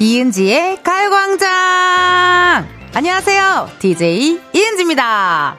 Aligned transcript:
이은지의 0.00 0.84
가요광장! 0.84 2.68
안녕하세요. 2.94 3.68
DJ 3.80 4.40
이은지입니다. 4.52 5.56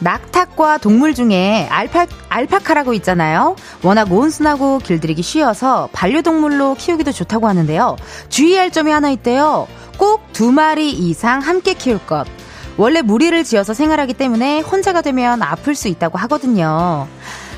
낙탁과 0.00 0.78
동물 0.78 1.14
중에 1.14 1.68
알파, 1.70 2.06
알파카라고 2.30 2.94
있잖아요. 2.94 3.54
워낙 3.84 4.10
온순하고 4.10 4.78
길들이기 4.78 5.22
쉬워서 5.22 5.88
반려동물로 5.92 6.74
키우기도 6.74 7.12
좋다고 7.12 7.46
하는데요. 7.46 7.96
주의할 8.28 8.72
점이 8.72 8.90
하나 8.90 9.10
있대요. 9.10 9.68
꼭 9.96 10.30
두 10.40 10.52
마리 10.52 10.90
이상 10.90 11.40
함께 11.40 11.74
키울 11.74 11.98
것. 12.06 12.26
원래 12.80 13.02
무리를 13.02 13.44
지어서 13.44 13.74
생활하기 13.74 14.14
때문에 14.14 14.60
혼자가 14.60 15.02
되면 15.02 15.42
아플 15.42 15.74
수 15.74 15.86
있다고 15.88 16.16
하거든요. 16.16 17.06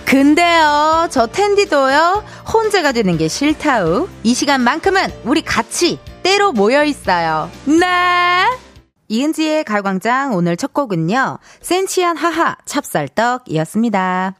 근데요, 0.04 1.06
저 1.10 1.28
텐디도요, 1.28 2.24
혼자가 2.52 2.90
되는 2.90 3.16
게 3.16 3.28
싫다우. 3.28 4.08
이 4.24 4.34
시간만큼은 4.34 5.12
우리 5.22 5.42
같이 5.42 6.00
때로 6.24 6.50
모여 6.50 6.82
있어요. 6.82 7.48
네! 7.66 8.48
이은지의 9.06 9.62
가요광장 9.62 10.34
오늘 10.34 10.56
첫 10.56 10.72
곡은요, 10.72 11.38
센치한 11.60 12.16
하하 12.16 12.56
찹쌀떡이었습니다. 12.66 14.34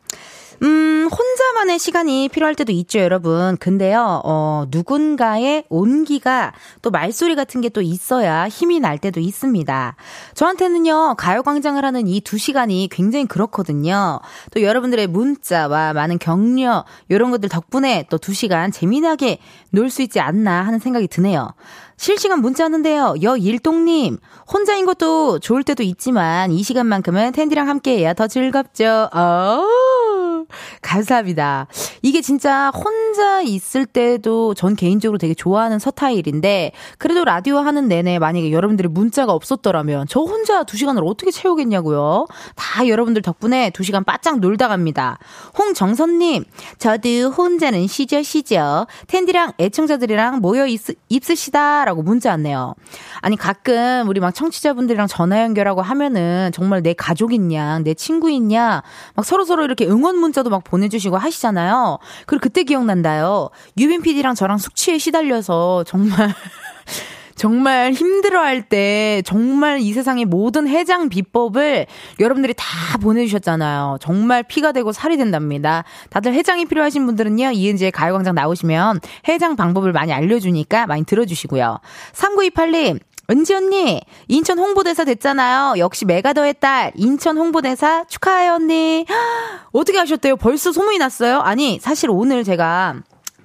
음, 0.63 1.09
혼자만의 1.11 1.81
시간이 1.81 2.29
필요할 2.29 2.55
때도 2.55 2.71
있죠, 2.73 3.01
여러분. 3.01 3.57
근데요, 3.57 4.21
어, 4.25 4.65
누군가의 4.71 5.65
온기가 5.69 6.53
또 6.83 6.91
말소리 6.93 7.35
같은 7.35 7.61
게 7.61 7.69
또 7.71 7.81
있어야 7.83 8.47
힘이 8.49 8.79
날 8.79 8.99
때도 8.99 9.19
있습니다. 9.19 9.97
저한테는요, 10.35 11.17
가요광장을 11.19 11.85
하는 11.85 12.07
이 12.07 12.21
두 12.21 12.39
시간이 12.39 12.89
굉장히 12.93 13.27
그렇거든요. 13.27 14.21
또 14.55 14.63
여러분들의 14.63 15.09
문자와 15.09 15.95
많은 15.95 16.19
격려, 16.19 16.85
이런 17.09 17.31
것들 17.33 17.49
덕분에 17.49 18.07
또 18.09 18.19
두 18.19 18.33
시간 18.33 18.71
재미나게 18.71 19.39
놀 19.71 19.91
수 19.91 20.03
있지 20.03 20.21
않나 20.21 20.63
하는 20.63 20.79
생각이 20.79 21.09
드네요. 21.09 21.49
실시간 21.97 22.41
문자 22.41 22.65
하는데요. 22.65 23.17
여일동님, 23.23 24.19
혼자인 24.53 24.87
것도 24.87 25.41
좋을 25.41 25.65
때도 25.65 25.83
있지만 25.83 26.53
이 26.53 26.63
시간만큼은 26.63 27.33
텐디랑 27.33 27.69
함께 27.69 27.99
해야 27.99 28.15
더 28.15 28.29
즐겁죠. 28.29 29.09
어 29.13 29.63
감사합니다. 30.81 31.67
이게 32.03 32.21
진짜 32.21 32.71
혼자 32.71 33.43
있을 33.43 33.87
때도 33.87 34.55
전 34.55 34.77
개인적으로 34.77 35.19
되게 35.19 35.35
좋아하는 35.35 35.79
서타일인데 35.79 36.73
그래도 36.99 37.25
라디오 37.25 37.59
하는 37.59 37.89
내내 37.89 38.19
만약에 38.19 38.53
여러분들의 38.53 38.91
문자가 38.91 39.33
없었더라면 39.33 40.07
저 40.09 40.21
혼자 40.21 40.65
두 40.65 40.77
시간을 40.77 41.03
어떻게 41.05 41.31
채우겠냐고요. 41.31 42.27
다 42.57 42.89
여러분들 42.89 43.23
덕분에 43.23 43.71
두 43.71 43.83
시간 43.83 44.05
바짝 44.05 44.41
놀다 44.41 44.69
갑니다. 44.69 45.19
홍정선 45.59 46.19
님, 46.19 46.45
저도 46.79 47.31
혼자는 47.31 47.87
쉬죠 47.87 48.23
쉬죠. 48.23 48.87
텐디랑 49.07 49.53
애청자들이랑 49.59 50.41
모여 50.41 50.67
있, 50.67 50.81
있으시다라고 51.09 52.03
문자 52.03 52.31
왔네요. 52.31 52.75
아니 53.21 53.37
가끔 53.37 54.09
우리 54.09 54.21
막 54.21 54.35
청취자분들이랑 54.35 55.07
전화 55.07 55.43
연결하고 55.43 55.83
하면은 55.83 56.51
정말 56.53 56.83
내 56.83 56.95
가족인 56.95 57.53
양, 57.53 57.85
내 57.85 57.95
친구인 57.95 58.53
양, 58.53 58.81
막 59.15 59.25
서로 59.25 59.45
서로 59.45 59.65
이렇게 59.65 59.87
응원 59.87 60.17
문자 60.17 60.32
도 60.33 60.51
막 60.53 60.65
보내주시고 60.65 61.17
하시잖아요. 61.17 61.99
그리고 62.27 62.43
그때 62.43 62.63
기억난다요. 62.65 63.49
유빈 63.79 64.03
PD랑 64.03 64.35
저랑 64.35 64.59
숙취에 64.59 64.99
시달려서 64.99 65.85
정말 65.87 66.35
정말 67.35 67.93
힘들어할 67.93 68.63
때 68.69 69.23
정말 69.25 69.81
이 69.81 69.93
세상의 69.93 70.27
모든 70.27 70.69
해장 70.69 71.09
비법을 71.09 71.87
여러분들이 72.21 72.55
다 72.57 72.99
보내주셨잖아요. 72.99 73.99
정말 74.01 74.43
피가 74.43 74.73
되고 74.73 74.93
살이 74.93 75.17
된답니다. 75.17 75.85
다들 76.11 76.35
해장이 76.35 76.67
필요하신 76.67 77.07
분들은요, 77.07 77.53
이은지의 77.53 77.91
가요광장 77.91 78.35
나오시면 78.35 79.01
해장 79.29 79.57
방법을 79.57 79.93
많이 79.93 80.13
알려주니까 80.13 80.87
많이 80.87 81.05
들어주시고요. 81.05 81.79
3928님, 82.13 83.01
은지 83.33 83.55
언니, 83.55 84.03
인천 84.29 84.59
홍보대사 84.59 85.05
됐잖아요. 85.05 85.79
역시 85.79 86.05
메가더의 86.05 86.57
딸, 86.61 86.93
인천 86.97 87.39
홍보대사 87.39 88.05
축하해요, 88.05 88.55
언니. 88.55 89.07
어떻게 89.73 89.97
하셨대요? 89.97 90.37
벌써 90.37 90.71
소문이 90.71 90.99
났어요? 90.99 91.41
아니, 91.41 91.79
사실 91.81 92.11
오늘 92.11 92.45
제가 92.45 92.97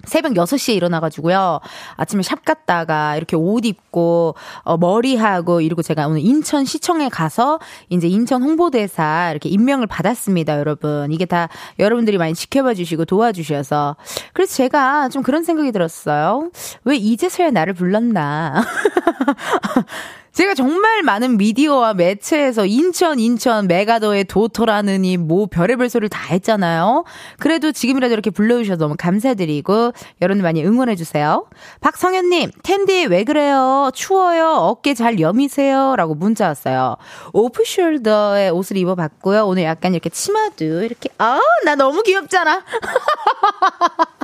새벽 0.07 0.33
6시에 0.33 0.75
일어나가지고요. 0.75 1.59
아침에 1.95 2.23
샵 2.23 2.43
갔다가 2.45 3.15
이렇게 3.15 3.35
옷 3.35 3.65
입고, 3.65 4.35
어, 4.63 4.77
머리하고 4.77 5.61
이러고 5.61 5.81
제가 5.81 6.07
오늘 6.07 6.21
인천 6.21 6.65
시청에 6.65 7.09
가서 7.09 7.59
이제 7.89 8.07
인천 8.07 8.41
홍보대사 8.41 9.29
이렇게 9.31 9.49
임명을 9.49 9.87
받았습니다, 9.87 10.57
여러분. 10.59 11.11
이게 11.11 11.25
다 11.25 11.49
여러분들이 11.77 12.17
많이 12.17 12.33
지켜봐 12.33 12.73
주시고 12.73 13.05
도와주셔서. 13.05 13.97
그래서 14.33 14.55
제가 14.55 15.09
좀 15.09 15.23
그런 15.23 15.43
생각이 15.43 15.71
들었어요. 15.71 16.49
왜 16.85 16.95
이제서야 16.95 17.51
나를 17.51 17.73
불렀나. 17.73 18.63
제가 20.37 20.53
정말 20.53 21.01
많은 21.01 21.37
미디어와 21.37 21.95
매체에서 21.95 22.67
인천, 22.67 23.17
인천, 23.17 23.65
메가더의 23.65 24.25
도토라느니 24.25 25.17
뭐 25.17 25.47
별의별 25.47 25.89
소리를 25.89 26.09
다 26.09 26.27
했잖아요. 26.31 27.05
그래도 27.39 27.71
지금이라도 27.71 28.13
이렇게 28.13 28.29
불러주셔서 28.29 28.77
너무 28.77 28.93
감사드리고 28.99 29.93
여러분들 30.21 30.43
많이 30.43 30.63
응원해주세요. 30.63 31.47
박성현님, 31.81 32.51
텐디 32.61 33.07
왜 33.07 33.23
그래요? 33.23 33.89
추워요? 33.95 34.51
어깨 34.51 34.93
잘 34.93 35.19
여미세요? 35.19 35.95
라고 35.95 36.13
문자 36.13 36.45
왔어요. 36.45 36.97
오프숄더의 37.33 38.55
옷을 38.55 38.77
입어봤고요. 38.77 39.43
오늘 39.47 39.63
약간 39.63 39.93
이렇게 39.95 40.11
치마도 40.11 40.83
이렇게, 40.83 41.09
아, 41.17 41.39
나 41.65 41.73
너무 41.73 42.03
귀엽잖아. 42.03 42.63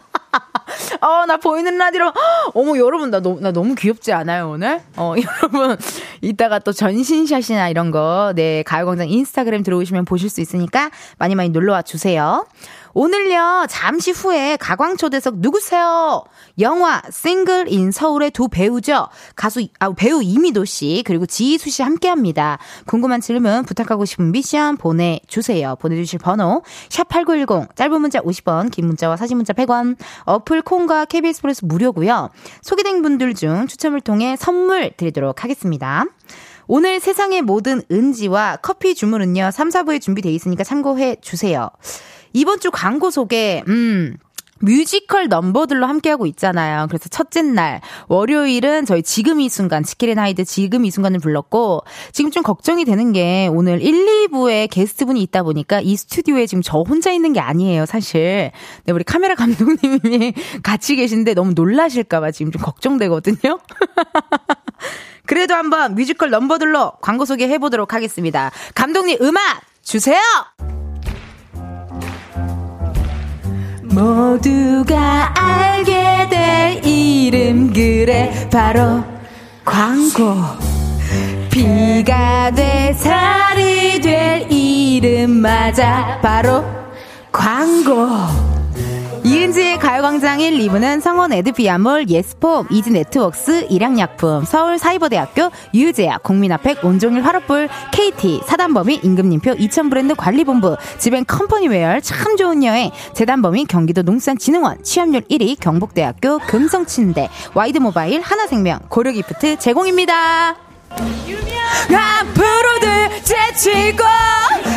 어, 1.02 1.26
나 1.26 1.38
보이는 1.38 1.78
라디오. 1.78 2.12
어머, 2.54 2.78
여러분, 2.78 3.12
나, 3.12 3.20
너, 3.20 3.38
나 3.40 3.52
너무 3.52 3.76
귀엽지 3.76 4.14
않아요, 4.14 4.50
오늘? 4.52 4.82
어, 4.96 5.14
여러분, 5.42 5.78
이따가 6.22 6.60
또 6.60 6.72
전신샷이나 6.72 7.70
이런 7.70 7.92
거, 7.92 8.34
네, 8.36 8.64
가요광장 8.64 9.10
인스타그램 9.10 9.64
들어오시면 9.64 10.06
보실 10.06 10.30
수 10.30 10.42
있으니까 10.42 10.90
많이 11.18 11.36
많이 11.36 11.50
놀러와 11.50 11.82
주세요. 11.82 12.46
오늘요, 12.96 13.66
잠시 13.70 14.12
후에 14.12 14.56
가광초대석 14.58 15.38
누구세요? 15.38 16.24
영화 16.60 17.02
싱글 17.12 17.68
인 17.68 17.92
서울의 17.92 18.30
두 18.32 18.48
배우죠. 18.48 19.08
가수, 19.36 19.66
아, 19.80 19.92
배우 19.94 20.22
이미도 20.22 20.66
씨, 20.66 21.02
그리고 21.04 21.26
지희수 21.26 21.72
씨 21.72 21.82
함께 21.82 22.08
합니다. 22.08 22.60
궁금한 22.86 23.20
질문, 23.20 23.66
부탁하고 23.66 24.06
싶은 24.06 24.32
미션 24.32 24.78
보내주세요. 24.78 25.76
보내주실 25.78 26.20
번호, 26.20 26.62
샵8910, 26.90 27.76
짧은 27.76 28.00
문자 28.00 28.20
50원, 28.20 28.70
긴 28.70 28.86
문자와 28.86 29.18
사진 29.18 29.38
문자 29.38 29.54
100원, 29.54 29.98
어플 30.26 30.62
콩과 30.62 31.06
KBS 31.06 31.42
플러스 31.42 31.66
무료고요 31.66 32.30
소개된 32.62 33.02
분들 33.02 33.34
중 33.34 33.66
추첨을 33.66 34.02
통해 34.02 34.36
선물 34.38 34.92
드리도록 34.96 35.44
하겠습니다. 35.44 36.06
오늘 36.68 37.00
세상의 37.00 37.42
모든 37.42 37.82
은지와 37.92 38.58
커피 38.62 38.94
주문은요, 38.94 39.50
3, 39.52 39.70
4부에 39.70 40.00
준비되어 40.00 40.32
있으니까 40.32 40.64
참고해 40.64 41.18
주세요. 41.22 41.70
이번 42.34 42.60
주 42.60 42.72
광고 42.72 43.12
소개, 43.12 43.64
음, 43.68 44.18
뮤지컬 44.60 45.28
넘버들로 45.28 45.86
함께하고 45.86 46.26
있잖아요. 46.28 46.88
그래서 46.88 47.10
첫째 47.10 47.42
날, 47.42 47.82
월요일은 48.08 48.86
저희 48.86 49.04
지금 49.04 49.42
이 49.42 49.50
순간, 49.50 49.84
지킬앤 49.84 50.18
하이드 50.18 50.46
지금 50.46 50.86
이 50.86 50.92
순간을 50.92 51.20
불렀고, 51.20 51.84
지금 52.14 52.32
좀 52.32 52.44
걱정이 52.44 52.86
되는 52.86 53.12
게 53.12 53.50
오늘 53.52 53.82
1, 53.82 54.30
2부에 54.30 54.70
게스트분이 54.72 55.22
있다 55.24 55.44
보니까 55.44 55.82
이 55.82 55.96
스튜디오에 55.98 56.48
지금 56.48 56.62
저 56.64 56.80
혼자 56.80 57.12
있는 57.12 57.34
게 57.34 57.42
아니에요, 57.42 57.86
사실. 57.86 58.52
네, 58.86 58.94
우리 58.94 59.04
카메라 59.04 59.36
감독님이 59.36 60.34
같이 60.64 60.96
계신데 60.96 61.34
너무 61.34 61.54
놀라실까봐 61.54 62.32
지금 62.32 62.52
좀 62.52 62.62
걱정되거든요. 62.62 63.60
그래도 65.26 65.56
한번 65.56 65.96
뮤지컬 65.96 66.30
넘버들로 66.30 66.94
광고 67.02 67.26
소개해보도록 67.26 67.94
하겠습니다. 67.94 68.52
감독님 68.76 69.18
음악 69.22 69.62
주세요! 69.82 70.20
모두가 73.94 75.34
알게 75.38 76.28
될 76.30 76.86
이름 76.86 77.72
그래 77.72 78.48
바로 78.52 79.04
광고. 79.64 80.36
비가 81.50 82.50
돼 82.52 82.94
살이 82.94 84.02
될 84.02 84.52
이름 84.52 85.30
맞아 85.30 86.20
바로 86.22 86.66
광고 87.32 88.53
이은지의 89.34 89.80
가요광장 89.80 90.42
1, 90.42 90.60
2부는 90.60 91.02
성원 91.02 91.34
에드피아몰, 91.34 92.08
예스폼, 92.08 92.68
이지네트웍스, 92.70 93.66
일양약품, 93.68 94.46
서울사이버대학교, 94.46 95.50
유재학, 95.74 96.22
국민아팩, 96.22 96.86
온종일 96.86 97.26
화롯불, 97.26 97.68
KT, 97.92 98.42
사단범위, 98.46 99.00
임금님표, 99.02 99.54
이천브랜드 99.54 100.14
관리본부, 100.14 100.78
지벤 101.00 101.26
컴퍼니웨어, 101.26 102.00
참 102.02 102.38
좋은 102.38 102.64
여행, 102.64 102.92
재단범위, 103.16 103.66
경기도 103.66 104.04
농산진흥원, 104.04 104.84
취업률 104.84 105.24
1위, 105.24 105.60
경북대학교, 105.60 106.38
금성침대, 106.38 107.28
와이드모바일, 107.56 108.22
하나생명, 108.22 108.82
고려기프트 108.88 109.58
제공입니다. 109.58 110.58
앞으로들 111.90 113.24
제치고 113.24 114.04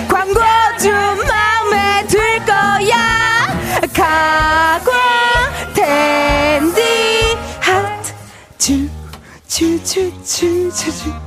광고 0.09 0.41
츄츄츄츄츄 9.57 11.26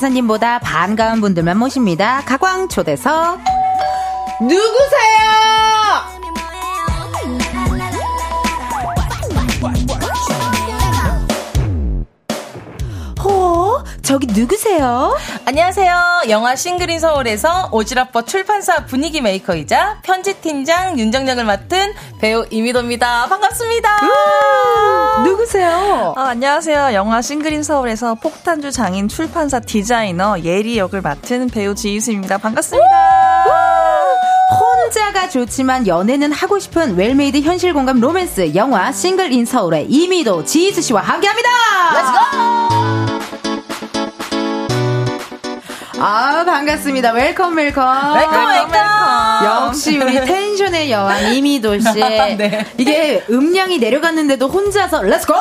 기사님보다 0.00 0.60
반가운 0.60 1.20
분들만 1.20 1.58
모십니다. 1.58 2.22
가광 2.24 2.68
초대석 2.68 3.38
누구세요? 4.40 5.49
저기 14.10 14.26
누구세요? 14.26 15.16
안녕하세요. 15.44 16.22
영화 16.30 16.56
싱글인 16.56 16.98
서울에서 16.98 17.70
오지랖버 17.70 18.26
출판사 18.26 18.84
분위기 18.84 19.20
메이커이자 19.20 19.98
편집팀장 20.02 20.98
윤정정을 20.98 21.44
맡은 21.44 21.94
배우 22.20 22.44
이미도입니다. 22.50 23.28
반갑습니다. 23.28 23.88
누구세요? 25.22 26.14
아, 26.16 26.30
안녕하세요. 26.30 26.92
영화 26.92 27.22
싱글 27.22 27.54
인 27.54 27.62
서울에서 27.62 28.16
폭탄주 28.16 28.72
장인 28.72 29.06
출판사 29.06 29.60
디자이너 29.60 30.40
예리 30.40 30.76
역을 30.76 31.02
맡은 31.02 31.48
배우 31.48 31.76
지이수입니다. 31.76 32.38
반갑습니다. 32.38 32.88
혼자가 34.58 35.28
좋지만 35.28 35.86
연애는 35.86 36.32
하고 36.32 36.58
싶은 36.58 36.96
well-made 36.96 37.42
현실 37.42 37.72
공감 37.72 38.00
로맨스 38.00 38.56
영화 38.56 38.90
싱글 38.90 39.30
인 39.30 39.44
서울의 39.46 39.86
이미도 39.88 40.46
지이수 40.46 40.82
씨와 40.82 41.00
함께합니다. 41.00 41.48
아 46.02 46.44
반갑습니다. 46.46 47.12
welcome 47.12 47.54
welcome. 47.56 48.14
welcome, 48.14 48.46
welcome. 48.48 49.44
역시 49.44 49.98
우리 49.98 50.14
tension의 50.24 50.90
여왕 50.90 51.34
이미도 51.34 51.78
씨. 51.78 51.84
네. 52.38 52.66
이게 52.78 53.22
음량이 53.28 53.78
내려갔는데도 53.78 54.48
혼자서 54.48 55.02
let's 55.02 55.22
go! 55.22 55.34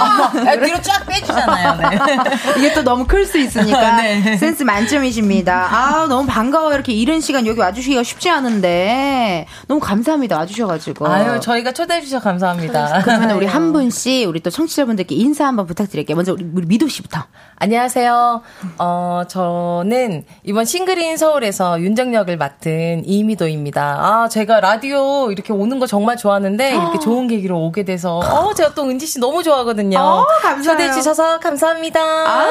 아, 0.00 0.56
뒤로 0.64 0.80
쫙 0.82 1.04
빼주잖아요. 1.06 1.76
네. 1.76 1.98
이게 2.58 2.72
또 2.74 2.82
너무 2.82 3.06
클 3.06 3.24
수 3.26 3.38
있으니까 3.38 3.96
네. 4.02 4.36
센스 4.38 4.62
만점이십니다. 4.62 5.68
아 5.70 6.06
너무 6.08 6.26
반가워요. 6.26 6.74
이렇게 6.74 6.92
이른 6.92 7.20
시간 7.20 7.46
여기 7.46 7.60
와주시기가 7.60 8.02
쉽지 8.02 8.28
않은데 8.30 9.46
너무 9.68 9.80
감사합니다. 9.80 10.36
와주셔가지고. 10.38 11.06
아유, 11.06 11.40
저희가 11.40 11.72
초대해 11.72 12.00
주셔서 12.00 12.22
감사합니다. 12.24 13.02
그러면 13.04 13.30
우리 13.32 13.46
한 13.46 13.72
분씩 13.72 14.28
우리 14.28 14.40
또 14.40 14.50
청취자분들께 14.50 15.14
인사 15.14 15.46
한번 15.46 15.66
부탁드릴게요. 15.66 16.16
먼저 16.16 16.32
우리, 16.32 16.44
우리 16.54 16.66
미도 16.66 16.88
씨부터. 16.88 17.20
안녕하세요. 17.56 18.40
어, 18.78 19.22
저는 19.28 20.24
이번 20.44 20.64
싱글인 20.64 21.16
서울에서 21.18 21.80
윤정역을 21.80 22.36
맡은 22.38 23.02
이미도입니다. 23.04 23.82
아, 24.00 24.28
제가 24.28 24.60
라디오 24.60 25.30
이렇게 25.30 25.52
오는 25.52 25.78
거 25.78 25.86
정말 25.86 26.16
좋아하는데 26.16 26.70
이렇게 26.70 26.98
좋은 26.98 27.28
계기로 27.28 27.58
오게 27.66 27.84
돼서 27.84 28.18
어, 28.18 28.54
제가 28.54 28.74
또 28.74 28.84
은지 28.88 29.06
씨 29.06 29.20
너무 29.20 29.42
좋아하거든요. 29.42 29.89
어, 29.96 30.26
감사해요. 30.42 30.62
초대해 30.62 30.92
주셔서 30.92 31.38
감사합니다. 31.40 32.00
아 32.00 32.46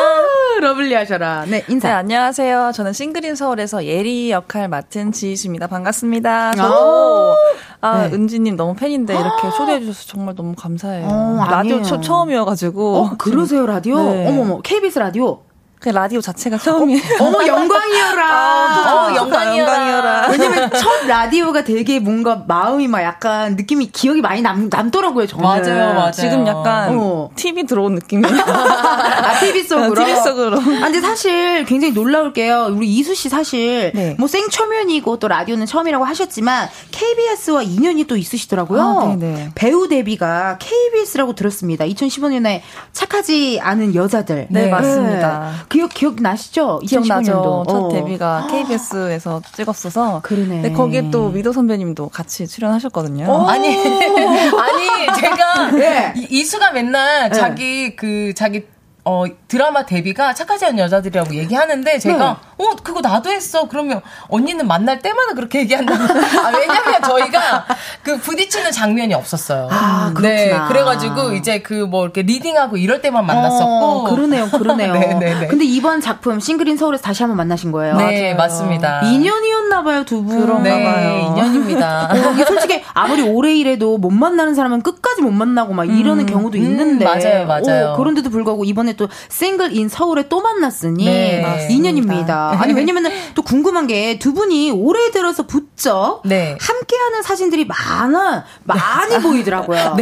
lovely하셔라. 0.62 1.46
네 1.46 1.60
네, 1.60 1.66
인사. 1.68 1.96
안녕하세요. 1.96 2.72
저는 2.74 2.94
싱글 2.94 3.27
인 3.27 3.36
서울에서 3.36 3.86
예리 3.86 4.32
역할 4.32 4.68
맡은 4.68 5.12
지이수입니다. 5.12 5.68
반갑습니다. 5.68 6.50
아. 6.50 6.52
저도 6.54 7.36
아, 7.82 8.08
네. 8.08 8.14
은지님 8.16 8.56
너무 8.56 8.76
팬인데 8.76 9.14
이렇게 9.18 9.50
초대해 9.56 9.80
주셔서 9.80 10.06
정말 10.08 10.36
너무 10.36 10.54
감사해요. 10.56 11.08
어, 11.10 11.46
라디오. 11.50 11.82
처, 11.82 12.00
처음이어가지고. 12.02 12.96
어 12.98 13.12
그러세요 13.18 13.66
라디오? 13.66 14.02
네. 14.04 14.28
어머머 14.28 14.62
KBS 14.62 15.00
라디오. 15.00 15.42
그 15.80 15.88
라디오 15.90 16.20
자체가 16.20 16.58
처음이에요. 16.58 17.02
어 17.22 17.30
머 17.32 17.40
영광이어라. 17.48 18.94
어, 19.08 19.16
영광이어라. 19.16 20.28
왜냐면 20.30 20.70
첫 20.72 21.08
라디오가 21.08 21.64
되게 21.64 22.00
뭔가 22.00 22.44
마음이 22.48 22.88
막 22.90 23.02
약간 23.02 23.56
느낌이 23.56 23.88
기억이 23.92 24.20
많이 24.20 24.42
남, 24.42 24.68
남더라고요, 24.70 25.26
저는. 25.26 25.44
맞아요, 25.44 25.94
맞아요. 25.94 26.12
지금 26.12 26.46
약간 26.46 26.98
어. 27.00 27.30
TV 27.36 27.64
들어온 27.66 27.96
느낌이에요. 27.96 28.28
아, 28.44 29.40
TV 29.40 29.64
속으로? 29.64 29.96
TV 29.96 30.16
속으로. 30.18 30.58
아, 30.60 30.62
근데 30.62 31.00
사실 31.00 31.64
굉장히 31.64 31.94
놀라울 31.94 32.34
게요. 32.34 32.68
우리 32.72 32.88
이수 32.88 33.16
씨 33.16 33.30
사실 33.30 33.92
네. 33.96 34.16
뭐 34.20 34.28
생초면이고 34.28 35.18
또 35.20 35.28
라디오는 35.30 35.66
처음이라고 35.66 36.04
하셨지만 36.04 36.68
KBS와 36.92 37.62
인연이 37.64 38.04
또 38.04 38.18
있으시더라고요. 38.18 38.82
아, 38.82 39.16
네네. 39.16 39.52
배우 39.56 39.88
데뷔가 39.88 40.58
KBS라고 40.60 41.36
들었습니다. 41.36 41.86
2015년에 41.86 42.62
착하지 42.92 43.60
않은 43.62 43.96
여자들. 43.96 44.48
네, 44.50 44.68
맞습니다. 44.70 45.52
기억 45.70 45.94
기억 45.94 46.16
나시죠? 46.22 46.80
기억나죠? 46.80 47.66
2015년도. 47.66 47.68
첫 47.70 47.90
데뷔가 47.90 48.48
KBS에서 48.50 49.42
찍었어서. 49.54 50.22
그러네. 50.24 50.62
근데 50.62 50.72
거기에 50.72 51.10
또 51.12 51.30
미도 51.30 51.54
선배님도 51.54 52.10
같이 52.10 52.48
출연하셨거든요. 52.48 53.48
아니, 53.48 53.68
아니, 53.78 55.20
제가 55.20 55.72
네. 55.72 56.14
이, 56.18 56.28
이수가 56.30 56.72
맨날 56.72 57.32
자기 57.32 57.96
그 57.96 58.34
자기 58.36 58.66
어 59.06 59.24
드라마 59.48 59.86
데뷔가 59.86 60.34
착하지 60.34 60.66
않은 60.66 60.80
여자들이라고 60.80 61.34
얘기하는데 61.36 62.00
제가 62.00 62.42
어 62.60 62.76
그거 62.84 63.02
나도 63.02 63.30
했어 63.30 63.68
그러면 63.68 64.02
언니는 64.28 64.68
만날 64.68 65.00
때마다 65.00 65.34
그렇게 65.34 65.60
얘기한다 65.62 65.94
아, 65.96 66.52
왜냐면 66.56 67.02
저희가 67.04 67.66
그 68.04 68.18
부딪히는 68.18 68.72
장면이 68.72 69.14
없었어요 69.16 69.68
아, 69.72 70.14
네 70.22 70.46
그렇구나. 70.50 70.68
그래가지고 70.68 71.34
이제 71.34 71.62
그 71.62 71.90
뭐 71.90 72.04
이렇게 72.04 72.22
리딩하고 72.22 72.78
이럴 72.78 73.02
때만 73.02 73.26
만났었고 73.26 73.66
어, 73.72 74.04
그러네요, 74.12 74.48
그러네요. 74.50 74.94
네네네. 74.94 75.48
근데 75.50 75.66
이번 75.66 76.02
작품 76.02 76.40
싱글인 76.40 76.78
서울에서 76.78 77.02
다시 77.02 77.24
한번 77.24 77.38
만나신 77.38 77.72
거예요. 77.72 77.96
네 77.96 78.34
맞습니다 78.36 79.02
인연이었나봐요, 79.06 80.04
두 80.04 80.24
분. 80.24 80.40
그런가 80.40 80.64
네 80.64 80.84
봐요. 80.84 81.34
인연입니다 81.36 82.10
어, 82.14 82.32
이게 82.34 82.46
솔직히 82.46 82.84
아무리 82.94 83.22
오래 83.24 83.56
일해도 83.56 83.98
못 83.98 84.12
만나는 84.12 84.54
사람은 84.56 84.82
끝까지 84.84 85.22
못 85.22 85.32
만나고 85.32 85.74
막 85.74 85.86
이러는 85.86 86.26
경우도 86.26 86.58
있는데. 86.58 87.06
맞아요, 87.06 87.48
맞아요. 87.48 87.88
어, 87.94 87.98
그런데도 87.98 88.30
불구하고 88.30 88.66
이번에 88.66 88.94
또 88.94 89.08
싱글 89.30 89.76
인 89.76 89.90
서울에 89.90 90.28
또 90.28 90.42
만났으니 90.42 91.06
네, 91.06 91.42
맞습니다. 91.42 92.49
아니 92.58 92.74
왜냐면은 92.74 93.12
또 93.36 93.42
궁금한 93.42 93.88
게 93.88 94.18
두 94.20 94.34
분이 94.34 94.72
올해 94.72 95.12
들어서 95.12 95.44
부쩍 95.46 96.22
네. 96.26 96.58
함께하는 96.60 97.22
사진들이 97.24 97.66
많아 97.66 98.46
많이 98.64 99.18
보이더라고요. 99.22 99.98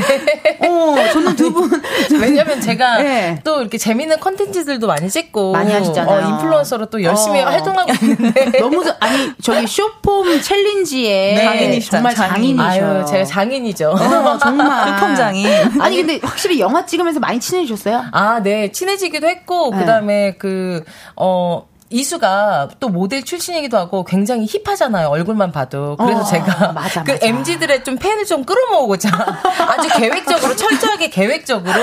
어, 0.60 0.96
저는 1.14 1.36
두 1.36 1.52
분. 1.54 1.70
왜냐면 2.20 2.60
제가 2.62 2.98
네. 2.98 3.40
또 3.44 3.62
이렇게 3.62 3.78
재밌는 3.78 4.20
컨텐츠들도 4.20 4.88
많이 4.88 5.10
찍고 5.10 5.52
많이 5.52 5.72
하시잖아요. 5.74 6.26
어, 6.26 6.30
influencer로 6.30 6.88
또 6.88 7.02
열심히 7.04 7.42
어. 7.42 7.46
활동하고 7.46 7.92
있는데 8.02 8.52
너무 8.60 8.84
저- 8.84 8.96
아니 9.00 9.32
저기 9.42 9.68
쇼폼 9.68 10.42
챌린지에 10.42 11.34
네. 11.36 11.44
장인이시죠. 11.44 11.92
정말 11.92 12.16
장인. 12.16 12.58
장인이셔요. 12.58 12.98
아유 13.00 13.06
제가 13.08 13.24
장인이죠. 13.26 13.90
어, 13.92 14.38
정말 14.38 14.88
short 14.90 15.18
form 15.18 15.41
장인. 15.41 15.82
아니 15.82 15.98
근데 15.98 16.20
확실히 16.24 16.60
영화 16.60 16.86
찍으면서 16.86 17.20
많이 17.20 17.40
친해지셨어요? 17.40 18.06
아, 18.12 18.42
네. 18.42 18.72
친해지기도 18.72 19.28
했고, 19.28 19.72
네. 19.72 19.80
그 19.80 19.86
다음에 19.86 20.36
그, 20.38 20.84
어, 21.16 21.68
이수가 21.90 22.70
또 22.80 22.90
모델 22.90 23.24
출신이기도 23.24 23.78
하고 23.78 24.04
굉장히 24.04 24.46
힙하잖아요. 24.46 25.08
얼굴만 25.08 25.52
봐도. 25.52 25.96
그래서 25.98 26.22
어, 26.22 26.24
제가 26.26 26.72
맞아, 26.74 27.04
그 27.04 27.12
맞아. 27.14 27.26
MZ들의 27.26 27.84
좀 27.84 27.98
팬을 27.98 28.26
좀 28.26 28.44
끌어모으고자 28.44 29.10
아주 29.68 29.88
계획적으로 29.98 30.56
철저하게 30.56 31.10
계획적으로 31.10 31.74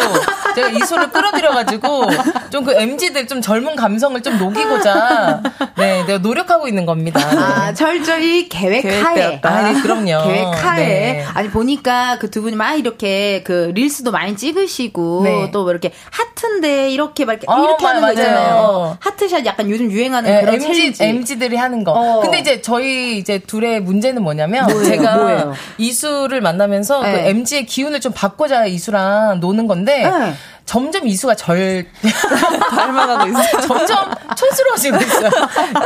제가 0.55 0.69
이수를 0.69 1.11
끌어들여가지고 1.11 2.03
좀 2.51 2.65
그 2.65 2.73
MZ들 2.73 3.27
좀 3.27 3.43
젊은 3.43 3.77
감성을 3.77 4.23
좀 4.23 4.39
녹이고자 4.39 5.43
네, 5.77 6.03
내가 6.07 6.19
노력하고 6.19 6.67
있는 6.67 6.87
겁니다. 6.87 7.21
네. 7.31 7.37
아, 7.37 7.75
철저히 7.75 8.49
계획하에. 8.49 9.15
계획되었다. 9.15 9.51
아, 9.51 9.73
네, 9.73 9.81
그럼요. 9.83 10.05
계획하에. 10.27 10.87
네. 10.87 11.25
아니, 11.35 11.51
보니까 11.51 12.19
그 12.19 12.31
두 12.35 12.41
분이 12.43 12.57
막 12.57 12.75
이렇게 12.75 13.43
그 13.45 13.71
릴스도 13.75 14.11
많이 14.11 14.35
찍으시고, 14.37 15.21
네. 15.25 15.51
또뭐 15.53 15.71
이렇게 15.71 15.93
하트인데 16.11 16.91
이렇게 16.91 17.25
막 17.27 17.35
이렇게, 17.35 17.47
어, 17.49 17.63
이렇게 17.65 17.87
하는 17.87 18.01
마- 18.01 18.07
거 18.09 18.13
있잖아요. 18.15 18.35
맞아요. 18.49 18.63
어, 18.65 18.97
heart 18.99 19.25
shot 19.25 19.45
약간 19.47 19.69
요즘 19.71 19.93
유행하는 19.95 20.31
네, 20.31 20.41
그런 20.41 20.55
MZ, 20.57 20.93
challenge. 20.93 21.05
MZ들이 21.05 21.57
하는 21.57 21.85
거. 21.85 21.93
어. 21.93 22.21
근데 22.21 22.41
이제 22.41 22.61
저희 22.61 23.17
이제 23.17 23.39
둘의 23.39 23.81
문제는 23.81 24.23
뭐냐면 24.23 24.67
뭐예요? 24.67 24.85
제가 24.85 25.17
뭐예요? 25.17 25.55
이수를 25.79 26.41
만나면서 26.41 27.03
네. 27.03 27.13
그 27.13 27.19
MZ의 27.31 27.67
기운을 27.67 28.01
좀 28.01 28.13
받고자 28.13 28.67
이수랑 28.67 29.41
노는 29.41 29.67
건데 29.67 30.03
네. 30.03 30.35
점점 30.67 31.07
이수가 31.07 31.35
절 31.35 31.87
닮아가고 32.71 33.29
있어요. 33.31 33.61
점점 33.67 33.97
촌스러워지고 34.37 34.97
있어요. 34.97 35.31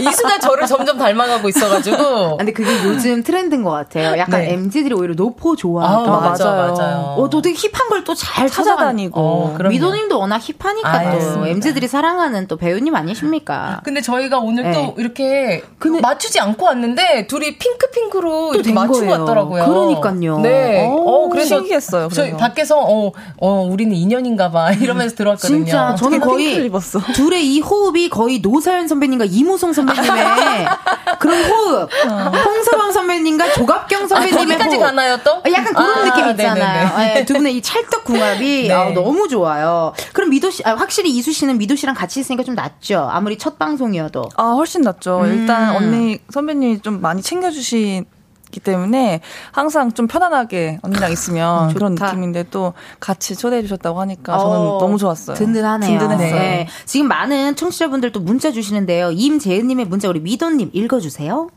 이수가 0.00 0.38
저를 0.38 0.66
점점 0.66 0.97
닮아가고 0.99 1.49
있어가지고. 1.49 2.37
근데 2.38 2.52
그게 2.52 2.70
요즘 2.85 3.23
트렌드인 3.23 3.62
것 3.64 3.70
같아요. 3.70 4.16
약간 4.18 4.40
네. 4.42 4.52
MZ들이 4.52 4.94
오히려 4.94 5.14
노포 5.14 5.56
좋아하고. 5.56 6.11
아, 6.12 6.20
맞아, 6.20 6.44
맞아요. 6.52 7.14
어, 7.18 7.28
또 7.28 7.42
되게 7.42 7.56
hip한 7.57 7.88
걸 7.88 7.99
또 8.04 8.14
잘 8.14 8.49
찾아다니고. 8.49 9.20
어. 9.20 9.56
미도님도 9.68 10.18
워낙 10.18 10.38
hip하니까 10.40 10.88
아, 10.88 11.02
또 11.11 11.16
맞습니다. 11.16 11.49
MZ들이 11.49 11.88
사랑하는 11.88 12.47
또 12.47 12.56
배우님 12.56 12.94
아니십니까? 12.94 13.80
근데 13.85 14.00
저희가 14.00 14.38
오늘 14.38 14.62
네. 14.64 14.73
또 14.73 14.94
이렇게 14.99 15.62
근데- 15.78 16.00
맞추지 16.00 16.40
않고 16.40 16.64
왔는데 16.66 17.26
둘이 17.26 17.58
핑크핑크로 17.58 18.54
이렇게 18.54 18.62
된 18.68 18.75
맞추고 18.75 18.99
거예요. 19.00 19.12
왔더라고요. 19.20 19.64
그러니까요. 19.66 20.38
네. 20.38 20.87
오, 20.88 21.26
어, 21.26 21.28
그래서 21.28 21.56
신기했어요, 21.56 22.08
저희 22.08 22.30
그래서. 22.30 22.37
밖에서 22.38 22.78
어, 22.80 23.12
어, 23.40 23.68
우리는 23.70 23.94
인연인가 23.94 24.50
봐 24.50 24.67
이러면서 24.80 25.14
들어왔거든요. 25.16 25.64
진짜 25.64 25.94
저는 25.94 26.20
거의 26.20 26.66
입었어. 26.66 27.00
둘의 27.14 27.46
이 27.54 27.60
호흡이 27.60 28.08
거의 28.08 28.40
노사연 28.40 28.88
선배님과 28.88 29.26
이무송 29.26 29.72
선배님의 29.72 30.08
그런 31.20 31.44
호흡. 31.50 31.90
홍서방 32.44 32.92
선배님과 32.92 33.52
조갑경 33.52 34.04
아, 34.04 34.06
선배님의 34.08 34.38
거기까지 34.46 34.76
호흡. 34.76 34.87
가나요 34.87 35.16
또? 35.25 35.32
어, 35.32 35.42
약간 35.52 35.72
그런 35.75 35.90
아, 35.98 36.04
느낌 36.04 36.30
있잖아요. 36.30 36.98
네, 36.98 37.25
두 37.25 37.34
분의 37.34 37.56
이 37.56 37.62
찰떡 37.62 38.04
궁합이 38.04 38.68
네. 38.68 38.75
아, 38.75 38.90
너무 38.90 39.28
좋아요. 39.28 39.92
그럼 40.12 40.30
미도 40.30 40.50
씨, 40.50 40.62
아, 40.64 40.75
확실히 40.75 41.10
이수 41.10 41.32
씨는 41.32 41.58
미도 41.58 41.76
씨랑 41.76 41.94
같이 41.94 42.20
있으니까 42.20 42.42
좀 42.44 42.54
낫죠. 42.54 43.08
아무리 43.10 43.38
첫 43.38 43.58
방송이어도. 43.58 44.28
아, 44.37 44.52
훨씬 44.52 44.82
낫죠. 44.82 45.20
음. 45.20 45.32
일단 45.32 45.76
언니, 45.76 46.18
선배님이 46.30 46.80
좀 46.82 47.00
많이 47.00 47.22
챙겨주시 47.22 48.04
기 48.50 48.61
때문에 48.61 49.21
항상 49.52 49.93
좀 49.93 50.07
편안하게 50.07 50.78
언니랑 50.83 51.12
있으면 51.12 51.75
그런 51.75 51.95
좋다. 51.97 52.07
느낌인데 52.12 52.45
또 52.50 52.73
같이 53.00 53.37
초대해 53.37 53.62
주셨다고 53.62 54.00
하니까 54.00 54.38
저는 54.38 54.57
어, 54.57 54.78
너무 54.81 54.97
좋았어요. 54.99 55.37
든든하네요. 55.37 55.99
든든했어요. 55.99 56.40
네. 56.40 56.69
지금 56.87 57.09
많은 57.09 57.57
청취자분들 57.57 58.12
또 58.12 58.21
문자 58.21 58.50
주시는데요. 58.50 59.11
임재은님의 59.12 59.85
문자 59.87 60.09
우리 60.09 60.21
미도님 60.21 60.71
읽어주세요. 60.73 61.50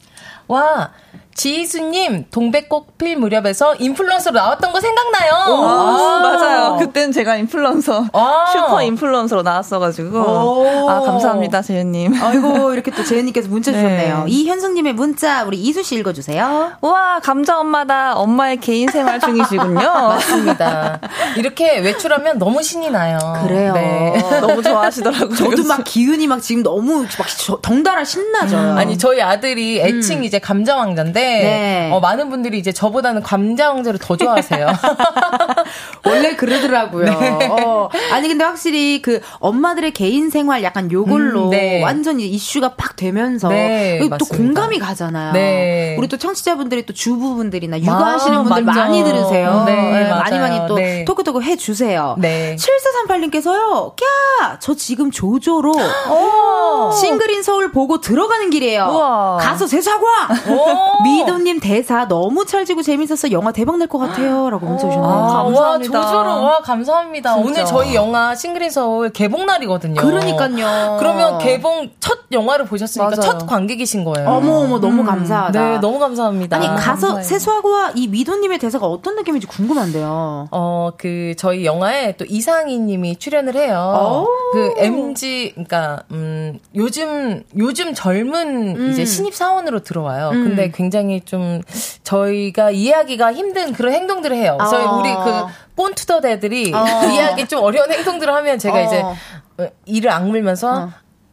와 0.47 0.91
지희수님 1.33 2.25
동백꽃 2.31 2.97
필 2.97 3.17
무렵에서 3.17 3.75
인플루언서로 3.75 4.37
나왔던 4.37 4.71
거 4.71 4.79
생각나요? 4.79 5.31
아, 5.33 6.19
맞아요. 6.21 6.77
그때는 6.77 7.11
제가 7.11 7.35
인플루언서, 7.37 8.05
아. 8.13 8.45
슈퍼 8.51 8.83
인플루언서로 8.83 9.41
나왔어가지고. 9.41 10.19
오. 10.19 10.89
아, 10.89 10.99
감사합니다, 11.01 11.61
재현님. 11.61 12.21
아이고 12.21 12.73
이렇게 12.73 12.91
또 12.91 13.03
재은님께서 13.03 13.49
문자 13.49 13.71
네. 13.71 13.77
주셨네요. 13.77 14.25
이현승님의 14.27 14.93
문자 14.93 15.43
우리 15.43 15.57
이수 15.57 15.83
씨 15.83 15.95
읽어주세요. 15.95 16.73
우와, 16.81 17.19
감자 17.21 17.59
엄마다 17.59 18.15
엄마의 18.15 18.57
개인 18.57 18.89
생활 18.89 19.19
중이시군요. 19.19 19.79
맞습니다. 19.81 20.99
이렇게 21.37 21.79
외출하면 21.79 22.37
너무 22.37 22.61
신이 22.61 22.89
나요. 22.91 23.17
그래요. 23.43 23.73
네. 23.73 24.13
너무 24.41 24.61
좋아하시더라고요. 24.61 25.35
저도 25.35 25.63
막 25.63 25.83
기운이 25.83 26.27
막 26.27 26.41
지금 26.41 26.61
너무 26.63 27.03
막 27.03 27.27
저- 27.37 27.59
덩달아 27.61 28.03
신나져요. 28.03 28.75
아니 28.75 28.97
저희 28.97 29.21
아들이 29.21 29.79
애칭 29.81 30.23
이제 30.23 30.39
감자 30.39 30.75
왕자인데 30.75 31.20
네. 31.21 31.89
어, 31.91 31.99
많은 31.99 32.29
분들이 32.29 32.57
이제 32.59 32.71
저보다는 32.71 33.21
감자 33.23 33.69
왕자를 33.71 33.99
더 33.99 34.17
좋아하세요. 34.17 34.67
원래 36.05 36.35
그러더라고요. 36.35 37.11
어. 37.51 37.89
아니 38.11 38.27
근데 38.27 38.43
확실히 38.43 39.01
그 39.01 39.21
엄마들의 39.39 39.91
개인 39.91 40.29
생활 40.29 40.63
약간 40.63 40.91
요걸로 40.91 41.45
음, 41.45 41.49
네. 41.51 41.81
완전히 41.83 42.27
이슈가 42.27 42.75
팍 42.75 42.95
되면서 42.95 43.49
네, 43.49 43.99
또 44.01 44.09
맞습니다. 44.09 44.37
공감이 44.37 44.79
가잖아요. 44.79 45.33
네. 45.33 45.95
우리 45.97 46.07
또 46.07 46.17
청취자분들이 46.17 46.85
또 46.85 46.93
주부분들이나 46.93 47.79
육아하시는 47.79 48.43
분들 48.43 48.63
맞죠. 48.63 48.79
많이 48.79 49.03
들으세요. 49.03 49.63
네, 49.65 50.09
많이. 50.09 50.39
많이 50.39 50.67
또 50.67 50.75
네. 50.75 51.05
토크토크 51.05 51.41
해 51.41 51.55
주세요. 51.55 52.15
네. 52.17 52.55
7438님께서요. 52.57 53.95
꺄! 53.95 54.57
저 54.59 54.75
지금 54.75 55.11
조조로 55.11 55.71
오. 55.71 56.91
싱글인 56.91 57.43
서울 57.43 57.71
보고 57.71 58.01
들어가는 58.01 58.49
길이에요. 58.49 58.85
우와. 58.91 59.37
가서 59.37 59.67
세수하고 59.67 60.05
와! 60.05 60.27
오. 61.11 61.15
미도님 61.25 61.59
대사 61.59 62.07
너무 62.07 62.45
찰지고 62.45 62.81
재밌어서 62.81 63.31
영화 63.31 63.51
대박 63.51 63.77
낼것 63.77 63.99
같아요. 64.01 64.49
라고 64.49 64.65
문자 64.65 64.87
주셨네요. 64.87 65.03
아, 65.03 65.43
와, 65.43 65.43
감사합니다. 65.43 66.01
조조로, 66.01 66.29
와, 66.43 66.59
감사합니다. 66.61 67.33
진짜. 67.35 67.47
오늘 67.47 67.65
저희 67.65 67.95
영화 67.95 68.33
싱글인 68.35 68.69
서울 68.71 69.09
개봉 69.11 69.45
날이거든요. 69.45 70.01
그러니까요. 70.01 70.97
그러면 70.99 71.37
개봉 71.37 71.91
첫 71.99 72.19
영화를 72.31 72.65
보셨으니까 72.65 73.15
맞아요. 73.15 73.21
첫 73.21 73.45
관객이신 73.45 74.03
거예요. 74.05 74.27
어머 74.29 74.59
어머 74.61 74.79
너무 74.79 75.03
감사하다. 75.03 75.59
네, 75.59 75.77
너무 75.79 75.99
감사합니다. 75.99 76.57
아니 76.57 76.67
가서 76.67 77.07
감사해요. 77.07 77.23
세수하고 77.23 77.69
와 77.71 77.91
이 77.95 78.07
미도님의 78.07 78.57
대사가 78.59 78.87
어떤 78.87 79.15
느낌인지 79.15 79.47
궁금한데요. 79.47 80.47
어, 80.51 80.91
그, 80.97 81.33
저희 81.37 81.65
영화에 81.65 82.13
또 82.17 82.25
이상희 82.27 82.79
님이 82.79 83.15
출연을 83.17 83.55
해요. 83.55 84.23
오. 84.25 84.27
그, 84.53 84.73
MG, 84.77 85.51
그니까, 85.55 86.03
음, 86.11 86.59
요즘, 86.75 87.43
요즘 87.57 87.93
젊은 87.93 88.75
음. 88.77 88.89
이제 88.91 89.05
신입 89.05 89.33
사원으로 89.35 89.83
들어와요. 89.83 90.29
음. 90.29 90.43
근데 90.45 90.71
굉장히 90.73 91.00
좀, 91.25 91.61
저희가 92.03 92.71
이해하기가 92.71 93.33
힘든 93.33 93.73
그런 93.73 93.93
행동들을 93.93 94.35
해요. 94.35 94.57
그래서 94.59 94.77
어. 94.77 94.99
우리 94.99 95.13
그, 95.13 95.45
본투더 95.75 96.21
대들이 96.21 96.73
어. 96.73 96.85
이해하기 97.11 97.47
좀 97.47 97.63
어려운 97.63 97.91
행동들을 97.91 98.33
하면 98.33 98.59
제가 98.59 98.77
어. 98.77 98.81
이제, 98.81 99.01
어, 99.01 99.67
이를 99.85 100.11
악물면서, 100.11 100.71
어. 100.71 100.89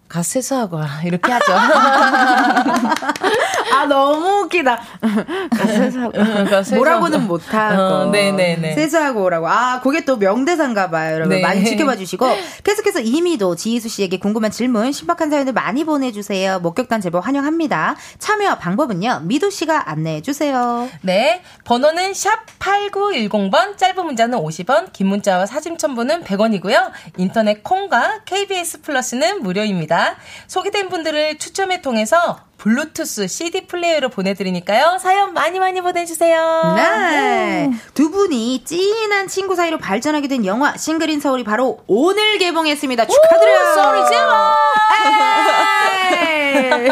가 0.08 0.22
세수하고 0.22 0.76
와. 0.76 0.88
이렇게 1.04 1.30
하죠. 1.30 1.52
아 3.74 3.84
너무 3.86 4.40
웃기다. 4.44 4.80
세수하고 5.66 6.12
그러니까 6.12 6.62
세수하고. 6.62 6.76
뭐라고는 6.76 7.26
못하고 7.26 7.82
어, 7.82 8.04
네네네. 8.10 8.74
세수하고 8.74 9.22
오라고. 9.24 9.48
아 9.48 9.80
그게 9.82 10.04
또 10.06 10.16
명대사인가 10.16 10.88
봐요. 10.90 11.14
여러분 11.14 11.36
네. 11.36 11.42
많이 11.42 11.62
지켜봐 11.64 11.96
주시고 11.96 12.26
계속해서 12.64 13.00
이미도 13.00 13.56
지희수 13.56 13.88
씨에게 13.90 14.18
궁금한 14.18 14.50
질문 14.50 14.92
신박한 14.92 15.28
사연을 15.30 15.52
많이 15.52 15.84
보내주세요. 15.84 16.60
목격단 16.60 17.02
제보 17.02 17.20
환영합니다. 17.20 17.96
참여 18.18 18.56
방법은요. 18.58 19.20
미도 19.24 19.50
씨가 19.50 19.90
안내해 19.90 20.22
주세요. 20.22 20.88
네. 21.02 21.42
번호는 21.64 22.14
샵 22.14 22.46
8910번, 22.58 23.76
짧은 23.76 24.04
문자는 24.06 24.38
50원, 24.38 24.92
긴 24.92 25.08
문자와 25.08 25.44
사진 25.46 25.76
첨부는 25.76 26.24
100원이고요. 26.24 26.90
인터넷 27.18 27.62
콩과 27.62 28.20
KBS 28.24 28.80
플러스는 28.80 29.42
무료입니다. 29.42 29.97
소개된 30.46 30.88
분들을 30.88 31.38
추첨을 31.38 31.82
통해서 31.82 32.47
블루투스 32.58 33.28
CD 33.28 33.66
플레이어로 33.66 34.08
보내드리니까요. 34.08 34.98
사연 35.00 35.32
많이 35.32 35.58
많이 35.60 35.80
보내주세요. 35.80 36.72
네. 36.76 37.70
두 37.94 38.10
분이 38.10 38.64
찐한 38.64 39.28
친구 39.28 39.54
사이로 39.54 39.78
발전하게 39.78 40.26
된 40.28 40.44
영화 40.44 40.76
싱글 40.76 41.12
인 41.12 41.20
서울이 41.20 41.44
바로 41.44 41.78
오늘 41.86 42.38
개봉했습니다. 42.38 43.06
축하드려요. 43.06 44.06
질러! 44.08 44.54
에이. 46.20 46.90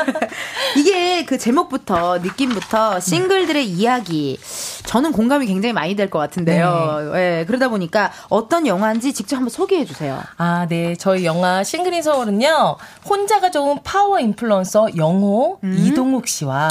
이게 0.76 1.24
그 1.24 1.38
제목부터 1.38 2.18
느낌부터 2.18 3.00
싱글들의 3.00 3.64
이야기 3.66 4.38
저는 4.84 5.12
공감이 5.12 5.46
굉장히 5.46 5.72
많이 5.72 5.96
될 5.96 6.06
것 6.10 6.18
같은데요. 6.20 7.12
예, 7.16 7.44
그러다 7.48 7.68
보니까 7.68 8.12
어떤 8.28 8.66
영화인지 8.66 9.12
직접 9.12 9.36
한번 9.36 9.50
소개해 9.50 9.84
주세요. 9.84 10.22
아, 10.36 10.66
네. 10.68 10.94
저희 10.96 11.24
영화 11.24 11.64
싱글인 11.64 12.02
서울은요, 12.02 12.76
혼자가 13.08 13.50
좋은 13.50 13.80
파워 13.82 14.20
인플루언서 14.20 14.96
영호 14.96 15.55
이동욱 15.62 16.26
씨와 16.26 16.68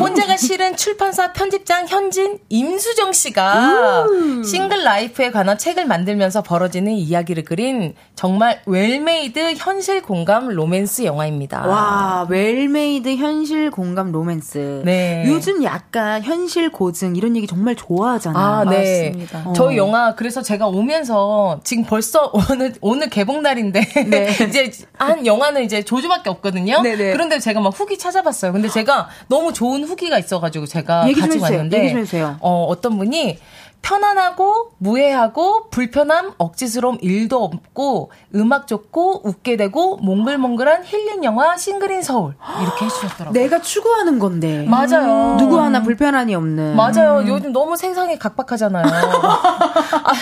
혼자가 0.00 0.36
싫은 0.36 0.76
출판사 0.76 1.32
편집장 1.32 1.86
현진 1.86 2.38
임수정 2.48 3.12
씨가 3.12 4.06
싱글 4.44 4.84
life에 4.84 5.30
관한 5.30 5.58
책을 5.58 5.86
만들면서 5.86 6.42
벌어지는 6.42 6.92
이야기를 6.92 7.44
그린 7.44 7.94
정말 8.14 8.60
well-made 8.66 9.54
현실 9.56 10.02
공감 10.02 10.48
로맨스 10.48 11.04
영화입니다. 11.04 11.66
와, 11.66 12.26
well-made 12.28 13.16
현실 13.16 13.70
공감 13.70 14.12
로맨스. 14.12 14.82
네. 14.84 15.24
요즘 15.26 15.62
약간 15.64 16.22
현실 16.22 16.70
고증 16.70 17.16
이런 17.16 17.36
얘기 17.36 17.46
정말 17.46 17.74
좋아하잖아요. 17.76 18.44
아, 18.44 18.64
네. 18.64 19.10
맞습니다. 19.10 19.50
어. 19.50 19.52
저희 19.54 19.76
영화 19.76 20.14
그래서 20.14 20.42
제가 20.42 20.66
오면서 20.66 21.60
지금 21.64 21.84
벌써 21.84 22.32
오늘 22.50 22.74
오늘 22.80 23.08
개봉 23.10 23.42
날인데 23.42 23.80
네. 24.08 24.30
이제 24.48 24.70
한 24.98 25.26
영화는 25.26 25.64
이제 25.64 25.82
조조밖에 25.82 26.30
없거든요. 26.30 26.82
네네. 26.82 27.12
그런데 27.12 27.38
제가 27.38 27.53
막 27.60 27.78
후기 27.78 27.98
찾아봤어요. 27.98 28.52
근데 28.52 28.68
제가 28.68 29.08
너무 29.28 29.52
좋은 29.52 29.84
후기가 29.84 30.18
있어가지고 30.18 30.66
제가 30.66 31.08
얘기 31.08 31.20
좀 31.20 31.28
가지고 31.28 31.44
해주세요. 31.44 31.58
왔는데 31.58 31.78
얘기 31.78 31.88
좀 31.90 31.98
해주세요. 32.00 32.36
어, 32.40 32.66
어떤 32.68 32.96
분이 32.98 33.38
편안하고 33.84 34.72
무해하고 34.78 35.68
불편함 35.68 36.32
억지스러움 36.38 36.96
일도 37.02 37.44
없고 37.44 38.10
음악 38.34 38.66
좋고 38.66 39.28
웃게 39.28 39.56
되고 39.56 39.98
몽글몽글한 39.98 40.84
힐링 40.84 41.22
영화 41.22 41.56
싱글인 41.56 42.02
서울 42.02 42.34
이렇게 42.62 42.86
해주셨더라고요. 42.86 43.32
내가 43.32 43.60
추구하는 43.60 44.18
건데. 44.18 44.64
맞아요. 44.66 45.36
누구 45.38 45.60
하나 45.60 45.82
불편함이 45.82 46.34
없는. 46.34 46.76
맞아요. 46.76 47.24
요즘 47.26 47.52
너무 47.52 47.76
세상이 47.76 48.18
각박하잖아요. 48.18 48.84
아, 48.86 50.12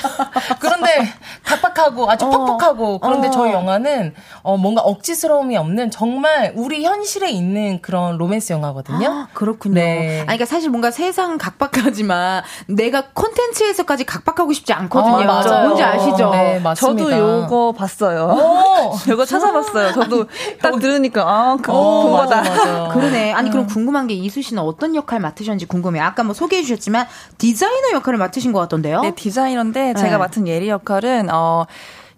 그런데 0.58 0.82
그런데 0.82 1.12
각박하고 1.44 2.10
아주 2.10 2.26
어. 2.26 2.30
퍽퍽하고 2.30 2.98
그런데 2.98 3.28
어. 3.28 3.30
저희 3.30 3.52
영화는 3.52 4.14
어, 4.42 4.56
뭔가 4.56 4.82
억지스러움이 4.82 5.56
없는 5.56 5.90
정말 5.90 6.52
우리 6.56 6.84
현실에 6.84 7.30
있는 7.30 7.80
그런 7.80 8.18
로맨스 8.18 8.52
영화거든요. 8.52 9.08
아, 9.08 9.28
그렇군요. 9.32 9.74
네. 9.74 10.18
아니, 10.18 10.26
그러니까 10.26 10.46
사실 10.46 10.70
뭔가 10.70 10.90
세상 10.90 11.38
각박하지만 11.38 12.42
내가 12.66 13.04
콘텐츠 13.12 13.51
에서까지 13.60 14.04
각박하고 14.04 14.52
싶지 14.52 14.72
않거든요. 14.72 15.16
아, 15.16 15.24
맞아요. 15.24 15.66
뭔지 15.66 15.82
아시죠? 15.82 16.30
네, 16.30 16.58
맞습니다. 16.60 17.04
저도 17.04 17.18
요거 17.18 17.72
봤어요. 17.72 18.36
요거 19.08 19.24
찾아봤어요. 19.24 19.92
저도 19.92 20.26
딱 20.60 20.78
들으니까 20.78 21.22
아, 21.22 21.56
그거 21.56 21.72
어, 21.72 22.04
그거다. 22.06 22.36
맞아. 22.36 22.88
그러네. 22.94 23.32
아니 23.32 23.50
그럼 23.50 23.64
음. 23.64 23.68
궁금한 23.68 24.06
게 24.06 24.14
이수 24.14 24.42
씨는 24.42 24.62
어떤 24.62 24.94
역할 24.94 25.20
맡으셨는지 25.20 25.66
궁금해요. 25.66 26.02
아까 26.02 26.24
뭐 26.24 26.34
소개해 26.34 26.62
주셨지만 26.62 27.06
디자이너 27.38 27.92
역할을 27.92 28.18
맡으신 28.18 28.52
것 28.52 28.60
같던데요? 28.60 29.02
네, 29.02 29.14
디자이너인데 29.14 29.94
제가 29.94 30.10
네. 30.10 30.16
맡은 30.16 30.48
예리 30.48 30.68
역할은 30.68 31.28
어 31.32 31.66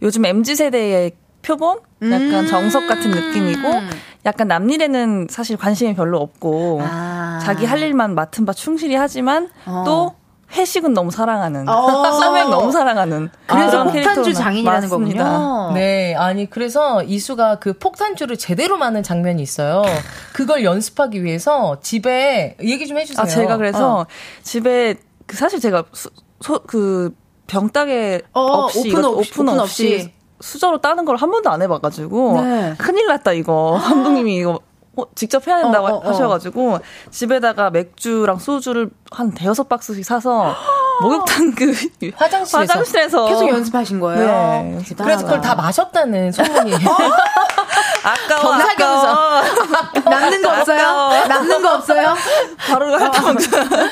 요즘 0.03 0.25
MZ 0.25 0.57
세대의 0.57 1.13
표본? 1.43 1.79
약간 2.03 2.45
음~ 2.45 2.47
정석 2.47 2.89
같은 2.89 3.11
느낌이고, 3.11 3.69
약간 4.27 4.49
남일에는 4.49 5.29
사실 5.31 5.57
관심이 5.57 5.95
별로 5.95 6.19
없고, 6.21 6.81
아~ 6.83 7.39
자기 7.43 7.65
할 7.65 7.81
일만 7.81 8.15
맡은 8.15 8.45
바 8.45 8.53
충실히 8.53 8.95
하지만, 8.97 9.49
어. 9.67 9.85
또 9.87 10.15
회식은 10.55 10.95
너무 10.95 11.11
사랑하는, 11.11 11.69
어~ 11.69 12.11
소맥 12.13 12.49
너무 12.49 12.71
사랑하는. 12.71 13.31
그래서 13.47 13.81
아, 13.81 13.85
폭탄주 13.85 14.33
장인이라는 14.35 14.89
맞습니다. 14.89 15.25
거군요. 15.25 15.75
네, 15.75 16.15
아니 16.15 16.49
그래서 16.49 17.03
이수가 17.03 17.57
그 17.59 17.73
폭탄주를 17.75 18.37
제대로 18.37 18.77
마는 18.77 19.03
장면이 19.03 19.43
있어요. 19.43 19.83
그걸 20.33 20.65
연습하기 20.65 21.25
위해서 21.25 21.79
집에 21.81 22.57
얘기 22.63 22.87
좀 22.87 22.99
해주세요. 22.99 23.23
아, 23.23 23.27
제가 23.27 23.57
그래서 23.57 24.01
어. 24.01 24.07
집에 24.43 24.95
그 25.27 25.37
사실 25.37 25.61
제가 25.61 25.85
소, 25.93 26.11
소, 26.41 26.61
그 26.61 27.15
병따개 27.47 28.23
어, 28.33 28.41
없이 28.41 28.91
오픈, 28.91 29.05
없이, 29.05 29.33
오픈, 29.33 29.49
오픈 29.49 29.61
없이, 29.61 29.95
없이 29.97 30.13
수저로 30.41 30.79
따는 30.81 31.05
걸 31.05 31.17
한 31.17 31.31
번도 31.31 31.51
안 31.51 31.63
해봐가지고 31.63 32.41
네. 32.43 32.75
큰일 32.79 33.07
났다 33.07 33.33
이거 33.33 33.79
감독님이 33.83 34.37
이거 34.37 34.61
어, 34.97 35.03
직접 35.15 35.47
해야 35.49 35.61
된다고 35.63 35.87
어, 35.87 35.91
어, 35.91 35.97
어, 35.97 36.09
하셔가지고 36.09 36.79
집에다가 37.11 37.71
맥주랑 37.71 38.39
소주를 38.39 38.91
한 39.15 39.33
대여섯 39.33 39.69
박스씩 39.69 40.05
사서 40.05 40.55
목욕탕 41.03 41.55
그 41.55 41.73
화장실에서, 42.17 42.59
화장실에서 42.59 43.27
계속 43.27 43.49
연습하신 43.49 43.99
거예요. 44.01 44.27
네, 44.27 44.79
그래서 44.97 45.25
그걸 45.25 45.41
다 45.41 45.55
마셨다는 45.55 46.31
소문이. 46.31 46.75
아까워. 48.05 48.53
아까워. 48.55 49.43
남는 50.05 50.43
거 50.43 50.51
없어요? 50.59 51.27
남는 51.27 51.63
거 51.63 51.75
없어요? 51.75 52.15
바로 52.59 52.95
핥아먹 52.99 53.37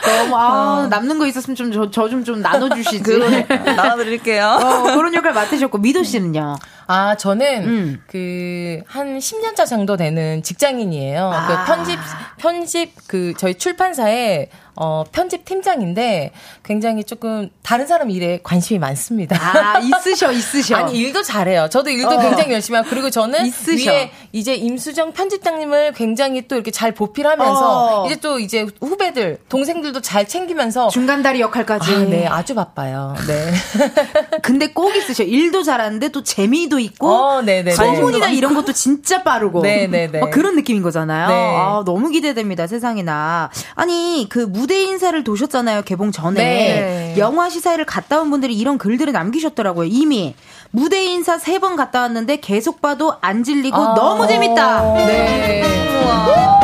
너무 0.03 0.37
아 0.37 0.83
어. 0.85 0.87
남는 0.89 1.19
거 1.19 1.27
있었으면 1.27 1.57
좀저좀좀 1.57 2.43
나눠주시지. 2.43 3.47
나눠드릴게요. 3.49 4.59
어, 4.63 4.83
그런 4.95 5.15
역할 5.15 5.33
맡으셨고 5.33 5.79
미도 5.79 6.03
씨는요? 6.03 6.57
아, 6.87 7.17
저는 7.17 7.65
음. 7.65 8.03
그 8.07 8.83
한 8.87 9.19
10년차 9.19 9.67
정도 9.67 9.97
되는 9.97 10.43
직장인이에요. 10.43 11.31
아. 11.33 11.47
그 11.47 11.73
편집 11.73 11.99
편집 12.39 12.95
그 13.07 13.35
저희 13.37 13.55
출판사에 13.55 14.49
어, 14.75 15.05
편집 15.13 15.45
팀장인데 15.45 16.33
굉장히 16.65 17.05
조금 17.05 17.51
다른 17.63 17.87
사람 17.87 18.11
일에 18.11 18.41
관심이 18.43 18.79
많습니다. 18.79 19.37
아, 19.39 19.79
있으셔, 19.79 20.33
있으셔. 20.33 20.77
아니, 20.77 20.99
일도 20.99 21.23
잘해요. 21.23 21.69
저도 21.71 21.91
일도 21.91 22.09
어. 22.09 22.19
굉장히 22.21 22.53
열심히 22.53 22.77
하고 22.79 22.89
그리고 22.89 23.11
저는 23.11 23.45
있으셔. 23.47 23.91
위에 23.91 24.11
이제 24.33 24.55
임수정 24.55 25.13
편집장님을 25.13 25.93
굉장히 25.93 26.49
또 26.49 26.55
이렇게 26.55 26.71
잘 26.71 26.93
보필하면서 26.93 28.03
어. 28.03 28.07
이제 28.07 28.17
또 28.17 28.39
이제 28.39 28.67
후배들, 28.81 29.39
동생들도 29.51 30.01
잘 30.01 30.27
챙기면서 30.27 30.89
중간 30.89 31.23
다리 31.23 31.41
역할까지. 31.41 31.95
아, 31.95 31.99
네, 31.99 32.27
아주 32.27 32.55
바빠요. 32.55 33.15
네. 33.27 33.53
근데 34.43 34.69
꼭 34.69 34.97
있으셔. 34.97 35.23
일도 35.23 35.63
잘하는데 35.63 36.09
또 36.09 36.23
재미도 36.23 36.79
있고 36.79 37.09
어. 37.09 37.43
소문이나 37.77 38.31
이런 38.31 38.55
것도 38.55 38.73
진짜 38.73 39.23
빠르고. 39.23 39.61
네네네. 39.61 40.21
막 40.21 40.31
그런 40.31 40.57
느낌인 40.57 40.83
거잖아요. 40.83 41.29
네. 41.29 41.35
아, 41.35 41.83
너무 41.85 42.09
기대됩니다. 42.09 42.67
세상에나. 42.67 43.51
아니, 43.75 44.27
그 44.31 44.39
무대 44.39 44.83
인사를 44.83 45.23
도셨잖아요. 45.23 45.83
개봉 45.83 46.11
전에. 46.11 46.43
네. 46.43 47.15
영화 47.19 47.51
시사회를 47.51 47.85
갔다 47.85 48.21
온 48.21 48.31
분들이 48.31 48.55
이런 48.55 48.79
글들을 48.79 49.13
남기셨더라고요. 49.13 49.87
이미. 49.91 50.35
무대 50.73 51.05
인사 51.05 51.39
세 51.39 51.59
번 51.59 51.77
갔다 51.77 52.01
왔는데 52.03 52.39
계속 52.39 52.81
봐도 52.81 53.15
안 53.21 53.45
질리고 53.45 53.77
아~ 53.77 53.95
너무 53.95 54.27
재밌다. 54.27 54.95
네. 54.95 55.63
우와. 56.03 56.62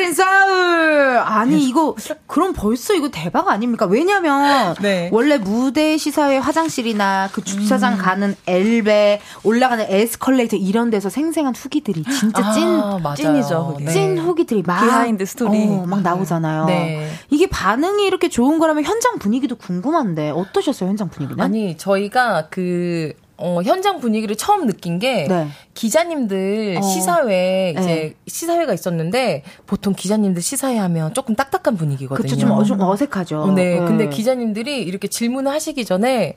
싱글인 0.00 0.14
서울. 0.14 1.18
아니 1.18 1.68
이거 1.68 1.94
그럼 2.26 2.52
벌써 2.54 2.94
이거 2.94 3.10
대박 3.10 3.48
아닙니까? 3.48 3.86
왜냐면 3.86 4.74
네. 4.80 5.10
원래 5.12 5.36
무대 5.36 5.96
시사회 5.96 6.38
화장실이나 6.38 7.28
그 7.32 7.44
주차장 7.44 7.94
음. 7.94 7.98
가는 7.98 8.36
엘베 8.46 9.20
올라가는 9.44 9.84
에스컬레이터 9.88 10.56
이런 10.56 10.90
데서 10.90 11.10
생생한 11.10 11.54
후기들이 11.54 12.04
진짜 12.04 12.52
찐 12.52 12.64
아, 12.66 13.14
찐이죠. 13.14 13.76
네. 13.80 13.92
찐 13.92 14.18
후기들이 14.18 14.62
막 14.66 14.80
behind 14.80 15.24
story 15.26 15.62
어, 15.68 15.84
막 15.86 16.00
나오잖아요. 16.02 16.64
네. 16.64 17.10
이게 17.28 17.46
반응이 17.46 18.04
이렇게 18.06 18.28
좋은 18.28 18.58
거라면 18.58 18.84
현장 18.84 19.18
분위기도 19.18 19.56
궁금한데 19.56 20.30
어떠셨어요 20.30 20.88
현장 20.88 21.08
분위기는? 21.10 21.42
아니 21.42 21.76
저희가 21.76 22.48
그 22.50 23.12
어, 23.40 23.62
현장 23.62 24.00
분위기를 24.00 24.36
처음 24.36 24.66
느낀 24.66 24.98
게 24.98 25.26
네. 25.28 25.48
기자님들 25.74 26.76
어. 26.78 26.82
시사회 26.82 27.74
이제 27.78 27.86
네. 27.86 28.14
시사회가 28.26 28.72
있었는데 28.74 29.42
보통 29.66 29.94
기자님들 29.94 30.42
시사회 30.42 30.78
하면 30.78 31.14
조금 31.14 31.34
딱딱한 31.34 31.76
분위기거든요. 31.76 32.16
그렇죠. 32.16 32.36
좀, 32.36 32.50
어, 32.52 32.62
좀 32.64 32.80
어색하죠. 32.80 33.42
어, 33.42 33.52
네. 33.52 33.78
네. 33.80 33.86
근데 33.86 34.08
기자님들이 34.08 34.82
이렇게 34.82 35.08
질문을 35.08 35.50
하시기 35.50 35.84
전에 35.84 36.36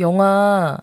영화 0.00 0.78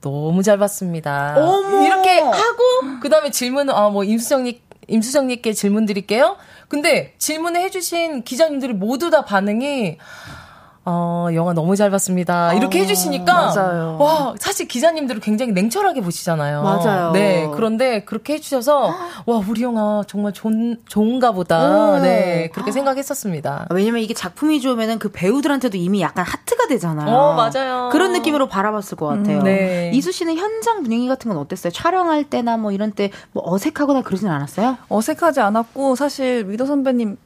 너무 0.00 0.42
잘 0.42 0.58
봤습니다. 0.58 1.34
어머. 1.38 1.84
이렇게 1.86 2.18
하고 2.20 3.00
그다음에 3.00 3.30
질문은 3.30 3.72
아 3.74 3.88
뭐 3.90 4.04
임수정님 4.04 4.58
임수정님께 4.88 5.52
질문 5.52 5.86
드릴게요. 5.86 6.36
근데 6.68 7.14
질문을 7.18 7.60
해주신 7.62 8.24
기자님들이 8.24 8.72
모두 8.72 9.10
다 9.10 9.24
반응이 9.24 9.98
어, 10.84 11.28
영화 11.34 11.52
너무 11.52 11.76
잘 11.76 11.90
봤습니다. 11.92 12.52
이렇게 12.54 12.80
어, 12.80 12.82
해주시니까. 12.82 13.32
맞아요. 13.54 13.96
와, 14.00 14.34
사실 14.38 14.66
기자님들은 14.66 15.20
굉장히 15.20 15.52
냉철하게 15.52 16.00
보시잖아요. 16.00 16.62
맞아요. 16.62 17.12
네. 17.12 17.48
그런데 17.54 18.02
그렇게 18.04 18.34
해주셔서, 18.34 18.86
와, 19.26 19.42
우리 19.48 19.62
영화 19.62 20.02
정말 20.08 20.32
좋은, 20.32 20.78
좋은가 20.88 21.30
보다. 21.32 21.92
오. 21.94 21.98
네. 22.00 22.50
그렇게 22.52 22.72
생각했었습니다. 22.72 23.68
왜냐면 23.70 24.00
이게 24.02 24.12
작품이 24.12 24.60
좋으면은 24.60 24.98
그 24.98 25.08
배우들한테도 25.12 25.76
이미 25.78 26.00
약간 26.00 26.24
하트가 26.24 26.66
되잖아요. 26.66 27.14
어, 27.14 27.34
맞아요. 27.34 27.88
그런 27.92 28.12
느낌으로 28.12 28.48
바라봤을 28.48 28.96
것 28.96 29.06
같아요. 29.06 29.38
음, 29.38 29.44
네. 29.44 29.92
이수 29.94 30.10
씨는 30.10 30.36
현장 30.36 30.82
분위기 30.82 31.06
같은 31.06 31.28
건 31.28 31.38
어땠어요? 31.38 31.72
촬영할 31.72 32.24
때나 32.24 32.56
뭐 32.56 32.72
이런 32.72 32.90
때 32.92 33.10
뭐 33.32 33.42
어색하거나 33.46 34.02
그러진 34.02 34.28
않았어요? 34.28 34.78
어색하지 34.88 35.40
않았고, 35.40 35.94
사실 35.96 36.44
위도 36.48 36.66
선배님 36.66 37.16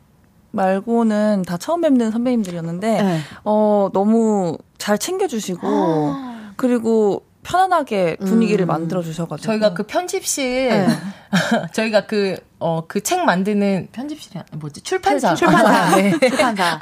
말고는 0.57 1.45
다 1.47 1.57
처음 1.57 1.83
뵙는 1.83 2.11
선배님들이었는데 2.11 3.03
네. 3.03 3.21
어 3.45 3.90
너무 3.92 4.59
잘 4.79 4.99
챙겨주시고 4.99 5.61
아. 5.62 6.53
그리고 6.57 7.23
편안하게 7.45 8.16
분위기를 8.16 8.66
음. 8.66 8.69
만들어 8.69 9.03
주셔가지고 9.03 9.47
저희가 9.47 9.75
그 9.75 9.85
편집실 9.85 10.69
네. 10.71 10.88
저희가 11.73 12.07
그 12.07 12.37
어, 12.59 12.83
그 12.88 13.03
책 13.03 13.25
만드는 13.25 13.88
편집실이 13.92 14.40
뭐지? 14.53 14.81
출판사. 14.81 15.35
출판사. 15.35 15.69
아, 15.69 15.95
네. 15.97 16.11
출판사. 16.19 16.79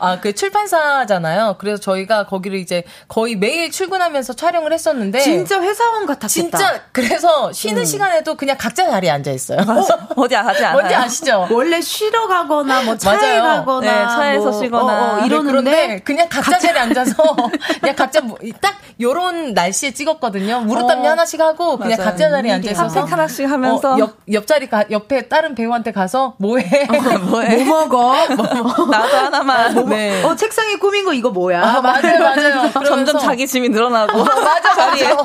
아, 0.00 0.18
그 0.20 0.34
출판사잖아요. 0.34 1.56
그래서 1.58 1.80
저희가 1.80 2.26
거기를 2.26 2.58
이제 2.58 2.82
거의 3.08 3.36
매일 3.36 3.70
출근하면서 3.70 4.32
촬영을 4.34 4.72
했었는데. 4.72 5.20
진짜 5.20 5.62
회사원 5.62 6.06
같았겠다. 6.06 6.28
진짜, 6.28 6.82
그래서 6.90 7.52
쉬는 7.52 7.82
음. 7.82 7.84
시간에도 7.84 8.34
그냥 8.34 8.56
각자 8.58 8.90
자리에 8.90 9.10
앉아 9.10 9.30
있어요. 9.30 9.60
어, 9.60 10.28
디 10.28 10.34
가지 10.34 10.64
않아요? 10.64 10.72
뭔지 10.72 10.94
아시죠? 10.94 11.48
원래 11.50 11.80
쉬러 11.80 12.26
가거나 12.26 12.82
뭐 12.82 12.96
차에 12.96 13.16
맞아요. 13.16 13.42
가거나. 13.42 13.80
네, 13.80 14.16
차에서 14.16 14.50
뭐, 14.50 14.60
쉬거나. 14.60 15.14
어, 15.14 15.22
어, 15.22 15.24
이러는데. 15.24 15.70
네, 15.70 15.98
그냥 16.00 16.28
각자, 16.28 16.50
각자 16.52 16.66
자리에 16.68 16.80
앉아서 16.82 17.14
그냥 17.80 17.94
각자 17.96 18.20
뭐, 18.20 18.36
딱 18.60 18.74
요런 19.00 19.54
날씨에 19.54 19.92
찍었거든요. 19.92 20.62
무릎 20.62 20.88
담요 20.88 21.08
어, 21.08 21.10
하나씩 21.12 21.40
하고 21.40 21.76
그냥 21.76 21.96
맞아요. 21.96 22.10
각자 22.10 22.28
자리에 22.28 22.52
앉아 22.52 22.70
있어서. 22.72 23.04
하나씩 23.04 23.48
하면서. 23.48 23.94
어, 23.94 23.98
옆, 23.98 24.16
옆자리 24.30 24.68
가, 24.68 24.84
옆 24.90 25.11
옆에 25.12 25.28
다른 25.28 25.54
배우한테 25.54 25.92
가서 25.92 26.34
뭐해? 26.38 26.88
어, 26.88 27.18
뭐해? 27.18 27.64
뭐 27.64 27.86
먹어? 27.86 28.26
뭐, 28.34 28.86
나도 28.88 29.16
하나만. 29.16 29.74
뭐, 29.74 29.84
네. 29.84 30.22
어 30.24 30.34
책상에 30.34 30.76
꾸민 30.76 31.04
거 31.04 31.12
이거 31.12 31.30
뭐야? 31.30 31.62
아, 31.62 31.80
맞아요, 31.80 32.18
맞아요. 32.18 32.72
점점 32.86 33.18
자기 33.18 33.46
짐이 33.46 33.68
늘어나고. 33.68 34.20
어, 34.20 34.24
맞아, 34.24 34.74
맞아. 34.74 35.16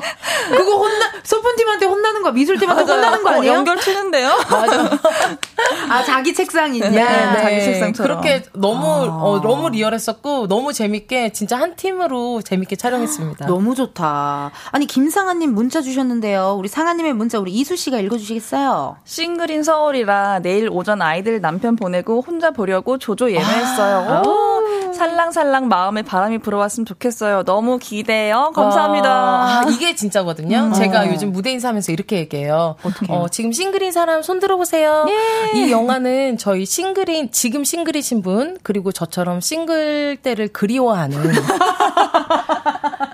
그거 0.50 0.78
혼나 0.78 1.12
소품팀한테 1.24 1.86
혼나는 1.86 2.22
거 2.22 2.32
미술팀한테 2.32 2.84
혼나는 2.84 3.24
거 3.24 3.30
아니에요? 3.30 3.52
어, 3.52 3.56
연결 3.56 3.80
치는데요? 3.80 4.30
맞아. 4.50 4.90
아, 5.90 6.04
자기 6.04 6.34
책상이냐. 6.34 6.90
네, 6.90 7.04
네. 7.04 7.42
자기 7.42 7.62
책상처럼. 7.62 8.22
그렇게 8.22 8.44
너무, 8.54 8.88
아. 8.88 9.24
어, 9.24 9.42
너무 9.42 9.70
리얼했었고, 9.70 10.48
너무 10.48 10.74
재밌게, 10.74 11.32
진짜 11.32 11.58
한 11.58 11.76
팀으로 11.76 12.42
재밌게 12.42 12.76
촬영했습니다. 12.76 13.46
너무 13.48 13.76
좋다. 13.76 14.52
아니, 14.72 14.86
김상아님 14.86 15.54
문자 15.54 15.82
주셨는데요. 15.82 16.56
우리 16.58 16.68
상아님의 16.68 17.14
문자 17.14 17.40
우리 17.40 17.52
이수씨가 17.52 18.00
읽어주시겠어요? 18.00 18.98
싱글인 19.06 19.64
서 19.64 19.77
울이라 19.86 20.40
내일 20.40 20.70
오전 20.72 21.02
아이들 21.02 21.42
남편 21.42 21.76
보내고 21.76 22.22
혼자 22.22 22.52
보려고 22.52 22.98
조조 22.98 23.32
예매했어요. 23.32 23.98
아. 24.10 24.22
오, 24.26 24.94
살랑살랑 24.94 25.68
마음에 25.68 26.02
바람이 26.02 26.40
불어왔으면 26.40 26.86
좋겠어요. 26.86 27.44
너무 27.44 27.78
기대요. 27.78 28.52
감사합니다. 28.56 29.10
아, 29.10 29.66
이게 29.70 29.96
진짜거든요. 29.96 30.58
음. 30.58 30.74
제가 30.74 31.08
요즘 31.12 31.32
무대 31.32 31.52
인사하면서 31.52 31.92
이렇게 31.92 32.18
얘기해요. 32.18 32.76
어, 33.10 33.28
지금 33.30 33.52
싱글인 33.52 33.92
사람 33.92 34.22
손 34.22 34.40
들어보세요. 34.40 35.06
예. 35.10 35.60
이 35.60 35.72
영화는 35.72 36.38
저희 36.38 36.66
싱글인 36.66 37.32
지금 37.32 37.64
싱글이신 37.64 38.22
분 38.22 38.58
그리고 38.64 38.92
저처럼 38.92 39.42
싱글 39.42 40.18
때를 40.22 40.48
그리워하는 40.50 41.18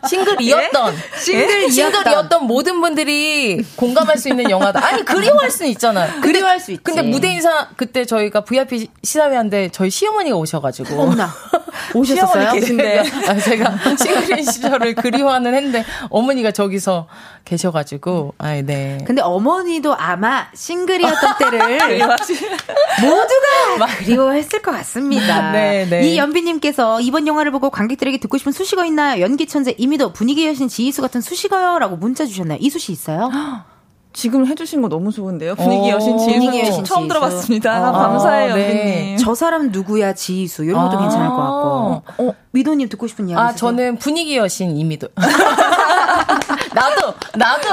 싱글이었던 0.08 0.94
예? 0.94 1.20
싱글 1.20 1.72
싱글이었던 1.72 2.46
모든 2.46 2.82
분들이 2.82 3.64
공감할 3.76 4.18
수 4.18 4.30
있는 4.30 4.50
영화다. 4.50 4.86
아니 4.86 5.04
그리워할 5.04 5.50
수는 5.50 5.72
있잖아. 5.72 6.08
그리워할 6.22 6.60
수 6.60 6.72
있지. 6.72 6.84
근데 6.84 7.02
무대 7.02 7.30
인사 7.34 7.70
그때 7.76 8.06
저희가 8.06 8.42
VIP 8.42 8.90
시사회한데 9.04 9.70
저희 9.72 9.90
시어머니가 9.90 10.36
오셔가지고 10.36 11.02
어머나 11.02 11.34
오셨어요? 11.94 12.54
계신데 12.54 13.00
아, 13.28 13.36
제가 13.38 13.78
싱글인 13.98 14.44
시절을 14.44 14.96
그리워하는 14.96 15.54
했는데 15.54 15.86
어머니가 16.10 16.52
저기서 16.52 17.08
계셔가지고 17.46 18.36
아 18.38 18.62
네. 18.62 19.00
근데 19.06 19.22
어머니도 19.22 19.96
아마 19.96 20.48
싱글이었던 20.54 21.38
때를 21.40 21.80
모두가 23.02 23.86
그리워했을 24.00 24.62
것 24.62 24.72
같습니다. 24.72 25.52
네, 25.52 25.86
네. 25.90 26.08
이 26.08 26.18
연비님께서 26.18 27.02
이번 27.02 27.28
영화를 27.28 27.52
보고 27.52 27.70
관객들에게 27.70 28.20
듣고 28.20 28.38
싶은 28.38 28.52
수식어 28.52 28.86
있나요? 28.86 29.22
연기 29.22 29.48
천재 29.48 29.76
이미도 29.78 30.14
분위기 30.14 30.48
여신 30.48 30.68
지희수 30.68 31.02
같은 31.02 31.22
수식어요라고 31.22 31.98
문자 31.98 32.26
주셨나요? 32.26 32.58
이수 32.62 32.80
씨 32.80 32.92
있어요? 32.92 33.30
지금 34.14 34.46
해주신 34.46 34.82
거 34.82 34.90
너무 34.90 35.12
좋은데요. 35.12 35.56
분위기 35.56 35.90
여신 35.90 36.18
지수. 36.18 36.32
분위기 36.32 36.60
여신 36.60 36.84
처음 36.84 37.04
지수. 37.04 37.08
들어봤습니다. 37.10 37.88
아, 37.88 37.92
감사해요, 37.92 38.56
네. 38.56 39.16
저 39.20 39.34
사람 39.36 39.72
누구야 39.72 40.14
지수 40.14 40.64
이런 40.64 40.86
것도 40.86 40.98
아~ 40.98 41.02
괜찮을 41.02 41.28
것 41.30 41.36
같고. 41.36 42.30
어, 42.30 42.36
미도님 42.52 42.90
듣고 42.90 43.08
싶은 43.08 43.28
이야기 43.28 43.42
아, 43.42 43.50
있으세요? 43.50 43.58
저는 43.58 43.98
분위기 43.98 44.38
여신 44.38 44.78
이미도. 44.78 45.08
나도, 46.74 47.14
나도. 47.36 47.70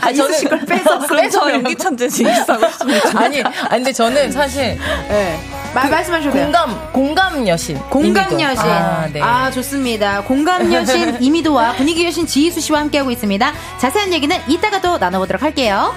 아, 0.00 0.12
저는 0.12 0.40
이걸 0.42 0.60
빼서 0.66 0.98
빼서 1.06 1.52
연기 1.52 1.76
천재 1.76 2.08
지휘하고 2.08 2.68
싶습니다. 2.68 3.20
아니, 3.20 3.42
아니, 3.42 3.68
근데 3.70 3.92
저는 3.92 4.32
사실, 4.32 4.78
네. 5.08 5.40
말, 5.74 5.90
말씀하셔도 5.90 6.30
공감, 6.36 6.92
공감 6.92 7.48
여신. 7.48 7.78
공감. 7.90 8.40
여신. 8.40 8.64
아, 8.64 9.08
네. 9.12 9.20
아, 9.20 9.50
좋습니다. 9.50 10.22
공감 10.22 10.72
여신 10.72 11.16
이미도와 11.22 11.72
분위기 11.72 12.04
여신 12.06 12.26
지희수 12.26 12.60
씨와 12.60 12.80
함께하고 12.80 13.10
있습니다. 13.10 13.52
자세한 13.78 14.12
얘기는 14.12 14.36
이따가 14.46 14.80
또 14.80 14.98
나눠보도록 14.98 15.42
할게요. 15.42 15.92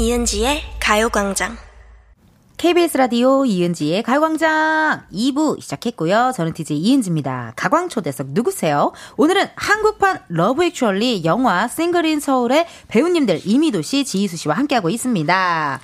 이은지의 0.00 0.62
가요광장. 0.80 1.69
KBS 2.60 2.98
라디오 2.98 3.46
이은지의 3.46 4.02
가광장 4.02 5.04
2부 5.10 5.62
시작했고요. 5.62 6.32
저는 6.36 6.52
DJ 6.52 6.76
이은지입니다. 6.76 7.54
가광초대석 7.56 8.32
누구세요? 8.32 8.92
오늘은 9.16 9.46
한국판 9.56 10.18
러브 10.28 10.62
액츄얼리 10.64 11.24
영화 11.24 11.68
싱글인 11.68 12.20
서울의 12.20 12.66
배우님들 12.88 13.40
이미도 13.46 13.80
씨, 13.80 14.04
지이수 14.04 14.36
씨와 14.36 14.56
함께하고 14.56 14.90
있습니다. 14.90 15.80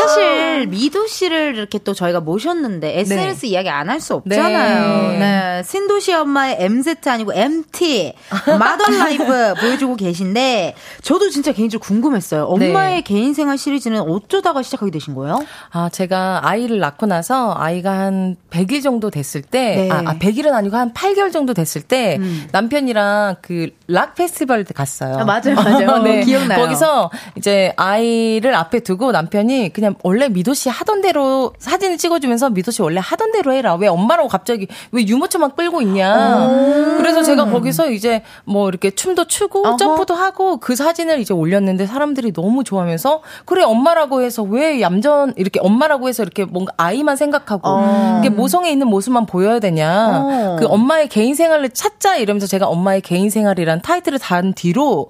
사실 0.00 0.66
미도 0.66 1.06
씨를 1.06 1.54
이렇게 1.54 1.78
또 1.78 1.94
저희가 1.94 2.18
모셨는데 2.20 2.98
SNS 2.98 3.42
네. 3.42 3.48
이야기 3.48 3.68
안 3.68 3.88
할 3.88 4.00
수 4.00 4.14
없잖아요. 4.14 5.12
네. 5.12 5.18
네. 5.18 5.62
신도시 5.64 6.14
엄마의 6.14 6.56
MZ 6.58 6.96
아니고 7.04 7.32
MT 7.32 8.14
mother 8.58 8.90
life 8.90 9.54
보여주고 9.60 9.94
계신데 9.94 10.74
저도 11.02 11.30
진짜 11.30 11.52
개인적으로 11.52 11.86
궁금했어요. 11.86 12.44
엄마의 12.46 12.96
네. 12.96 13.00
개인 13.02 13.34
생활 13.34 13.56
시리즈는 13.56 14.00
어쩌다가 14.00 14.62
시작하게 14.62 14.90
되신 14.90 15.14
거예요? 15.14 15.44
아, 15.70 15.90
제가 15.92 16.40
아이를 16.48 16.78
낳고 16.78 17.06
나서 17.06 17.54
아이가 17.56 17.92
한 17.92 18.36
100일 18.50 18.82
정도 18.82 19.10
됐을 19.10 19.42
때, 19.42 19.76
네. 19.76 19.90
아, 19.90 20.02
아 20.06 20.18
100일은 20.18 20.52
아니고 20.52 20.76
한 20.76 20.92
8개월 20.92 21.32
정도 21.32 21.54
됐을 21.54 21.82
때 21.82 22.16
음. 22.18 22.48
남편이랑 22.52 23.36
그 23.42 23.70
락 23.92 24.14
페스티벌 24.14 24.64
갔어요. 24.64 25.18
아, 25.18 25.24
맞아요, 25.24 25.54
맞아요. 25.54 25.98
네. 26.02 26.22
기억나요. 26.22 26.58
거기서 26.58 27.10
이제 27.36 27.74
아이를 27.76 28.54
앞에 28.54 28.80
두고 28.80 29.12
남편이 29.12 29.72
그냥 29.74 29.94
원래 30.02 30.28
미도 30.28 30.54
씨 30.54 30.70
하던 30.70 31.02
대로 31.02 31.52
사진을 31.58 31.98
찍어주면서 31.98 32.50
미도 32.50 32.70
씨 32.70 32.80
원래 32.80 33.00
하던 33.02 33.32
대로 33.32 33.52
해라. 33.52 33.74
왜 33.74 33.88
엄마라고 33.88 34.28
갑자기 34.28 34.66
왜 34.92 35.06
유모차만 35.06 35.56
끌고 35.56 35.82
있냐. 35.82 36.48
그래서 36.96 37.22
제가 37.22 37.46
거기서 37.46 37.90
이제 37.90 38.22
뭐 38.44 38.68
이렇게 38.68 38.90
춤도 38.90 39.26
추고 39.26 39.66
어허. 39.66 39.76
점프도 39.76 40.14
하고 40.14 40.56
그 40.56 40.74
사진을 40.74 41.20
이제 41.20 41.34
올렸는데 41.34 41.86
사람들이 41.86 42.32
너무 42.32 42.64
좋아하면서 42.64 43.20
그래 43.44 43.62
엄마라고 43.62 44.22
해서 44.22 44.42
왜 44.42 44.80
얌전 44.80 45.34
이렇게 45.36 45.60
엄마 45.60 45.81
엄마라고 45.82 46.08
해서 46.08 46.22
이렇게 46.22 46.44
뭔가 46.44 46.72
아이만 46.76 47.16
생각하고 47.16 47.68
어. 47.68 48.18
이게 48.20 48.28
모성에 48.28 48.70
있는 48.70 48.86
모습만 48.86 49.26
보여야 49.26 49.58
되냐. 49.58 50.22
어. 50.24 50.56
그 50.58 50.66
엄마의 50.66 51.08
개인 51.08 51.34
생활을 51.34 51.70
찾자 51.70 52.16
이러면서 52.16 52.46
제가 52.46 52.66
엄마의 52.68 53.00
개인 53.00 53.30
생활이란 53.30 53.82
타이틀을 53.82 54.18
단 54.18 54.52
뒤로 54.54 55.08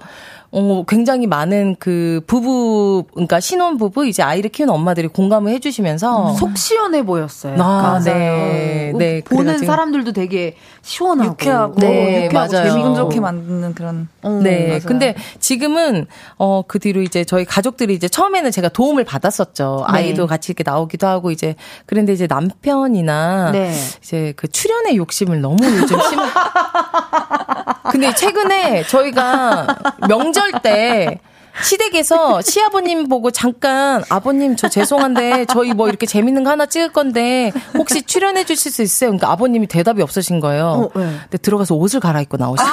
어, 0.54 0.84
굉장히 0.86 1.26
많은 1.26 1.76
그 1.78 2.20
부부, 2.26 3.04
그러니까 3.14 3.40
신혼 3.40 3.78
부부, 3.78 4.06
이제 4.06 4.22
아이를 4.22 4.50
키우는 4.50 4.72
엄마들이 4.74 5.08
공감을 5.08 5.50
해주시면서. 5.52 6.32
음, 6.32 6.36
속 6.36 6.58
시원해 6.58 7.04
보였어요. 7.06 7.56
아, 7.58 7.98
네. 8.04 8.92
네. 8.94 9.22
보는 9.24 9.44
그래가지고. 9.44 9.66
사람들도 9.66 10.12
되게 10.12 10.56
시원하고. 10.82 11.30
유쾌하고. 11.30 11.80
네, 11.80 12.26
유쾌하고 12.26 12.52
맞아요. 12.52 12.68
재미금 12.68 12.94
좋게 12.94 13.20
만드는 13.20 13.74
그런. 13.74 14.08
어, 14.22 14.40
네. 14.42 14.66
맞아요. 14.68 14.80
근데 14.84 15.14
지금은, 15.40 16.06
어, 16.36 16.62
그 16.68 16.78
뒤로 16.78 17.00
이제 17.00 17.24
저희 17.24 17.46
가족들이 17.46 17.94
이제 17.94 18.06
처음에는 18.08 18.50
제가 18.50 18.68
도움을 18.68 19.04
받았었죠. 19.04 19.86
네. 19.90 19.98
아이도 19.98 20.26
같이 20.26 20.52
이렇게 20.52 20.70
나오기도 20.70 21.06
하고 21.06 21.30
이제. 21.30 21.54
그런데 21.86 22.12
이제 22.12 22.26
남편이나. 22.28 23.52
네. 23.52 23.72
이제 24.02 24.34
그 24.36 24.48
출연의 24.48 24.96
욕심을 24.96 25.40
너무 25.40 25.64
요즘 25.64 25.98
심한. 25.98 26.28
근데 27.90 28.14
최근에 28.14 28.84
저희가 28.84 29.66
명절 30.08 30.41
때 30.62 31.20
시댁에서 31.62 32.40
시아버님 32.40 33.08
보고 33.08 33.30
잠깐 33.30 34.02
아버님 34.08 34.56
저 34.56 34.68
죄송한데 34.68 35.46
저희 35.46 35.74
뭐 35.74 35.88
이렇게 35.88 36.06
재밌는 36.06 36.44
거 36.44 36.50
하나 36.50 36.66
찍을 36.66 36.92
건데 36.92 37.52
혹시 37.76 38.02
출연해 38.02 38.44
주실 38.44 38.72
수 38.72 38.82
있어요? 38.82 39.10
그러니까 39.10 39.30
아버님이 39.30 39.66
대답이 39.66 40.02
없으신 40.02 40.40
거예요. 40.40 40.90
어, 40.94 40.98
네. 40.98 41.04
근데 41.22 41.38
들어가서 41.38 41.74
옷을 41.74 42.00
갈아입고 42.00 42.38
나오시고. 42.38 42.68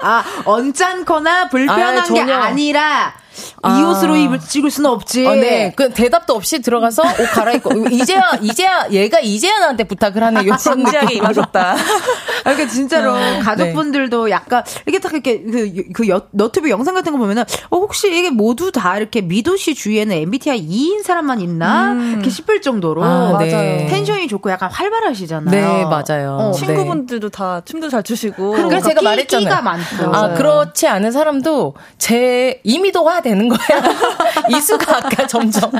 아, 0.00 0.24
언짢거나 0.44 1.48
불편한 1.48 1.98
아, 1.98 2.04
게 2.04 2.20
아니라 2.20 3.14
아. 3.62 3.78
이 3.78 3.82
옷으로 3.82 4.16
입을 4.16 4.40
찍을 4.40 4.70
수는 4.70 4.90
없지. 4.90 5.26
어, 5.26 5.34
네. 5.34 5.72
그 5.76 5.90
대답도 5.90 6.34
없이 6.34 6.60
들어가서 6.60 7.02
옷 7.02 7.30
갈아입고 7.32 7.88
이제야 7.90 8.22
이제야 8.40 8.88
얘가 8.90 9.20
이제야 9.20 9.58
나한테 9.58 9.84
부탁을 9.84 10.22
하는 10.22 10.42
이런 10.42 10.56
진지하게 10.58 11.14
입어줬다. 11.16 11.76
그러니까 12.44 12.68
진짜로 12.68 13.14
네. 13.16 13.40
가족분들도 13.40 14.30
약간 14.30 14.62
이게 14.86 14.98
딱 14.98 15.12
이렇게 15.12 15.42
그, 15.42 15.84
그 15.92 16.08
여, 16.08 16.22
너튜브 16.30 16.70
영상 16.70 16.94
같은 16.94 17.12
거 17.12 17.18
보면은 17.18 17.44
어, 17.70 17.76
혹시 17.76 18.08
이게 18.16 18.30
모두 18.30 18.70
다 18.72 18.96
이렇게 18.96 19.20
미도 19.20 19.56
씨 19.56 19.74
주위에는 19.74 20.16
MBTI 20.16 20.66
2인 20.66 21.02
사람만 21.02 21.40
있나 21.40 21.92
음. 21.92 22.12
이렇게 22.14 22.30
싶을 22.30 22.60
정도로 22.60 23.04
아, 23.04 23.38
네. 23.38 23.50
맞아요. 23.50 23.88
텐션이 23.88 24.28
좋고 24.28 24.50
약간 24.50 24.70
활발하시잖아요. 24.70 25.50
네 25.50 25.84
맞아요. 25.84 26.36
어, 26.40 26.52
친구분들도 26.52 27.28
네. 27.28 27.36
다 27.36 27.62
춤도 27.64 27.88
잘 27.88 28.02
추시고. 28.02 28.52
그러니까 28.52 28.80
제가 28.80 29.02
말했잖아요. 29.02 29.44
끼가 29.44 29.62
많고. 29.62 30.14
아 30.14 30.34
그렇지 30.34 30.86
않은 30.86 31.12
사람도 31.12 31.74
제 31.98 32.60
이미도화 32.64 33.22
되는 33.26 33.48
거야. 33.48 33.58
이수가 34.56 34.98
아까 34.98 35.26
점점. 35.26 35.70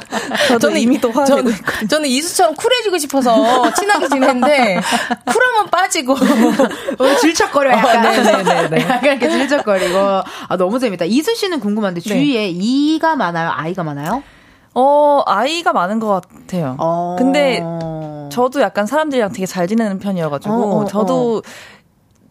저는 0.60 0.78
이미 0.78 1.00
또 1.00 1.10
화가 1.10 1.24
저는, 1.24 1.52
저는 1.88 2.08
이수처럼 2.08 2.54
쿨해지고 2.56 2.98
싶어서 2.98 3.72
친하게 3.74 4.08
지냈는데 4.08 4.80
쿨하면 5.26 5.70
빠지고 5.70 6.14
어, 6.98 7.16
질척거려 7.20 7.70
약간. 7.70 8.06
어, 8.06 8.10
네네네. 8.10 8.82
약간 8.90 9.04
이렇게 9.04 9.30
질척거리고. 9.30 9.98
아 10.48 10.56
너무 10.58 10.78
재밌다. 10.78 11.04
이수 11.04 11.34
씨는 11.34 11.60
궁금한데 11.60 12.00
네. 12.00 12.08
주위에 12.08 12.46
네. 12.46 12.50
이가 12.52 13.14
많아요? 13.14 13.50
아이가 13.54 13.84
많아요? 13.84 14.22
어 14.74 15.22
아이가 15.24 15.72
많은 15.72 16.00
것 16.00 16.20
같아요. 16.20 16.76
어... 16.78 17.16
근데 17.18 17.62
저도 18.30 18.60
약간 18.60 18.86
사람들이랑 18.86 19.32
되게 19.32 19.46
잘 19.46 19.66
지내는 19.66 19.98
편이어가지고 19.98 20.54
어, 20.54 20.80
어, 20.80 20.84
저도 20.84 21.36
어. 21.38 21.75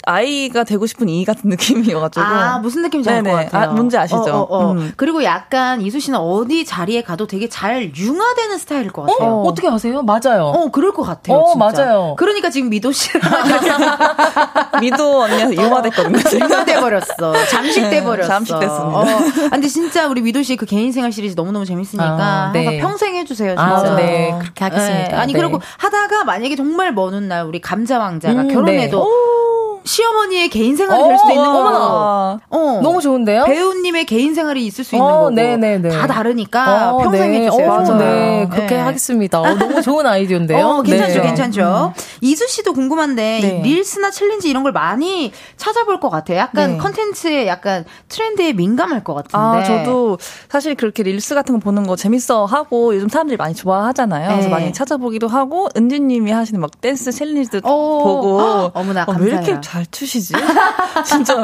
아이가 0.05 0.63
되고 0.63 0.85
싶은 0.85 1.09
이 1.09 1.25
같은 1.25 1.49
느낌이어가지고. 1.49 2.25
아, 2.25 2.57
무슨 2.59 2.81
느낌인지 2.83 3.09
알 3.09 3.23
것 3.23 3.31
같아요. 3.31 3.69
아, 3.69 3.73
뭔지 3.73 3.97
아시죠? 3.97 4.17
어, 4.17 4.41
어, 4.41 4.57
어. 4.57 4.71
음. 4.73 4.93
그리고 4.97 5.23
약간 5.23 5.81
이수 5.81 5.99
씨는 5.99 6.19
어디 6.19 6.65
자리에 6.65 7.01
가도 7.01 7.27
되게 7.27 7.47
잘 7.49 7.91
융화되는 7.95 8.57
스타일일 8.57 8.91
것 8.91 9.03
같아요. 9.03 9.41
어, 9.41 9.53
떻게 9.53 9.67
아세요? 9.67 10.01
맞아요. 10.03 10.45
어, 10.45 10.69
그럴 10.71 10.93
것 10.93 11.03
같아요. 11.03 11.37
어, 11.37 11.51
진짜. 11.53 11.83
맞아요. 11.83 12.15
그러니까 12.17 12.49
지금 12.49 12.69
미도 12.69 12.91
씨랑. 12.91 13.21
미도 14.81 15.21
언니가 15.23 15.53
융화됐거든요. 15.63 16.17
융화돼 16.33 16.79
버렸어. 16.79 17.33
잠식돼 17.49 18.03
버렸어. 18.03 18.27
잠식됐습니다. 18.27 18.99
어. 18.99 19.05
근데 19.51 19.67
진짜 19.67 20.07
우리 20.07 20.21
미도 20.21 20.41
씨 20.43 20.55
그 20.55 20.65
개인 20.65 20.93
생활 20.93 21.11
시리즈 21.11 21.35
너무너무 21.35 21.65
재밌으니까 21.65 22.05
아, 22.05 22.51
네. 22.53 22.63
항상 22.65 22.79
평생 22.95 23.15
해주세요. 23.15 23.49
진짜. 23.49 23.61
아, 23.61 23.95
네. 23.97 24.33
그렇게 24.39 24.63
하겠습니다. 24.63 25.07
네. 25.09 25.13
아니, 25.15 25.33
네. 25.33 25.39
그리고 25.39 25.59
하다가 25.77 26.23
만약에 26.23 26.55
정말 26.55 26.93
먼 26.93 27.13
훗날 27.13 27.43
우리 27.45 27.59
감자 27.59 27.99
왕자가 27.99 28.41
음, 28.43 28.47
결혼해도 28.47 28.97
네. 29.03 29.44
시어머니의 29.85 30.49
개인 30.49 30.75
생활이 30.75 31.03
될 31.03 31.17
수도 31.17 31.29
있는 31.31 31.45
거고. 31.45 31.69
어. 31.69 32.39
너무 32.81 33.01
좋은데요? 33.01 33.45
배우님의 33.45 34.05
개인 34.05 34.33
생활이 34.33 34.65
있을 34.65 34.83
수 34.83 34.95
있는 34.95 35.07
어, 35.07 35.13
거고. 35.13 35.29
네네네. 35.29 35.89
다 35.89 36.07
다르니까 36.07 36.93
어, 36.93 36.97
평생 37.03 37.31
네. 37.31 37.45
해주세요. 37.45 37.71
어, 37.71 37.97
네, 37.97 38.47
그렇게 38.51 38.75
네. 38.75 38.81
하겠습니다. 38.81 39.39
어, 39.39 39.53
너무 39.53 39.81
좋은 39.81 40.05
아이디어인데요. 40.05 40.65
어, 40.65 40.81
괜찮죠, 40.81 41.13
네. 41.13 41.21
괜찮죠. 41.21 41.93
음. 41.95 42.01
이수 42.21 42.47
씨도 42.47 42.73
궁금한데 42.73 43.39
네. 43.41 43.61
릴스나 43.63 44.11
challenge 44.11 44.49
이런 44.49 44.63
걸 44.63 44.71
많이 44.71 45.31
찾아볼 45.57 45.99
것 45.99 46.09
같아요. 46.09 46.39
약간 46.39 46.73
네. 46.73 46.77
컨텐츠에 46.77 47.47
약간 47.47 47.85
트렌드에 48.09 48.53
민감할 48.53 49.03
것 49.03 49.13
같은데. 49.13 49.37
아, 49.37 49.63
저도 49.63 50.17
사실 50.49 50.75
그렇게 50.75 51.03
릴스 51.03 51.35
같은 51.35 51.55
거 51.55 51.59
보는 51.59 51.85
거 51.85 51.95
재밌어 51.95 52.45
하고 52.45 52.95
요즘 52.95 53.07
사람들이 53.07 53.37
많이 53.37 53.53
좋아하잖아요. 53.53 54.29
그래서 54.29 54.47
네. 54.47 54.53
많이 54.53 54.73
찾아보기도 54.73 55.27
하고 55.27 55.69
은지님이 55.77 56.31
하시는 56.31 56.59
막 56.59 56.81
댄스 56.81 57.11
challenge도 57.11 57.61
보고 57.61 58.71
어머나 58.73 59.05
감사해요. 59.05 59.25
왜 59.25 59.31
이렇게 59.31 59.61
잘 59.61 59.74
추시지? 59.89 60.33
진짜 61.05 61.35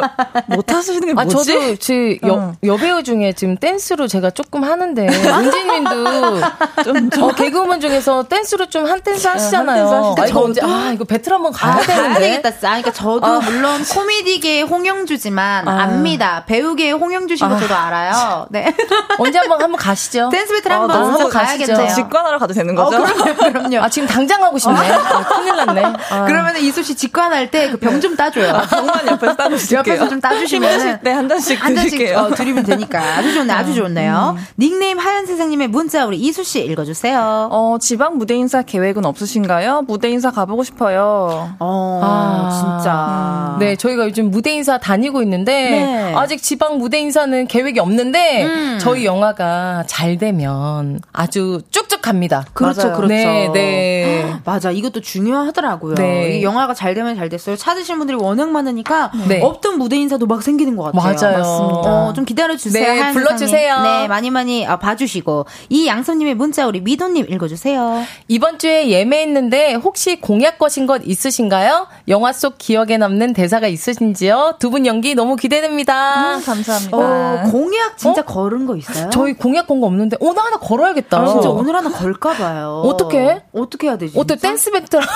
못 0.47 0.71
하시는 0.71 0.99
게 1.05 1.13
뭐지? 1.13 1.35
아, 1.35 1.43
저도 1.59 1.75
제 1.77 2.19
여, 2.25 2.33
어. 2.33 2.53
여배우 2.63 3.03
중에 3.03 3.33
지금 3.33 3.57
댄스로 3.57 4.07
제가 4.07 4.29
조금 4.31 4.63
하는데 4.63 5.07
은지님도 5.07 6.41
좀, 6.83 7.09
좀. 7.09 7.23
어, 7.23 7.31
개그우먼 7.33 7.79
중에서 7.81 8.23
댄스로 8.23 8.67
좀 8.67 8.81
한 8.91 8.99
댄스 9.01 9.27
하시잖아요. 9.27 9.87
한 9.87 10.15
댄스 10.15 10.21
아, 10.21 10.25
이거 10.27 10.41
언제 10.43 10.61
아 10.63 10.91
이거 10.93 11.03
배틀 11.05 11.33
한번 11.33 11.51
가야 11.53 11.73
아, 11.73 11.79
되는데. 11.81 12.09
가야 12.09 12.19
되겠다. 12.19 12.49
아, 12.49 12.59
그러니까 12.71 12.91
저도 12.91 13.25
아. 13.25 13.39
물론 13.39 13.83
코미디계의 13.83 14.63
홍영주지만 14.63 15.67
아. 15.67 15.83
압니다. 15.83 16.43
배우계의 16.45 16.93
홍영주신 16.93 17.47
거 17.47 17.57
저도 17.59 17.75
알아요. 17.75 18.47
네. 18.49 18.73
언제 19.17 19.39
한번 19.39 19.61
한번 19.61 19.79
가시죠. 19.79 20.29
댄스 20.29 20.53
배틀 20.55 20.71
한번 20.71 20.91
아, 20.91 21.05
한번 21.07 21.29
가야겠네요. 21.29 21.93
직관하러 21.95 22.37
가도 22.39 22.53
되는 22.53 22.75
거죠? 22.75 22.97
어, 22.97 23.03
그럼요, 23.05 23.35
그럼요. 23.53 23.79
아 23.81 23.89
지금 23.89 24.07
당장 24.07 24.43
하고 24.43 24.57
싶네. 24.57 24.91
아, 24.91 25.23
큰일 25.23 25.55
났네. 25.55 25.83
그러면 26.27 26.57
이수 26.57 26.83
씨 26.83 26.95
직관할 26.95 27.51
때그병좀 27.51 28.15
따줘요. 28.21 28.61
병만 28.69 29.07
옆에서 29.07 29.35
따주실게요. 29.35 29.79
옆에서 29.79 30.09
좀 30.09 30.21
따주시면 30.21 30.99
네한 31.01 31.27
잔씩 31.29 31.63
한 31.63 31.75
잔씩 31.75 32.15
어, 32.15 32.29
드리면 32.35 32.63
되니까 32.63 32.99
아주 33.17 33.33
좋네, 33.33 33.53
아주 33.53 33.73
좋네요. 33.73 34.35
음. 34.37 34.45
닉네임 34.59 34.99
하얀 34.99 35.25
세상님의 35.25 35.69
문자 35.69 36.05
우리 36.05 36.17
이수 36.17 36.43
씨 36.43 36.63
읽어주세요. 36.65 37.49
어 37.51 37.77
지방 37.79 38.17
무대 38.17 38.35
인사 38.35 38.61
계획은 38.61 39.05
없으신가요? 39.05 39.83
무대 39.87 40.09
인사 40.09 40.31
가보고 40.31 40.63
싶어요. 40.63 41.55
어, 41.59 42.01
아, 42.03 42.77
진짜. 42.77 43.55
음. 43.55 43.59
네, 43.59 43.75
저희가 43.75 44.05
요즘 44.05 44.29
무대 44.29 44.51
인사 44.51 44.77
다니고 44.77 45.21
있는데 45.23 45.51
네. 45.71 46.13
아직 46.15 46.41
지방 46.41 46.77
무대 46.77 46.99
인사는 46.99 47.47
계획이 47.47 47.79
없는데 47.79 48.45
음. 48.45 48.77
저희 48.79 49.05
영화가 49.05 49.85
잘 49.87 50.17
되면 50.17 50.99
아주 51.11 51.61
쭉쭉 51.71 52.01
갑니다. 52.01 52.45
그렇죠, 52.53 52.81
맞아요. 52.83 52.95
그렇죠. 52.95 53.13
네, 53.13 53.49
네. 53.53 54.33
맞아, 54.45 54.71
이것도 54.71 55.01
중요하더라고요. 55.01 55.95
네. 55.95 56.41
영화가 56.41 56.73
잘 56.73 56.93
되면 56.93 57.15
잘 57.15 57.29
됐어요. 57.29 57.55
찾으신 57.55 57.97
분들 57.97 58.10
이 58.11 58.15
워낙 58.15 58.49
많으니까 58.49 59.11
네. 59.27 59.41
없던 59.41 59.77
무대 59.77 59.95
인사도 59.97 60.25
막 60.27 60.41
생기는 60.43 60.75
것 60.75 60.83
같아요. 60.91 61.01
맞아요. 61.01 61.37
맞습니다. 61.37 62.07
어, 62.07 62.13
좀 62.13 62.25
기다려 62.25 62.55
주세요. 62.57 62.93
네, 62.93 63.11
불러 63.13 63.35
주세요. 63.35 63.81
네, 63.81 64.07
많이 64.07 64.29
많이 64.29 64.65
아, 64.65 64.77
봐주시고 64.77 65.45
이 65.69 65.87
양손님의 65.87 66.35
문자 66.35 66.65
우리 66.67 66.81
미도 66.81 67.09
님 67.09 67.25
읽어 67.29 67.47
주세요. 67.47 68.03
이번 68.27 68.57
주에 68.59 68.89
예매했는데 68.89 69.75
혹시 69.75 70.19
공약 70.19 70.57
거신 70.57 70.85
것 70.87 71.01
있으신가요? 71.05 71.87
영화 72.07 72.33
속 72.33 72.57
기억에 72.57 72.97
남는 72.97 73.33
대사가 73.33 73.67
있으신지요? 73.67 74.55
두 74.59 74.71
분 74.71 74.85
연기 74.85 75.15
너무 75.15 75.35
기대됩니다. 75.35 76.37
음, 76.37 76.43
감사합니다. 76.45 76.97
어, 76.97 77.43
공약 77.51 77.97
진짜 77.97 78.21
어? 78.21 78.25
걸은 78.25 78.65
거 78.65 78.77
있어요? 78.77 79.09
저희 79.11 79.33
공약 79.33 79.67
건 79.67 79.81
거 79.81 79.87
없는데 79.87 80.15
오늘 80.19 80.41
하나 80.43 80.57
걸어야겠다. 80.57 81.19
아, 81.19 81.25
진짜 81.27 81.49
오늘 81.49 81.75
하나 81.75 81.89
걸까 81.89 82.33
봐요. 82.33 82.83
어떻게? 82.85 83.41
어떻게 83.53 83.87
해야 83.87 83.97
되지? 83.97 84.17
어때 84.17 84.35
댄스 84.35 84.71
배틀? 84.71 84.99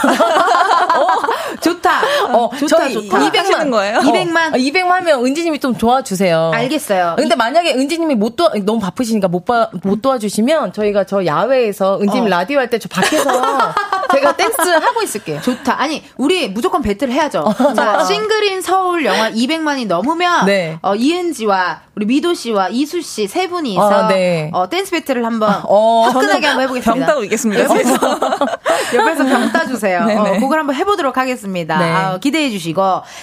어, 0.95 1.57
좋다. 1.61 2.01
어, 2.33 2.49
좋다, 2.57 2.84
좋다. 2.93 3.19
200만 3.19 3.71
거예요? 3.71 3.99
200만. 3.99 4.53
어, 4.53 4.57
200만 4.57 4.87
하면 4.89 5.25
은지님이 5.25 5.59
좀 5.59 5.73
도와주세요. 5.75 6.51
알겠어요. 6.53 7.15
근데 7.17 7.35
만약에 7.35 7.73
은지님이 7.73 8.15
못 8.15 8.35
도와, 8.35 8.51
너무 8.63 8.79
바쁘시니까 8.79 9.27
못, 9.27 9.45
봐, 9.45 9.69
못 9.83 10.01
도와주시면 10.01 10.73
저희가 10.73 11.05
저 11.05 11.25
야외에서 11.25 11.99
은지님 12.01 12.25
어. 12.25 12.27
라디오 12.29 12.59
할 12.59 12.69
때 12.69 12.79
저 12.79 12.87
밖에서 12.89 13.25
제가 14.11 14.35
댄스 14.37 14.61
하고 14.61 15.01
있을게요. 15.01 15.41
좋다. 15.41 15.81
아니, 15.81 16.03
우리 16.17 16.47
무조건 16.49 16.81
배틀 16.81 17.09
해야죠. 17.11 17.39
어. 17.39 17.73
자, 17.73 18.03
싱글인 18.05 18.61
서울 18.61 19.03
영화 19.05 19.29
200만이 19.31 19.87
넘으면 19.87 20.45
네. 20.45 20.77
어, 20.81 20.95
이은지와 20.95 21.81
우리 21.95 22.05
미도 22.05 22.33
씨와 22.33 22.69
이수 22.69 23.01
씨 23.01 23.27
세 23.27 23.47
분이서 23.47 23.81
어, 23.81 24.07
네. 24.07 24.49
어, 24.53 24.69
댄스 24.69 24.91
배틀을 24.91 25.25
한번 25.25 25.61
어, 25.67 26.03
화끈하게 26.07 26.45
한번 26.47 26.63
해보겠습니다. 26.63 26.93
병 26.93 27.05
따고 27.07 27.23
있겠습니다. 27.23 27.63
옆에서, 27.63 27.93
옆에서 28.95 29.23
병 29.25 29.51
따주세요. 29.51 30.07
어, 30.17 30.39
그걸 30.39 30.59
한번 30.59 30.75
해보도록 30.75 31.17
하겠습니다. 31.17 31.77
네. 31.79 31.91
아, 31.91 32.17
기대해 32.19 32.49
주시고 32.51 32.74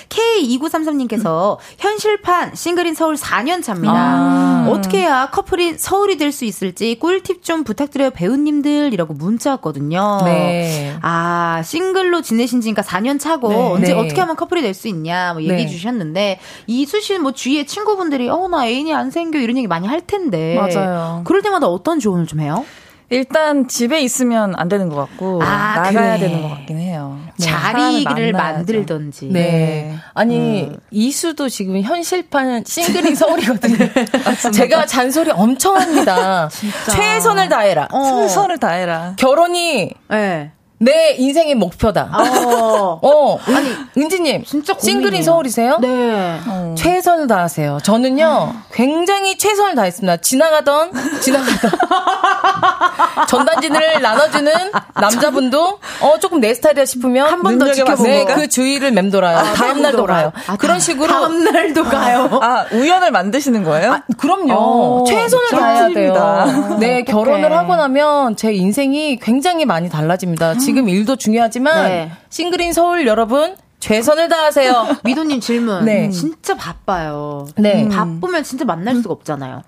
K2933님께서 0.09 1.59
현실판 1.79 2.55
싱글인 2.55 2.95
서울 2.95 3.15
4년 3.17 3.63
차입니다. 3.63 3.95
아. 3.95 4.67
어떻게 4.69 4.99
해야 4.99 5.29
커플인 5.31 5.77
서울이 5.79 6.17
될 6.17 6.33
수 6.33 6.45
있을지 6.47 6.99
꿀팁 6.99 7.43
좀 7.45 7.63
부탁드려요 7.63 8.11
배우님들이라고 8.11 9.13
문자 9.15 9.51
왔거든요. 9.51 10.21
네. 10.25 10.97
아 11.03 11.61
싱글로 11.63 12.23
지내신 12.23 12.63
지니까 12.63 12.81
4년 12.83 13.21
차고 13.21 13.49
네. 13.51 13.57
언제 13.57 13.93
네. 13.93 13.99
어떻게 13.99 14.21
하면 14.21 14.35
커플이 14.37 14.63
될 14.63 14.73
수 14.73 14.89
있냐 14.89 15.35
뭐 15.35 15.43
얘기해 15.43 15.65
네. 15.65 15.69
주셨는데 15.69 16.41
이수 16.67 17.01
씨는 17.03 17.23
뭐 17.23 17.33
주위에 17.33 17.67
친구분들이 17.67 18.29
어 18.31 18.49
나 18.49 18.67
애인이 18.67 18.93
안 18.95 19.11
생겨 19.11 19.39
이런 19.39 19.57
얘기 19.57 19.67
많이 19.67 19.87
할 19.87 20.01
텐데 20.01 20.57
맞아요. 20.57 21.23
그럴 21.25 21.43
때마다 21.43 21.67
어떤 21.69 21.99
조언을 22.01 22.27
좀 22.27 22.41
해요? 22.41 22.65
일단 23.13 23.69
집에 23.69 24.01
있으면 24.01 24.55
안 24.57 24.69
되는 24.69 24.89
것 24.89 24.97
같고 24.97 25.43
아, 25.43 25.75
나가야 25.77 26.17
그래. 26.17 26.29
되는 26.29 26.43
것 26.43 26.49
같긴 26.49 26.79
해요. 26.79 27.19
네, 27.39 27.45
자리를 27.47 28.33
만들던지. 28.33 29.27
네. 29.27 29.41
네. 29.43 29.95
아니 30.15 30.63
음. 30.65 30.77
이수도 30.91 31.49
지금 31.49 31.81
현실판 31.81 32.65
싱글링 32.65 33.15
서울이거든요. 33.15 33.77
제가 34.53 34.87
잔소리 34.87 35.31
엄청 35.31 35.77
합니다. 35.77 36.49
최선을 36.91 37.49
다해라. 37.49 37.89
어. 37.93 38.03
최선을 38.23 38.59
다해라. 38.59 39.15
결혼이 39.19 39.91
네. 40.09 40.53
내 40.83 41.13
인생의 41.17 41.55
목표다. 41.55 42.11
어. 42.13 42.99
어. 43.03 43.39
아니, 43.55 43.73
은지님. 43.97 44.45
진짜 44.45 44.75
싱글인 44.77 45.23
서울이세요? 45.23 45.79
네. 45.81 46.41
어. 46.47 46.75
최선을 46.77 47.29
다하세요. 47.29 47.79
저는요, 47.85 48.53
굉장히 48.73 49.39
최선을 49.39 49.77
다했습니다. 49.77 50.17
지나가던, 50.19 50.91
지나가던. 51.21 51.71
전단지를 53.29 54.03
나눠주는 54.03 54.53
남자분도, 55.01 55.79
어, 56.01 56.19
조금 56.19 56.41
내 56.41 56.53
스타일이다 56.55 56.85
싶으면. 56.85 57.29
한 57.29 57.43
번 57.43 57.59
더 57.59 57.71
지켜보고. 57.73 58.03
네, 58.03 58.25
그 58.25 58.49
주위를 58.49 58.91
맴돌아요. 58.93 59.39
아, 59.39 59.43
다음날도 59.53 60.05
가요. 60.07 60.33
아, 60.49 60.57
그런 60.57 60.81
식으로. 60.81 61.07
다음날도 61.07 61.85
가요. 61.85 62.41
아, 62.43 62.65
우연을 62.73 63.11
만드시는 63.13 63.63
거예요? 63.63 63.93
아, 63.93 64.03
그럼요. 64.17 64.53
어, 64.55 65.05
최선을 65.07 65.49
다해야 65.51 65.89
돼요. 65.91 66.77
네, 66.81 67.05
결혼을 67.05 67.57
하고 67.57 67.77
나면 67.77 68.35
제 68.37 68.53
인생이 68.53 69.19
굉장히 69.19 69.65
많이 69.65 69.89
달라집니다. 69.89 70.55
지금 70.59 70.72
지금 70.73 70.89
일도 70.89 71.17
중요하지만 71.17 71.85
네. 71.85 72.13
싱글인 72.31 72.73
서울 72.73 73.07
여러분 73.07 73.57
최선을 73.81 74.31
다하세요. 74.31 75.01
미도님 75.05 75.41
질문. 75.41 75.85
네. 75.85 76.09
진짜 76.09 76.57
바빠요. 76.57 77.47
네. 77.59 77.83
음. 77.83 77.91
바쁘면 77.91 78.43
진짜 78.43 78.65
만날 78.65 78.97
수가 78.97 79.13
없잖아요. 79.13 79.63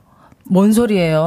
뭔 0.44 0.72
소리예요? 0.72 1.26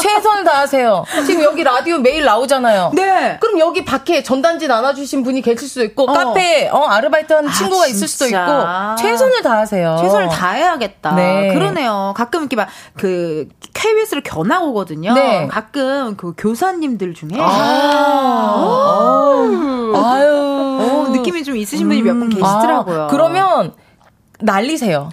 최선을 0.00 0.44
다하세요. 0.44 1.04
지금 1.26 1.42
여기 1.44 1.62
라디오 1.62 1.98
매일 1.98 2.24
나오잖아요. 2.24 2.92
네. 2.94 3.38
그럼 3.40 3.58
여기 3.58 3.84
밖에 3.84 4.22
전단지 4.22 4.68
나눠주신 4.68 5.22
분이 5.22 5.42
계실 5.42 5.68
수도 5.68 5.84
있고 5.84 6.04
어. 6.10 6.12
카페에 6.12 6.68
어, 6.70 6.84
아르바이트 6.84 7.32
하는 7.32 7.48
아, 7.48 7.52
친구가 7.52 7.86
있을 7.86 8.08
수도 8.08 8.26
있고 8.26 8.38
최선을 8.98 9.42
다하세요. 9.42 9.96
최선을 10.00 10.28
다해야겠다. 10.28 11.14
네. 11.14 11.52
그러네요. 11.54 12.14
가끔 12.16 12.40
이렇게 12.40 12.56
막그 12.56 13.48
KBS를 13.74 14.22
견학 14.22 14.64
오거든요. 14.64 15.12
네. 15.14 15.46
가끔 15.48 16.16
그 16.16 16.34
교사님들 16.36 17.14
중에 17.14 17.30
아. 17.38 17.50
아유. 19.94 20.30
어, 20.80 21.08
느낌이 21.10 21.44
좀 21.44 21.56
있으신 21.56 21.88
분이 21.88 22.02
몇분 22.02 22.28
계시더라고요. 22.30 23.02
아, 23.02 23.06
그러면 23.08 23.74
날리세요. 24.40 25.10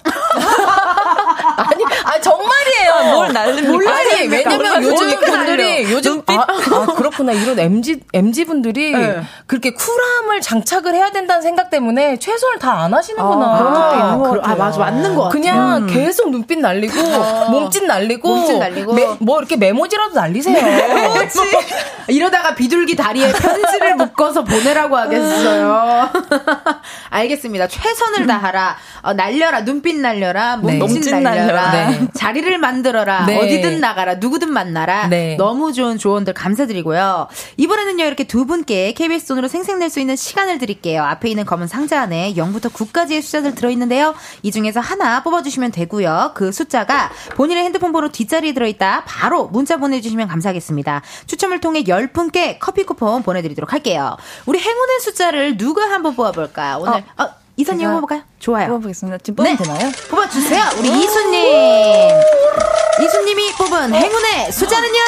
아. 3.17 3.23
뭘 3.23 3.33
날립니까? 3.33 3.93
아니, 3.93 4.27
왜냐면 4.27 4.83
요즘 4.83 5.19
분들이 5.19 5.91
요즘 5.91 6.23
아, 6.27 6.45
아, 6.47 6.85
그렇구나. 6.95 7.31
이런 7.33 7.59
MZ 7.59 8.01
MZ 8.13 8.45
분들이 8.45 8.91
네. 8.91 9.21
그렇게 9.45 9.71
쿨함을 9.73 10.41
장착을 10.41 10.93
해야 10.93 11.11
된다는 11.11 11.41
생각 11.41 11.69
때문에 11.69 12.17
최선을 12.19 12.59
다 12.59 12.77
안 12.77 12.93
하시는구나. 12.93 13.55
아, 13.55 13.57
그런 13.57 13.73
것도 13.73 13.95
있는 13.95 14.17
것 14.19 14.41
같아요. 14.41 14.53
아 14.53 14.55
맞아 14.55 14.79
맞는 14.79 15.15
것 15.15 15.23
같아. 15.23 15.33
그냥 15.33 15.77
음. 15.83 15.87
계속 15.87 16.29
눈빛 16.29 16.59
날리고 16.59 16.99
어. 16.99 17.49
몸짓 17.49 17.85
날리고 17.85 18.27
몸짓 18.35 18.57
날리고 18.59 18.93
매, 18.93 19.07
뭐 19.19 19.39
이렇게 19.39 19.55
메모지라도 19.57 20.13
날리세요. 20.13 20.61
메모지. 20.61 21.39
이러다가 22.07 22.53
비둘기 22.55 22.95
다리에 22.95 23.31
편지를 23.31 23.95
묶어서 23.97 24.43
보내라고 24.43 24.95
하겠어요. 24.95 26.09
알겠습니다. 27.09 27.67
최선을 27.67 28.27
다하라. 28.27 28.77
어, 29.01 29.13
날려라 29.13 29.61
눈빛 29.63 29.95
날려라 29.97 30.57
몸짓 30.57 31.03
네. 31.13 31.19
날려라 31.19 31.71
네. 31.71 32.07
자리를 32.13 32.57
만들어라 32.57 33.06
네. 33.25 33.37
어디든 33.39 33.79
나가라 33.79 34.15
누구든 34.15 34.51
만나라 34.51 35.07
네. 35.07 35.35
너무 35.37 35.73
좋은 35.73 35.97
조언들 35.97 36.33
감사드리고요. 36.33 37.27
이번에는요 37.57 38.05
이렇게 38.05 38.25
두 38.25 38.45
분께 38.45 38.93
KBS 38.93 39.27
돈으로 39.27 39.47
생생낼 39.47 39.89
수 39.89 39.99
있는 39.99 40.15
시간을 40.15 40.57
드릴게요. 40.57 41.03
앞에 41.03 41.29
있는 41.29 41.45
검은 41.45 41.67
상자 41.67 42.01
안에 42.01 42.33
0부터 42.35 42.71
9까지의 42.71 43.21
숫자들 43.21 43.55
들어있는데요. 43.55 44.13
이 44.43 44.51
중에서 44.51 44.79
하나 44.79 45.23
뽑아주시면 45.23 45.71
되고요. 45.71 46.31
그 46.35 46.51
숫자가 46.51 47.11
본인의 47.35 47.63
핸드폰 47.63 47.91
번호 47.91 48.09
뒷자리에 48.09 48.53
들어있다 48.53 49.03
바로 49.05 49.47
문자 49.47 49.77
보내주시면 49.77 50.27
감사하겠습니다. 50.27 51.01
추첨을 51.25 51.59
통해 51.59 51.83
10분께 51.83 52.57
커피 52.59 52.83
쿠폰 52.83 53.23
보내드리도록 53.23 53.73
할게요. 53.73 54.17
우리 54.45 54.59
행운의 54.59 54.99
숫자를 55.01 55.57
누가 55.57 55.89
한번 55.89 56.15
뽑아볼까요? 56.15 56.77
오늘 56.79 57.03
어. 57.17 57.23
어, 57.23 57.29
이선님 57.57 57.87
뽑아볼까요? 57.87 58.21
좋아요. 58.39 58.67
뽑아보겠습니다. 58.67 59.17
지금 59.23 59.35
뽑으면 59.37 59.57
네. 59.57 59.63
되나요? 59.63 59.91
뽑아주세요. 60.09 60.63
우리 60.77 60.89
이수님. 60.89 62.11
이수님이 63.03 63.51
뽑은 63.53 63.93
행운의 63.93 64.51
숫자는요? 64.51 64.99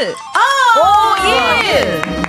1. 0.00 0.14
오, 0.78 1.26
1. 2.22 2.27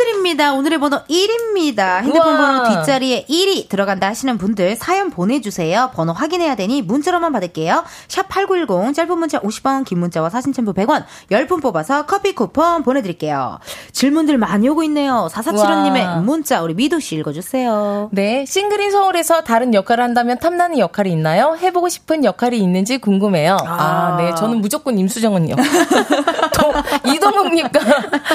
축하드립니다. 0.00 0.52
오늘의 0.54 0.78
번호 0.78 0.98
1입니다. 1.04 2.02
핸드폰 2.02 2.34
우와. 2.34 2.62
번호 2.62 2.68
뒷자리에 2.68 3.26
1이 3.28 3.68
들어간다 3.68 4.06
하시는 4.06 4.38
분들 4.38 4.76
사연 4.76 5.10
보내주세요. 5.10 5.90
번호 5.94 6.12
확인해야 6.12 6.54
되니 6.54 6.82
문자로만 6.82 7.32
받을게요. 7.32 7.84
샵 8.08 8.28
8910 8.28 8.94
짧은 8.94 9.18
문자 9.18 9.40
50원 9.40 9.84
긴 9.84 10.00
문자와 10.00 10.30
사진 10.30 10.52
첨부 10.52 10.72
100원 10.72 11.04
10분 11.30 11.62
뽑아서 11.62 12.06
커피 12.06 12.34
쿠폰 12.34 12.82
보내드릴게요. 12.82 13.58
질문들 13.92 14.38
많이 14.38 14.68
오고 14.68 14.82
있네요. 14.84 15.28
4475님의 15.30 16.22
문자 16.22 16.62
우리 16.62 16.74
미도 16.74 17.00
씨 17.00 17.16
읽어주세요. 17.16 18.10
네. 18.12 18.44
싱글인 18.46 18.90
서울에서 18.90 19.42
다른 19.42 19.74
역할을 19.74 20.02
한다면 20.02 20.38
탐나는 20.38 20.78
역할이 20.78 21.10
있나요? 21.12 21.56
해보고 21.60 21.88
싶은 21.88 22.24
역할이 22.24 22.58
있는지 22.58 22.98
궁금해요. 22.98 23.56
아, 23.66 23.66
아 23.66 24.16
네. 24.16 24.34
저는 24.34 24.60
무조건 24.60 24.98
임수정은요. 24.98 25.56
이동욱님과 27.04 27.80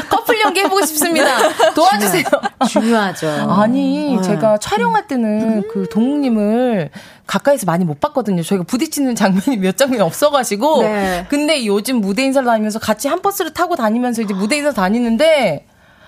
커플 0.10 0.40
연기 0.42 0.62
해보고 0.62 0.86
싶습니다. 0.86 1.38
도와주세요. 1.76 2.24
중요하죠. 2.70 3.28
아니, 3.50 4.16
네. 4.16 4.22
제가 4.22 4.58
촬영할 4.58 5.08
때는 5.08 5.42
음. 5.42 5.64
그 5.72 5.88
동욱님을 5.90 6.90
가까이서 7.28 7.66
많이 7.66 7.86
못 7.86 8.00
봤거든요. 8.00 8.44
저희가 8.44 8.64
부딪히는 8.66 9.16
장면이 9.16 9.58
몇 9.58 9.78
장면이 9.78 10.02
없어가지고. 10.02 10.84
네. 10.84 11.26
근데 11.30 11.66
요즘 11.66 11.98
무대 11.98 12.24
인사를 12.24 12.46
다니면서 12.46 12.80
같이 12.80 13.08
한 13.08 13.22
버스를 13.22 13.54
타고 13.54 13.76
다니면서 13.76 14.22
이제 14.22 14.34
무대 14.34 14.58
인사 14.58 14.72
다니는데 14.72 15.66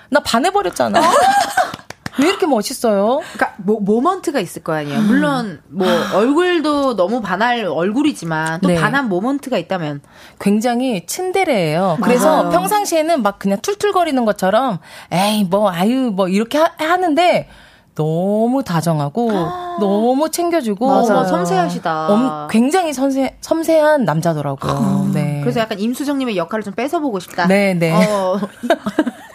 나 0.09 0.19
반해버렸잖아. 0.21 1.01
왜 2.19 2.29
이렇게 2.29 2.45
멋있어요? 2.45 3.21
그러니까 3.33 3.53
뭐, 3.57 3.79
모먼트가 3.79 4.39
있을 4.39 4.63
거 4.63 4.73
아니에요. 4.73 5.01
물론 5.01 5.61
뭐 5.69 5.87
얼굴도 6.13 6.95
너무 6.95 7.21
반할 7.21 7.65
얼굴이지만 7.65 8.61
또 8.61 8.69
네. 8.69 8.75
반한 8.75 9.09
모먼트가 9.09 9.57
있다면 9.57 10.01
굉장히 10.39 11.05
츤데레예요. 11.05 11.97
그래서 12.01 12.43
맞아요. 12.43 12.49
평상시에는 12.51 13.21
막 13.21 13.39
그냥 13.39 13.59
툴툴거리는 13.61 14.23
것처럼 14.25 14.79
에이 15.11 15.45
뭐 15.45 15.69
아유 15.71 16.11
뭐 16.15 16.27
이렇게 16.27 16.57
하, 16.57 16.97
는데 16.97 17.47
너무 17.93 18.63
다정하고 18.63 19.31
너무 19.79 20.29
챙겨주고 20.29 20.87
맞아요. 20.87 21.25
섬세하시다. 21.25 22.07
엄, 22.07 22.47
굉장히 22.49 22.93
섬세, 22.93 23.37
섬세한 23.41 24.05
남자더라고요. 24.05 24.71
아, 24.71 25.11
네. 25.13 25.39
그래서 25.41 25.59
약간 25.59 25.79
임수정님의 25.79 26.37
역할을 26.37 26.63
좀 26.63 26.73
뺏어보고 26.73 27.19
싶다. 27.19 27.47
네, 27.47 27.73
네. 27.73 27.93
어. 27.93 28.39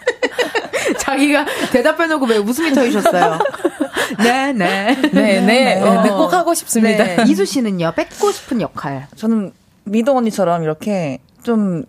자기가 1.13 1.45
대답해놓고 1.71 2.25
왜 2.25 2.37
웃음이 2.37 2.73
터이셨어요? 2.73 3.39
네, 4.23 4.53
네. 4.53 4.95
네, 5.11 5.11
네. 5.11 5.41
네, 5.41 5.81
네. 6.03 6.09
꼭 6.09 6.33
하고 6.33 6.53
싶습니다. 6.53 7.03
네. 7.03 7.17
이수 7.27 7.45
씨는요, 7.45 7.93
뺏고 7.95 8.31
싶은 8.31 8.61
역할. 8.61 9.07
저는 9.15 9.51
미동 9.85 10.17
언니처럼 10.17 10.63
이렇게 10.63 11.19
좀 11.43 11.83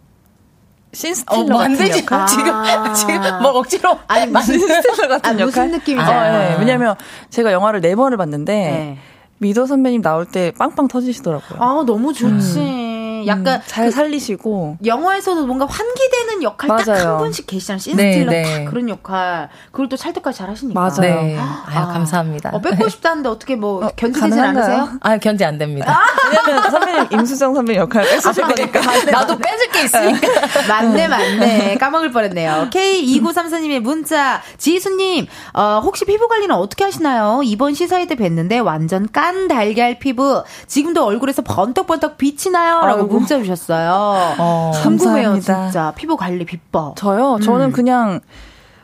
신스틸러 0.93 1.57
어, 1.57 1.59
같은 1.59 1.89
역할. 1.89 2.27
지금 2.27 2.53
지금 2.95 3.43
뭐 3.43 3.51
억지로 3.53 3.99
아니 4.07 4.31
무슨 4.31 4.59
스틸러 4.59 5.09
같은 5.09 5.31
아, 5.31 5.35
역할. 5.35 5.47
무슨 5.47 5.71
느낌이죠? 5.73 6.07
아, 6.11 6.31
네. 6.31 6.57
왜냐면 6.59 6.95
제가 7.31 7.53
영화를 7.53 7.81
네 7.81 7.95
번을 7.95 8.17
봤는데 8.17 8.53
네. 8.55 8.99
미도 9.39 9.67
선배님 9.67 10.03
나올 10.03 10.25
때 10.27 10.53
빵빵 10.57 10.89
터지시더라고요. 10.89 11.59
아 11.61 11.85
너무 11.85 12.13
좋지. 12.13 12.61
음. 12.61 12.84
약간 13.27 13.57
음, 13.57 13.61
잘그 13.67 13.91
살리시고 13.91 14.79
영화에서도 14.85 15.47
뭔가 15.47 15.67
환기되는 15.67 16.43
역할 16.43 16.69
딱 16.69 16.85
한 16.95 17.19
분씩 17.19 17.47
계시잖아요. 17.47 17.79
신스틸러 17.79 18.31
네, 18.31 18.43
네. 18.43 18.65
그런 18.65 18.89
역할 18.89 19.49
그걸 19.71 19.89
또 19.89 19.97
찰떡까지 19.97 20.39
잘 20.39 20.51
하시니까. 20.51 20.79
맞아요. 20.79 21.23
네. 21.23 21.37
아유, 21.37 21.79
아, 21.79 21.87
감사합니다. 21.93 22.51
어, 22.53 22.61
뺏고 22.61 22.89
싶다는데 22.89 23.29
어떻게 23.29 23.57
뭐 23.57 23.85
어, 23.85 23.91
견디지 23.97 24.41
않으세요? 24.41 24.91
아 25.01 25.17
견디 25.19 25.45
안 25.45 25.59
됩니다. 25.59 25.93
아. 25.93 26.05
왜냐면 26.31 26.71
선배님 26.71 27.07
임수정 27.13 27.55
선배님 27.55 27.81
역할 27.83 28.05
뺏으실 28.05 28.45
아, 28.45 28.49
거니까. 28.49 28.81
나도 29.11 29.39
뺏을 29.39 29.69
게 29.73 29.85
있으니까. 29.85 30.29
맞네 30.69 31.09
맞네. 31.09 31.75
까먹을 31.77 32.11
뻔했네요. 32.13 32.69
K2934님의 32.71 33.81
문자 33.81 34.41
지수님 34.59 35.27
어, 35.53 35.81
혹시 35.83 36.05
피부 36.05 36.29
관리는 36.29 36.55
어떻게 36.55 36.85
하시나요? 36.85 37.41
이번 37.45 37.75
시사회 37.75 38.07
때 38.07 38.15
뵀는데 38.15 38.65
완전 38.65 39.09
깐 39.13 39.49
달걀 39.49 39.99
피부 39.99 40.43
지금도 40.67 41.05
얼굴에서 41.05 41.43
번떡번떡 41.43 42.19
빛이 42.19 42.53
나요. 42.53 42.81
라고 42.85 43.07
문자 43.19 43.39
주셨어요. 43.39 44.37
어, 44.39 44.73
궁금해요, 44.83 45.31
감사합니다. 45.31 45.65
진짜. 45.71 45.93
피부 45.97 46.17
관리 46.17 46.45
비법. 46.45 46.97
저요? 46.97 47.39
저는 47.43 47.67
음. 47.67 47.73
그냥 47.73 48.21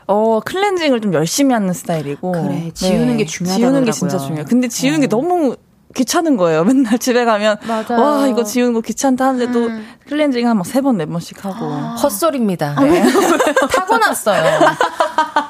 어, 0.07 0.39
클렌징을 0.43 1.01
좀 1.01 1.13
열심히 1.13 1.53
하는 1.53 1.73
스타일이고. 1.73 2.31
그래, 2.31 2.71
지우는 2.73 3.07
네. 3.07 3.17
게 3.17 3.25
중요하다. 3.25 3.59
지우는 3.59 3.85
게 3.85 3.91
진짜 3.91 4.17
중요해요. 4.17 4.45
근데 4.45 4.67
지우는 4.67 4.97
어. 4.97 5.01
게 5.01 5.07
너무 5.07 5.55
귀찮은 5.95 6.37
거예요. 6.37 6.63
맨날 6.65 6.97
집에 6.99 7.25
가면 7.25 7.57
맞아요. 7.67 8.01
와 8.01 8.27
이거 8.27 8.43
지우는 8.43 8.73
거 8.73 8.81
귀찮다 8.81 9.27
하는데도 9.27 9.59
음. 9.67 9.85
클렌징 10.07 10.47
한막세번네 10.47 11.05
번씩 11.05 11.43
하고 11.45 11.65
헛소리입니다. 11.65 12.75
네. 12.81 13.03
타고났어요. 13.71 14.59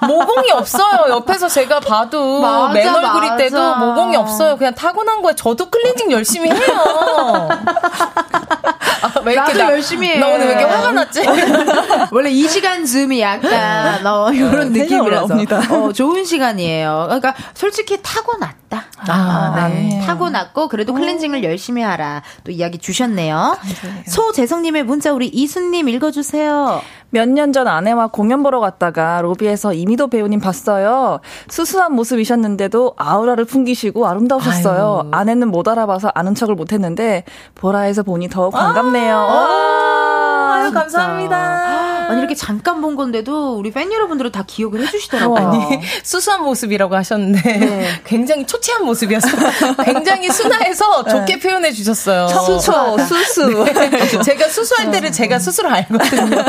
모공이 0.07 0.51
없어요. 0.51 1.09
옆에서 1.09 1.47
제가 1.47 1.79
봐도 1.79 2.41
맞아, 2.41 2.73
맨 2.73 2.87
얼굴일 2.93 3.37
때도 3.37 3.75
모공이 3.75 4.15
없어요. 4.15 4.57
그냥 4.57 4.73
타고난 4.73 5.21
거예요. 5.21 5.35
저도 5.35 5.69
클렌징 5.69 6.11
열심히 6.11 6.49
해요. 6.51 7.49
아, 9.01 9.11
왜 9.23 9.33
이렇게 9.33 9.53
나도 9.53 9.63
나, 9.65 9.71
열심히 9.71 10.09
해. 10.09 10.19
나 10.19 10.27
오늘 10.27 10.47
왜 10.47 10.51
이렇게 10.53 10.63
화가 10.63 10.91
났지? 10.91 11.23
원래 12.11 12.29
이 12.29 12.47
시간 12.47 12.85
즈음이 12.85 13.19
약간 13.19 14.05
어, 14.05 14.31
이런 14.31 14.71
네, 14.71 14.83
느낌이라서 14.83 15.35
어, 15.69 15.93
좋은 15.93 16.23
시간이에요. 16.23 17.05
그러니까 17.07 17.33
솔직히 17.53 17.99
타고났다. 18.01 18.85
아, 19.07 19.53
아 19.55 19.67
네. 19.69 20.01
타고났고 20.05 20.67
그래도 20.67 20.93
클렌징을 20.93 21.43
열심히 21.43 21.81
하라. 21.81 22.21
또 22.43 22.51
이야기 22.51 22.77
주셨네요. 22.77 23.57
소재성님의 24.07 24.83
문자 24.83 25.11
우리 25.11 25.27
이순님 25.27 25.89
읽어주세요. 25.89 26.81
몇 27.11 27.27
년 27.29 27.51
전 27.53 27.67
아내와 27.67 28.07
공연 28.07 28.41
보러 28.43 28.59
갔다가 28.59 29.21
로비에서 29.21 29.73
이미도 29.73 30.07
배우님 30.07 30.39
봤어요. 30.39 31.19
수수한 31.49 31.93
모습이셨는데도 31.93 32.93
아우라를 32.97 33.45
풍기시고 33.45 34.07
아름다우셨어요. 34.07 35.01
아유. 35.03 35.09
아내는 35.11 35.49
못 35.49 35.67
알아봐서 35.67 36.11
아는 36.15 36.33
척을 36.35 36.55
못했는데 36.55 37.23
보라에서 37.55 38.03
보니 38.03 38.29
더욱 38.29 38.51
반갑네요. 38.53 39.15
아, 39.17 40.51
아유, 40.55 40.71
감사합니다. 40.71 41.90
아니 42.11 42.19
이렇게 42.19 42.35
잠깐 42.35 42.81
본 42.81 42.95
건데도 42.95 43.57
우리 43.57 43.71
팬 43.71 43.91
여러분들은 43.91 44.31
다 44.31 44.43
기억을 44.45 44.81
해주시더라고요. 44.81 45.37
아니 45.37 45.79
수수한 46.03 46.43
모습이라고 46.43 46.95
하셨는데 46.95 47.41
네. 47.41 47.87
굉장히 48.05 48.45
초췌한 48.45 48.85
모습이었어요. 48.85 49.75
굉장히 49.83 50.29
순화해서 50.29 51.03
네. 51.03 51.11
좋게 51.11 51.39
표현해 51.39 51.71
주셨어요. 51.71 52.27
수수, 52.27 52.97
수수. 53.07 53.63
네. 53.63 54.21
제가 54.23 54.49
수수할 54.49 54.91
때를 54.91 55.11
제가 55.11 55.39
스스로 55.39 55.69
알거든요. 55.69 56.43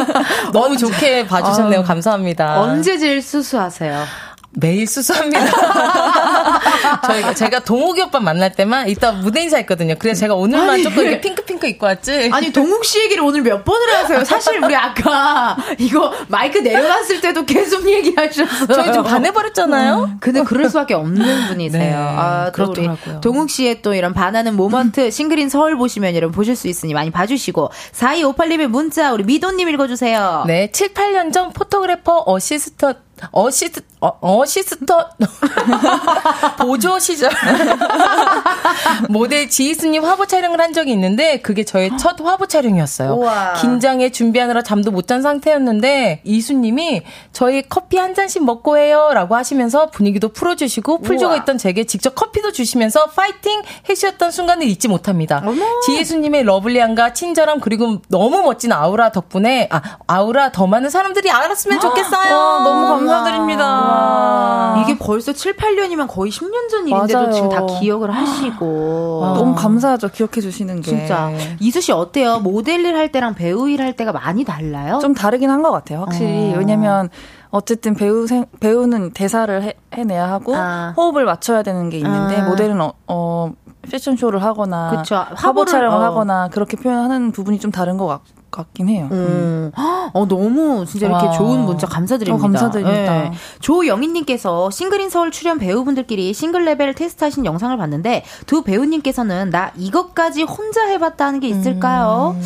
너무 0.52 0.76
좋게 0.76 1.26
봐주셨네요. 1.26 1.82
감사합니다. 1.84 2.60
언제 2.60 2.98
제일 2.98 3.22
수수하세요? 3.22 4.31
매일 4.54 4.86
수수합니다. 4.86 5.46
저희가 7.06 7.34
제가 7.34 7.60
동욱이 7.60 8.02
오빠 8.02 8.20
만날 8.20 8.52
때만 8.52 8.88
이따 8.88 9.12
무대 9.12 9.42
인사 9.42 9.56
했거든요. 9.58 9.94
그래서 9.98 10.20
제가 10.20 10.34
오늘만 10.34 10.70
아니, 10.70 10.82
조금 10.82 11.02
이렇게 11.02 11.20
핑크 11.20 11.42
핑크 11.44 11.66
입고 11.66 11.86
왔지. 11.86 12.30
아니 12.32 12.52
동욱 12.52 12.84
씨 12.84 13.00
얘기를 13.00 13.22
오늘 13.22 13.42
몇 13.42 13.64
번을 13.64 13.94
하세요. 13.96 14.24
사실 14.24 14.62
우리 14.62 14.74
아까 14.76 15.56
이거 15.78 16.12
마이크 16.28 16.58
내려놨을 16.58 17.20
때도 17.22 17.46
계속 17.46 17.88
얘기하셨어요. 17.88 18.66
저희 18.74 18.92
좀 18.92 19.04
반해버렸잖아요. 19.04 20.04
음, 20.04 20.16
근데 20.20 20.42
그럴 20.42 20.68
수밖에 20.68 20.94
없는 20.94 21.48
분이세요. 21.48 21.82
네, 21.82 21.94
아, 21.94 22.50
그렇더라고요. 22.52 23.20
동욱 23.20 23.48
씨의 23.48 23.80
또 23.80 23.94
이런 23.94 24.12
반하는 24.12 24.54
moment 24.54 25.10
싱글인 25.10 25.48
서울 25.48 25.76
보시면 25.76 26.14
여러분 26.14 26.34
보실 26.34 26.56
수 26.56 26.68
있으니 26.68 26.92
많이 26.92 27.10
봐주시고 27.10 27.70
4258님의 27.92 28.66
문자 28.66 29.12
우리 29.12 29.24
미도님 29.24 29.68
읽어주세요. 29.70 30.44
네, 30.46 30.70
7, 30.70 30.92
8년 30.92 31.32
전 31.32 31.52
photographer 31.52 32.24
assist 32.26 32.94
어시스트 33.30 33.82
어, 34.00 34.18
assister 34.20 35.10
보조 36.58 36.98
시절 36.98 37.30
모델 39.08 39.48
지이수님 39.48 40.04
화보 40.04 40.26
촬영을 40.26 40.60
한 40.60 40.72
적이 40.72 40.92
있는데 40.92 41.40
그게 41.40 41.64
저의 41.64 41.96
첫 41.98 42.20
화보 42.20 42.46
촬영이었어요. 42.46 43.14
우와. 43.14 43.52
긴장에 43.54 44.10
준비하느라 44.10 44.62
잠도 44.62 44.90
못 44.90 45.02
잔 45.06 45.20
상태였는데 45.20 46.22
이수님이 46.24 47.02
저희 47.32 47.62
커피 47.68 47.98
한 47.98 48.14
잔씩 48.14 48.44
먹고 48.44 48.78
해요라고 48.78 49.34
하시면서 49.36 49.90
분위기도 49.90 50.28
풀어주시고 50.30 51.02
풀죽고 51.02 51.34
있던 51.36 51.58
제게 51.58 51.84
직접 51.84 52.14
커피도 52.14 52.52
주시면서 52.52 53.06
파이팅 53.06 53.62
해주셨던 53.88 54.30
순간을 54.30 54.66
잊지 54.68 54.86
못합니다. 54.88 55.42
지이수님의 55.86 56.44
lovely함과 56.44 57.12
친절함 57.14 57.60
그리고 57.60 58.00
너무 58.08 58.42
멋진 58.42 58.72
아우라 58.72 59.10
덕분에 59.12 59.68
아 59.70 59.82
아우라 60.06 60.52
더 60.52 60.66
많은 60.68 60.88
사람들이 60.88 61.30
알았으면 61.30 61.80
좋겠어요. 61.80 62.34
와, 62.38 62.58
너무 62.62 62.86
감사 62.86 63.11
드립니다. 63.24 64.76
이게 64.82 64.96
벌써 64.98 65.32
7, 65.32 65.56
8년이면 65.56 66.08
거의 66.08 66.30
10년 66.32 66.68
전 66.70 66.86
일인데도 66.88 67.18
맞아요. 67.18 67.32
지금 67.32 67.48
다 67.48 67.64
기억을 67.80 68.10
하시고. 68.10 69.18
와. 69.20 69.32
너무 69.34 69.54
감사하죠. 69.54 70.08
기억해 70.08 70.40
주시는 70.40 70.76
게. 70.80 70.90
진짜. 70.90 71.30
이수 71.60 71.80
씨 71.80 71.92
어때요? 71.92 72.38
모델 72.40 72.84
일 72.84 72.96
할 72.96 73.10
때랑 73.12 73.34
배우 73.34 73.68
일 73.68 73.80
할 73.82 73.94
때가 73.94 74.12
많이 74.12 74.44
달라요? 74.44 74.98
좀 75.00 75.14
다르긴 75.14 75.50
한 75.50 75.62
것 75.62 75.70
같아요. 75.70 76.00
확실히. 76.00 76.52
어. 76.54 76.58
왜냐면 76.58 77.08
어쨌든 77.50 77.94
배우 77.94 78.26
생, 78.26 78.46
배우는 78.60 79.12
대사를 79.12 79.62
해, 79.62 79.74
해내야 79.94 80.28
하고 80.30 80.54
아. 80.56 80.92
호흡을 80.96 81.24
맞춰야 81.24 81.62
되는 81.62 81.88
게 81.90 81.98
있는데 81.98 82.40
아. 82.40 82.48
모델은 82.48 82.80
어, 82.80 82.92
어 83.06 83.52
패션쇼를 83.90 84.42
하거나 84.42 84.90
그쵸. 84.96 85.24
화보 85.34 85.64
촬영을 85.64 85.98
어. 85.98 86.00
하거나 86.02 86.48
그렇게 86.48 86.76
표현하는 86.76 87.32
부분이 87.32 87.58
좀 87.58 87.70
다른 87.70 87.96
것 87.98 88.06
같고 88.06 88.24
같긴 88.52 88.88
해요. 88.88 89.08
음. 89.10 89.72
어, 90.12 90.26
너무 90.28 90.86
진짜 90.86 91.06
이렇게 91.06 91.26
와. 91.26 91.32
좋은 91.32 91.60
문자 91.60 91.86
감사드립니다. 91.88 92.36
어, 92.36 92.48
감사드립니다. 92.48 93.22
네. 93.22 93.32
조영희님께서 93.60 94.70
싱글 94.70 95.02
인 95.02 95.10
서울 95.10 95.32
출연 95.32 95.58
배우분들끼리 95.58 96.32
싱글 96.32 96.64
레벨 96.64 96.94
테스트하신 96.94 97.44
영상을 97.44 97.76
봤는데 97.76 98.24
두 98.46 98.62
배우님께서는 98.62 99.50
나 99.50 99.72
이것까지 99.76 100.44
혼자 100.44 100.86
해봤다는 100.86 101.40
게 101.40 101.48
있을까요? 101.48 102.36
음. 102.36 102.42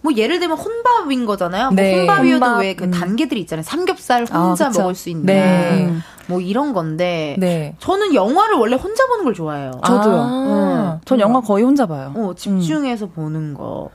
뭐 0.00 0.12
예를 0.16 0.38
들면 0.38 0.56
혼밥인 0.56 1.26
거잖아요. 1.26 1.66
뭐 1.66 1.74
네. 1.74 1.90
뭐 1.90 2.00
혼밥이어도 2.00 2.46
혼밥. 2.46 2.60
왜 2.60 2.72
그 2.72 2.84
음. 2.84 2.90
단계들이 2.92 3.40
있잖아요. 3.40 3.64
삼겹살 3.64 4.26
혼자 4.32 4.66
아, 4.66 4.70
먹을 4.70 4.94
수 4.94 5.10
있는. 5.10 5.26
네. 5.26 5.92
뭐 6.28 6.40
이런 6.40 6.72
건데 6.72 7.36
네. 7.38 7.74
저는 7.80 8.14
영화를 8.14 8.56
원래 8.56 8.76
혼자 8.76 9.06
보는 9.06 9.24
걸 9.24 9.34
좋아해요. 9.34 9.70
저도요. 9.84 10.14
아~ 10.20 10.96
음. 10.96 11.00
전 11.04 11.20
영화 11.20 11.40
거의 11.40 11.64
혼자 11.64 11.86
봐요. 11.86 12.12
어, 12.14 12.34
집중해서 12.36 13.06
음. 13.06 13.10
보는 13.14 13.54
거. 13.54 13.90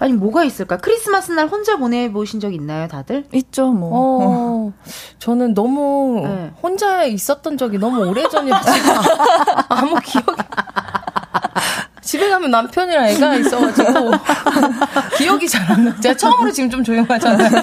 아니 0.00 0.12
뭐가 0.12 0.44
있을까? 0.44 0.76
크리스마스 0.78 1.32
날 1.32 1.46
혼자 1.48 1.76
보내 1.76 2.10
보신 2.10 2.40
적 2.40 2.52
있나요, 2.52 2.88
다들? 2.88 3.24
있죠, 3.32 3.72
뭐. 3.72 3.90
어, 3.92 4.72
저는 5.18 5.54
너무 5.54 6.22
네. 6.24 6.50
혼자 6.62 7.04
있었던 7.04 7.56
적이 7.56 7.78
너무 7.78 8.04
오래전이라서 8.06 8.70
아무 9.68 9.98
기억이 10.00 10.42
집에 12.02 12.28
가면 12.30 12.50
남편이랑 12.50 13.04
애가 13.08 13.34
있어가지고 13.36 14.10
기억이 15.18 15.46
잘 15.48 15.68
안 15.70 15.84
나. 15.84 16.00
제가 16.00 16.16
처음으로 16.16 16.50
지금 16.50 16.70
좀 16.70 16.82
조용하잖아요. 16.82 17.50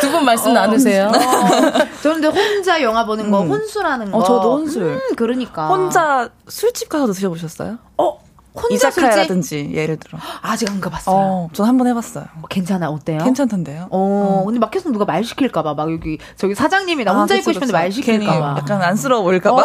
두 0.00 0.10
분 0.10 0.24
말씀 0.24 0.50
어, 0.50 0.54
나누세요. 0.54 1.08
어. 1.08 1.12
저는 2.02 2.20
근데 2.20 2.28
혼자 2.28 2.80
영화 2.82 3.04
보는 3.04 3.30
거, 3.30 3.42
음. 3.42 3.50
혼술하는 3.50 4.10
거. 4.10 4.18
어, 4.18 4.24
저도 4.24 4.52
혼술. 4.58 4.82
음, 4.82 5.00
그러니까. 5.16 5.68
혼자 5.68 6.28
술집 6.48 6.88
가서 6.88 7.12
드셔보셨어요? 7.12 7.78
어, 7.98 8.18
혼자 8.54 8.88
이자카야라든지 8.88 9.70
예를 9.74 9.96
들어. 9.98 10.18
아직 10.42 10.70
안 10.70 10.80
가봤어요. 10.80 11.14
어, 11.16 11.48
전 11.52 11.66
한 11.66 11.76
번 11.76 11.86
해봤어요. 11.88 12.24
어, 12.42 12.46
괜찮아 12.48 12.88
어때요? 12.88 13.18
괜찮던데요. 13.24 13.88
어, 13.90 14.40
어. 14.40 14.44
근데 14.44 14.58
막 14.60 14.70
계속 14.70 14.92
누가 14.92 15.04
말 15.04 15.24
시킬까봐 15.24 15.74
막 15.74 15.92
여기 15.92 16.18
저기 16.36 16.54
사장님이 16.54 17.04
나 17.04 17.12
아, 17.12 17.14
혼자 17.18 17.34
아, 17.34 17.38
있고 17.38 17.52
싶은데 17.52 17.72
말 17.72 17.90
시킬까봐. 17.90 18.56
약간 18.58 18.80
안쓰러워 18.82 19.22
보일까봐. 19.22 19.60
어. 19.60 19.64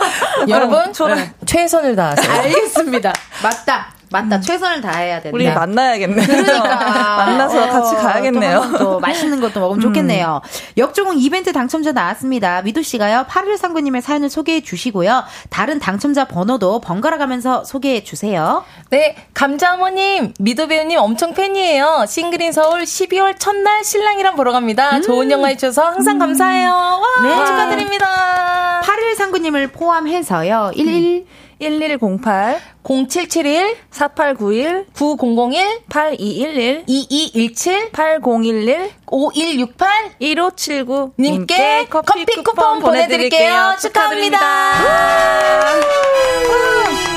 여러분 0.48 0.92
네. 1.14 1.34
최선을 1.46 1.94
다하세요. 1.96 2.32
알겠습니다. 2.32 3.12
맞다. 3.42 3.99
맞다. 4.10 4.36
음. 4.36 4.40
최선을 4.40 4.80
다해야 4.80 5.20
된다. 5.20 5.34
우리 5.34 5.48
만나야겠네요. 5.50 6.26
그러니까. 6.26 7.16
만나서 7.16 7.62
어, 7.62 7.68
같이 7.68 7.94
가야겠네요. 7.94 8.70
또, 8.72 8.78
또 8.78 9.00
맛있는 9.00 9.40
것도 9.40 9.60
먹으면 9.60 9.78
음. 9.78 9.80
좋겠네요. 9.80 10.40
역조공 10.76 11.18
이벤트 11.18 11.52
당첨자 11.52 11.92
나왔습니다. 11.92 12.62
미도 12.62 12.82
씨가요. 12.82 13.26
8일 13.28 13.56
상구님의 13.56 14.02
사연을 14.02 14.28
소개해 14.28 14.62
주시고요. 14.62 15.24
다른 15.48 15.78
당첨자 15.78 16.24
번호도 16.24 16.80
번갈아 16.80 17.18
가면서 17.18 17.64
소개해 17.64 18.02
주세요. 18.02 18.64
네. 18.90 19.16
감자 19.32 19.74
어머님, 19.74 20.34
미도 20.40 20.66
배우님 20.66 20.98
엄청 20.98 21.32
팬이에요. 21.34 22.04
싱글인 22.08 22.52
서울 22.52 22.82
12월 22.82 23.38
첫날 23.38 23.84
신랑이랑 23.84 24.34
보러 24.34 24.50
갑니다. 24.52 24.96
음. 24.96 25.02
좋은 25.02 25.30
영화 25.30 25.48
해주셔서 25.48 25.82
항상 25.82 26.16
음. 26.16 26.18
감사해요. 26.18 26.70
와, 26.70 27.22
네. 27.22 27.46
축하드립니다. 27.46 28.80
8일 28.84 29.14
상구님을 29.14 29.68
포함해서요. 29.68 30.72
11 30.76 31.26
1108 31.60 32.60
0771 32.82 33.76
4891 33.92 34.86
9001 34.94 35.82
8211 35.88 36.84
2217 36.86 37.90
8011 37.92 38.90
5168 39.06 40.14
1579 40.20 41.12
님께 41.18 41.86
커피, 41.90 42.24
커피 42.24 42.42
쿠폰 42.42 42.80
보내드릴게요. 42.80 43.74
축하합니다. 43.80 44.38
축하드립니다. 44.38 47.09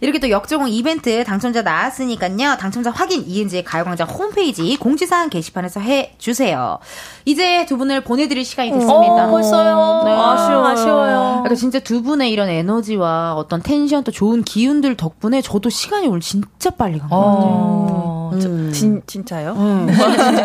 이렇게 0.00 0.18
또 0.18 0.28
역조공 0.28 0.68
이벤트 0.68 1.22
당첨자 1.24 1.62
나왔으니까요. 1.62 2.56
당첨자 2.58 2.90
확인 2.90 3.24
이은지의 3.26 3.64
가요광장 3.64 4.08
홈페이지 4.08 4.76
공지사항 4.76 5.30
게시판에서 5.30 5.80
해주세요. 5.80 6.78
이제 7.24 7.66
두 7.66 7.76
분을 7.76 8.02
보내드릴 8.02 8.44
시간이 8.44 8.72
됐습니다. 8.72 9.28
어, 9.28 9.30
벌써요. 9.30 10.02
네. 10.04 10.10
아쉬워요. 10.12 10.66
아쉬워요. 10.66 11.30
그러니까 11.42 11.54
진짜 11.54 11.78
두 11.78 12.02
분의 12.02 12.32
이런 12.32 12.48
에너지와 12.48 13.34
어떤 13.34 13.62
텐션 13.62 14.02
또 14.04 14.10
좋은 14.10 14.42
기운들 14.42 14.96
덕분에 14.96 15.40
저도 15.40 15.70
시간이 15.70 16.08
오늘 16.08 16.20
진짜 16.20 16.70
빨리 16.70 16.98
간것 16.98 17.12
어. 17.12 17.86
같아요. 17.86 18.21
음. 18.34 18.72
진, 18.72 19.02
진짜요? 19.06 19.52
음. 19.56 19.88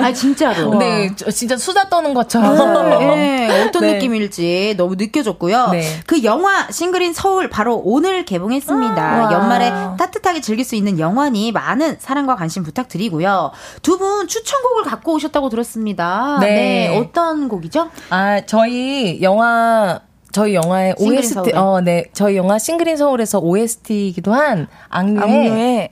아 0.02 0.14
진짜로. 0.14 0.76
네, 0.80 1.14
진짜 1.16 1.58
수다 1.58 1.90
떠는 1.90 2.14
것처럼. 2.14 2.56
네, 2.90 3.48
네. 3.48 3.64
어떤 3.66 3.82
네. 3.84 3.94
느낌일지 3.94 4.76
너무 4.78 4.96
느껴졌고요. 4.96 5.70
네. 5.72 5.84
그 6.06 6.24
영화 6.24 6.70
싱글인 6.72 7.14
서울 7.14 7.50
바로 7.50 7.82
오늘 7.84 8.26
개봉했습니다. 8.26 9.02
아, 9.02 9.32
연말에 9.34 9.70
따뜻하게 9.98 10.42
즐길 10.42 10.64
수 10.66 10.76
있는 10.76 10.98
영화니 11.00 11.52
많은 11.52 11.98
사랑과 12.00 12.36
관심 12.36 12.64
부탁드리고요. 12.64 13.52
두 13.82 13.98
분 13.98 14.28
추천곡을 14.28 14.84
갖고 14.84 15.14
오셨다고 15.14 15.50
들었습니다. 15.50 16.38
네. 16.40 16.48
네. 16.90 16.98
어떤 17.00 17.50
곡이죠? 17.50 17.90
아, 18.10 18.42
저희 18.46 19.20
영화 19.24 20.02
저희 20.32 20.54
영화의 20.54 20.94
OST, 21.00 21.34
서울에. 21.34 21.52
어, 21.56 21.82
네. 21.82 22.06
저희 22.14 22.38
영화 22.38 22.60
싱글인 22.60 22.96
서울에서 22.96 23.40
OST이기도 23.40 24.34
한 24.34 24.68
악뮤의, 24.90 25.24
악뮤의 25.50 25.90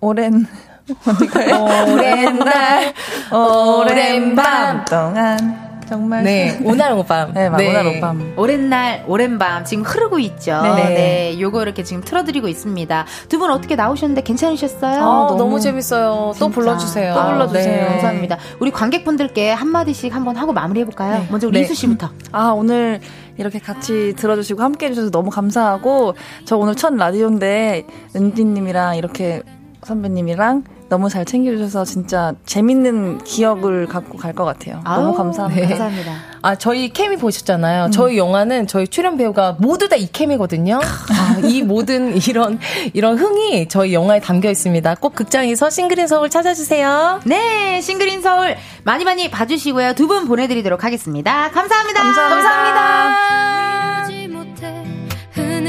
오랜, 0.00 0.46
오랜 1.92 2.38
날, 2.38 2.92
오랜 3.32 4.34
밤 4.34 4.84
동안. 4.84 5.70
정말. 5.88 6.22
네, 6.22 6.56
오날 6.62 6.92
오밤. 6.92 7.32
네, 7.34 7.48
네. 7.50 7.68
오날 7.68 7.86
오밤. 7.88 8.34
오랜 8.36 8.68
날, 8.70 9.04
오랜 9.08 9.38
밤. 9.40 9.64
지금 9.64 9.82
흐르고 9.82 10.20
있죠. 10.20 10.62
네. 10.62 10.84
네. 11.34 11.40
요거 11.40 11.62
이렇게 11.62 11.82
지금 11.82 12.00
틀어드리고 12.04 12.46
있습니다. 12.46 13.06
두 13.28 13.38
분 13.40 13.50
어떻게 13.50 13.74
나오셨는데 13.74 14.22
괜찮으셨어요? 14.22 15.00
아, 15.00 15.26
너무, 15.26 15.36
너무, 15.36 15.60
재밌어요. 15.60 16.30
진짜. 16.32 16.44
또 16.46 16.48
불러주세요. 16.52 17.12
또 17.14 17.26
불러주세요. 17.26 17.74
아, 17.74 17.84
네. 17.86 17.90
감사합니다. 17.90 18.38
우리 18.60 18.70
관객분들께 18.70 19.50
한 19.50 19.66
마디씩 19.66 20.14
한번 20.14 20.36
하고 20.36 20.52
마무리해볼까요? 20.52 21.18
네. 21.22 21.26
먼저 21.28 21.48
우리 21.48 21.58
네. 21.58 21.64
이수 21.64 21.74
씨부터. 21.74 22.10
아, 22.30 22.50
오늘 22.54 23.00
이렇게 23.36 23.58
같이 23.58 24.14
들어주시고 24.16 24.62
함께 24.62 24.86
해주셔서 24.86 25.10
너무 25.10 25.30
감사하고, 25.30 26.14
저 26.44 26.56
오늘 26.56 26.76
첫 26.76 26.94
라디오인데, 26.94 27.84
은디님이랑 28.14 28.96
이렇게 28.96 29.42
선배님이랑 29.82 30.62
너무 30.90 31.08
잘 31.08 31.24
챙겨주셔서 31.24 31.84
진짜 31.86 32.34
재밌는 32.44 33.24
기억을 33.24 33.86
갖고 33.86 34.18
갈 34.18 34.34
것 34.34 34.44
같아요. 34.44 34.80
아우, 34.84 35.02
너무 35.04 35.16
감사합니다. 35.16 35.60
네. 35.62 35.68
감사합니다. 35.68 36.12
아, 36.42 36.54
저희 36.56 36.90
케미 36.92 37.16
보셨잖아요. 37.16 37.86
음. 37.86 37.90
저희 37.90 38.18
영화는 38.18 38.66
저희 38.66 38.86
출연 38.88 39.16
배우가 39.16 39.56
모두 39.58 39.88
다 39.88 39.96
이 39.96 40.06
케미거든요. 40.10 40.78
아, 40.82 41.38
이 41.44 41.62
모든 41.62 42.16
이런, 42.28 42.58
이런 42.92 43.18
흥이 43.18 43.68
저희 43.68 43.92
영화에 43.94 44.20
담겨 44.20 44.50
있습니다. 44.50 44.94
꼭 44.96 45.14
극장에서 45.14 45.70
싱글인 45.70 46.06
서울 46.06 46.28
찾아주세요. 46.30 47.20
네, 47.24 47.80
싱글인 47.80 48.20
서울 48.22 48.56
많이 48.84 49.04
많이 49.04 49.30
봐주시고요. 49.30 49.94
두 49.94 50.06
분 50.10 50.26
보내드리도록 50.26 50.82
하겠습니다. 50.84 51.50
감사합니다. 51.50 52.02
감사합니다. 52.02 52.50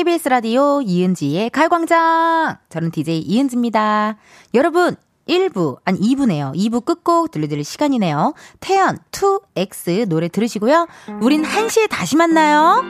KBS 0.00 0.30
라디오 0.30 0.80
이은지의 0.80 1.50
가요광장 1.50 2.56
저는 2.70 2.90
DJ 2.90 3.20
이은지입니다. 3.20 4.16
여러분 4.54 4.96
1부, 5.28 5.76
아니 5.84 6.00
2부네요. 6.00 6.56
2부 6.56 6.86
끝곡 6.86 7.30
들려드릴 7.30 7.64
시간이네요. 7.64 8.32
태연 8.60 8.98
2X 9.12 10.08
노래 10.08 10.28
들으시고요. 10.28 10.86
우린 11.20 11.42
1시에 11.42 11.90
다시 11.90 12.16
만나요. 12.16 12.82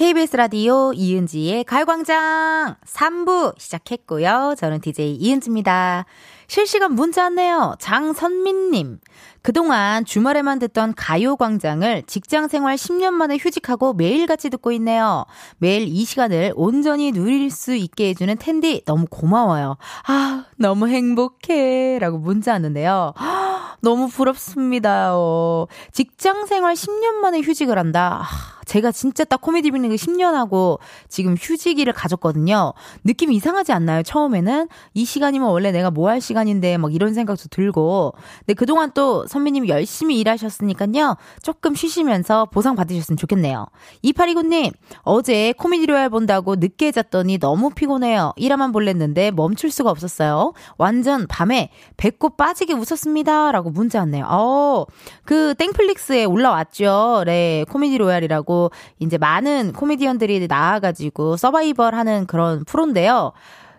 KBS 0.00 0.34
라디오 0.34 0.94
이은지의 0.94 1.64
가요광장 1.64 2.76
3부 2.86 3.52
시작했고요. 3.58 4.54
저는 4.56 4.80
DJ 4.80 5.16
이은지입니다. 5.16 6.06
실시간 6.46 6.94
문자 6.94 7.24
왔네요. 7.24 7.74
장선민님. 7.78 8.98
그동안 9.42 10.06
주말에만 10.06 10.58
듣던 10.60 10.94
가요광장을 10.94 12.04
직장 12.06 12.48
생활 12.48 12.76
10년 12.76 13.10
만에 13.10 13.36
휴직하고 13.36 13.92
매일같이 13.92 14.48
듣고 14.48 14.72
있네요. 14.72 15.26
매일 15.58 15.82
이 15.86 16.02
시간을 16.06 16.54
온전히 16.56 17.12
누릴 17.12 17.50
수 17.50 17.74
있게 17.74 18.08
해주는 18.08 18.34
텐디 18.38 18.82
너무 18.86 19.04
고마워요. 19.04 19.76
아, 20.06 20.46
너무 20.56 20.88
행복해. 20.88 21.98
라고 21.98 22.16
문자 22.16 22.52
왔는데요. 22.52 23.12
너무 23.82 24.08
부럽습니다. 24.08 25.10
어, 25.14 25.66
직장 25.92 26.46
생활 26.46 26.72
10년 26.72 27.16
만에 27.16 27.40
휴직을 27.42 27.76
한다. 27.76 28.26
아, 28.70 28.80
제가 28.80 28.92
진짜 28.92 29.24
딱 29.24 29.40
코미디 29.40 29.72
빅리그 29.72 29.96
10년 29.96 30.32
하고 30.32 30.78
지금 31.08 31.34
휴직일을 31.38 31.92
가졌거든요. 31.92 32.72
느낌이 33.04 33.34
이상하지 33.34 33.72
않나요? 33.72 34.02
처음에는 34.04 34.68
이 34.94 35.04
시간이면 35.04 35.48
원래 35.48 35.72
내가 35.72 35.90
뭐 35.90 36.10
할 36.10 36.20
시간인데 36.20 36.76
막 36.76 36.92
이런 36.92 37.14
생각도 37.14 37.44
들고. 37.50 38.14
근데 38.40 38.54
그동안 38.54 38.90
또 38.94 39.26
선배님이 39.26 39.68
열심히 39.68 40.18
일하셨으니까요. 40.20 41.16
조금 41.42 41.74
쉬시면서 41.74 42.46
보상 42.46 42.74
받으셨으면 42.74 43.16
좋겠네요. 43.16 43.66
2829님, 44.04 44.72
어제 45.02 45.52
코미디 45.56 45.86
로얄 45.86 46.10
본다고 46.10 46.56
늦게 46.56 46.90
잤더니 46.92 47.38
너무 47.38 47.70
피곤해요. 47.70 48.32
일화만 48.36 48.72
볼랬는데 48.72 49.30
멈출 49.30 49.70
수가 49.70 49.90
없었어요. 49.90 50.52
완전 50.78 51.26
밤에 51.28 51.70
배꼽 51.96 52.36
빠지게 52.36 52.74
웃었습니다. 52.74 53.52
라고 53.52 53.70
문자 53.70 54.00
왔네요. 54.00 54.26
어, 54.28 54.84
그 55.24 55.54
땡플릭스에 55.56 56.24
올라왔죠. 56.24 57.22
네, 57.26 57.64
코미디 57.70 57.98
로얄이라고. 57.98 58.59
이제 58.98 59.16
많은 59.16 59.72
코미디언들이 59.72 60.46
나와가지고 60.46 61.36
서바이벌 61.36 61.94
하는 61.94 62.26
그런 62.26 62.64
프로인데요. 62.64 63.32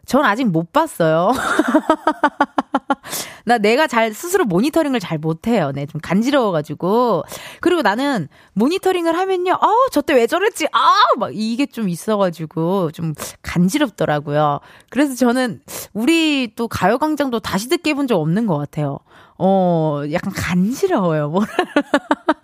전 0.05 0.25
아직 0.25 0.45
못 0.45 0.73
봤어요. 0.73 1.32
나 3.45 3.57
내가 3.57 3.88
잘 3.88 4.13
스스로 4.13 4.45
모니터링을 4.45 4.99
잘 4.99 5.17
못해요. 5.17 5.71
네, 5.73 5.86
좀 5.86 5.99
간지러워가지고. 6.01 7.23
그리고 7.59 7.82
나는 7.82 8.27
모니터링을 8.53 9.17
하면요. 9.17 9.53
아 9.53 9.67
저때 9.91 10.13
왜 10.13 10.27
저랬지? 10.27 10.67
아, 10.71 10.95
막 11.17 11.32
이게 11.34 11.65
좀 11.65 11.89
있어가지고 11.89 12.91
좀 12.91 13.13
간지럽더라고요. 13.41 14.59
그래서 14.89 15.15
저는 15.15 15.61
우리 15.93 16.53
또 16.55 16.67
가요광장도 16.67 17.39
다시 17.39 17.69
듣게 17.69 17.91
해본 17.91 18.07
적 18.07 18.19
없는 18.19 18.47
것 18.47 18.57
같아요. 18.57 18.99
어, 19.38 20.03
약간 20.11 20.34
간지러워요. 20.34 21.29
뭐라. 21.29 21.47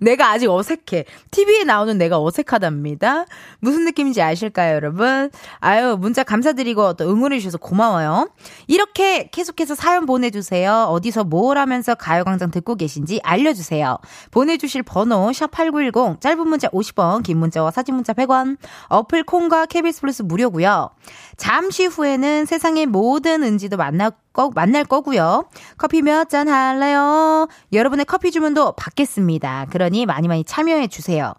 내가 0.00 0.30
아직 0.30 0.50
어색해. 0.50 1.04
TV에 1.30 1.64
나오는 1.64 1.96
내가 1.98 2.20
어색하답니다. 2.20 3.26
무슨 3.60 3.84
느낌인지 3.84 4.22
아실까요, 4.22 4.74
여러분? 4.74 5.30
아유, 5.60 5.96
문자 5.98 6.22
감사드리고 6.22 6.94
또 6.94 7.10
응원해주셔서 7.10 7.58
고마워요. 7.58 8.30
이렇게 8.66 9.28
계속해서 9.30 9.74
사연 9.74 10.06
보내주세요. 10.06 10.86
어디서 10.90 11.24
뭘 11.24 11.58
하면서 11.58 11.94
가요광장 11.94 12.50
듣고 12.50 12.74
계신지 12.76 13.20
알려주세요. 13.22 13.98
보내주실 14.30 14.82
번호, 14.82 15.30
샵8910, 15.30 16.20
짧은 16.20 16.48
문자 16.48 16.68
50원, 16.68 17.22
긴 17.22 17.38
문자와 17.38 17.70
사진 17.70 17.94
문자 17.94 18.12
100원, 18.12 18.56
어플 18.88 19.24
콩과 19.24 19.66
KBS 19.66 20.00
플러스 20.00 20.22
무료고요 20.22 20.90
잠시 21.36 21.86
후에는 21.86 22.46
세상의 22.46 22.86
모든 22.86 23.42
은지도 23.42 23.76
만나 23.76 24.10
거, 24.32 24.50
만날 24.54 24.84
거고요. 24.84 25.48
커피 25.78 26.02
몇 26.02 26.28
잔 26.28 26.48
할래요? 26.48 27.48
여러분의 27.72 28.04
커피 28.04 28.30
주문도 28.30 28.72
받겠습니다. 28.72 29.66
그러니 29.70 30.06
많이 30.06 30.28
많이 30.28 30.44
참여해 30.44 30.88
주세요. 30.88 31.34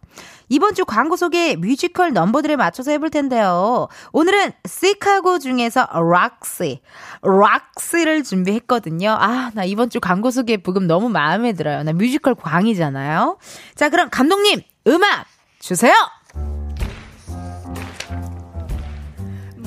이번 0.49 0.73
주 0.73 0.85
광고 0.85 1.17
소개 1.17 1.55
뮤지컬 1.57 2.13
넘버들에 2.13 2.55
맞춰서 2.55 2.91
해볼 2.91 3.09
텐데요. 3.09 3.87
오늘은 4.13 4.53
시카고 4.65 5.39
중에서 5.39 5.87
락시, 5.91 6.79
락시를 7.21 8.23
준비했거든요. 8.23 9.11
아, 9.11 9.51
나 9.53 9.65
이번 9.65 9.89
주 9.89 9.99
광고 9.99 10.31
소개 10.31 10.57
브금 10.57 10.87
너무 10.87 11.09
마음에 11.09 11.51
들어요. 11.51 11.83
나 11.83 11.91
뮤지컬 11.91 12.33
광이잖아요. 12.35 13.37
자, 13.75 13.89
그럼 13.89 14.09
감독님, 14.09 14.61
음악 14.87 15.25
주세요! 15.59 15.93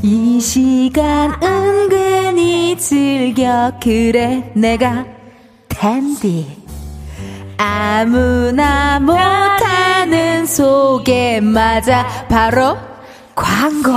이 0.03 0.41
시간 0.41 1.39
은근히 1.43 2.79
즐겨 2.79 3.71
그래 3.83 4.51
내가 4.57 5.05
텐디 5.69 6.60
아무나 7.61 8.99
못하는 8.99 10.47
소개 10.47 11.41
맞아 11.41 12.07
바로 12.31 12.79
광고 13.35 13.93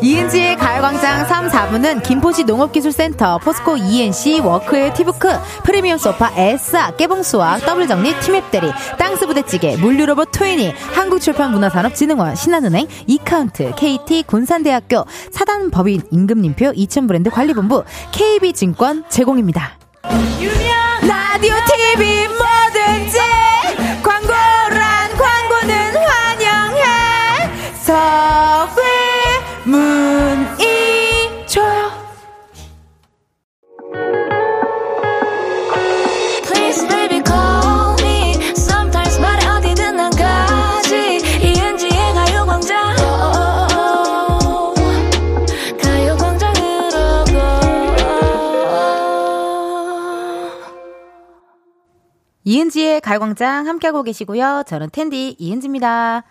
이은지의 0.00 0.56
가요광장 0.56 1.26
3, 1.26 1.48
4부는 1.50 2.02
김포시 2.02 2.44
농업기술센터, 2.44 3.36
포스코 3.36 3.76
E&C, 3.76 4.40
워크웨어 4.40 4.94
티뷰크, 4.94 5.28
프리미엄 5.64 5.98
소파, 5.98 6.32
에싸, 6.34 6.96
깨봉수학, 6.96 7.66
더블정리, 7.66 8.18
티맵대리, 8.20 8.72
땅스부대찌개, 8.98 9.76
물류로봇 9.76 10.32
트윈이, 10.32 10.72
한국출판문화산업진흥원, 10.94 12.34
신한은행, 12.34 12.86
이카운트, 13.06 13.74
KT, 13.76 14.22
군산대학교, 14.22 15.04
사단법인 15.30 16.04
임금님표, 16.10 16.72
이천브랜드 16.74 17.28
관리본부, 17.28 17.84
KB증권 18.12 19.04
제공입니다. 19.10 19.76
유명 20.40 20.89
라디오 21.02 21.54
TV 21.66 22.28
뭐든지 22.28 23.18
광고 24.02 24.29
이은지의 52.44 53.00
가요광장 53.00 53.66
함께하고 53.66 54.02
계시고요. 54.02 54.64
저는 54.66 54.90
텐디 54.90 55.36
이은지입니다. 55.38 56.24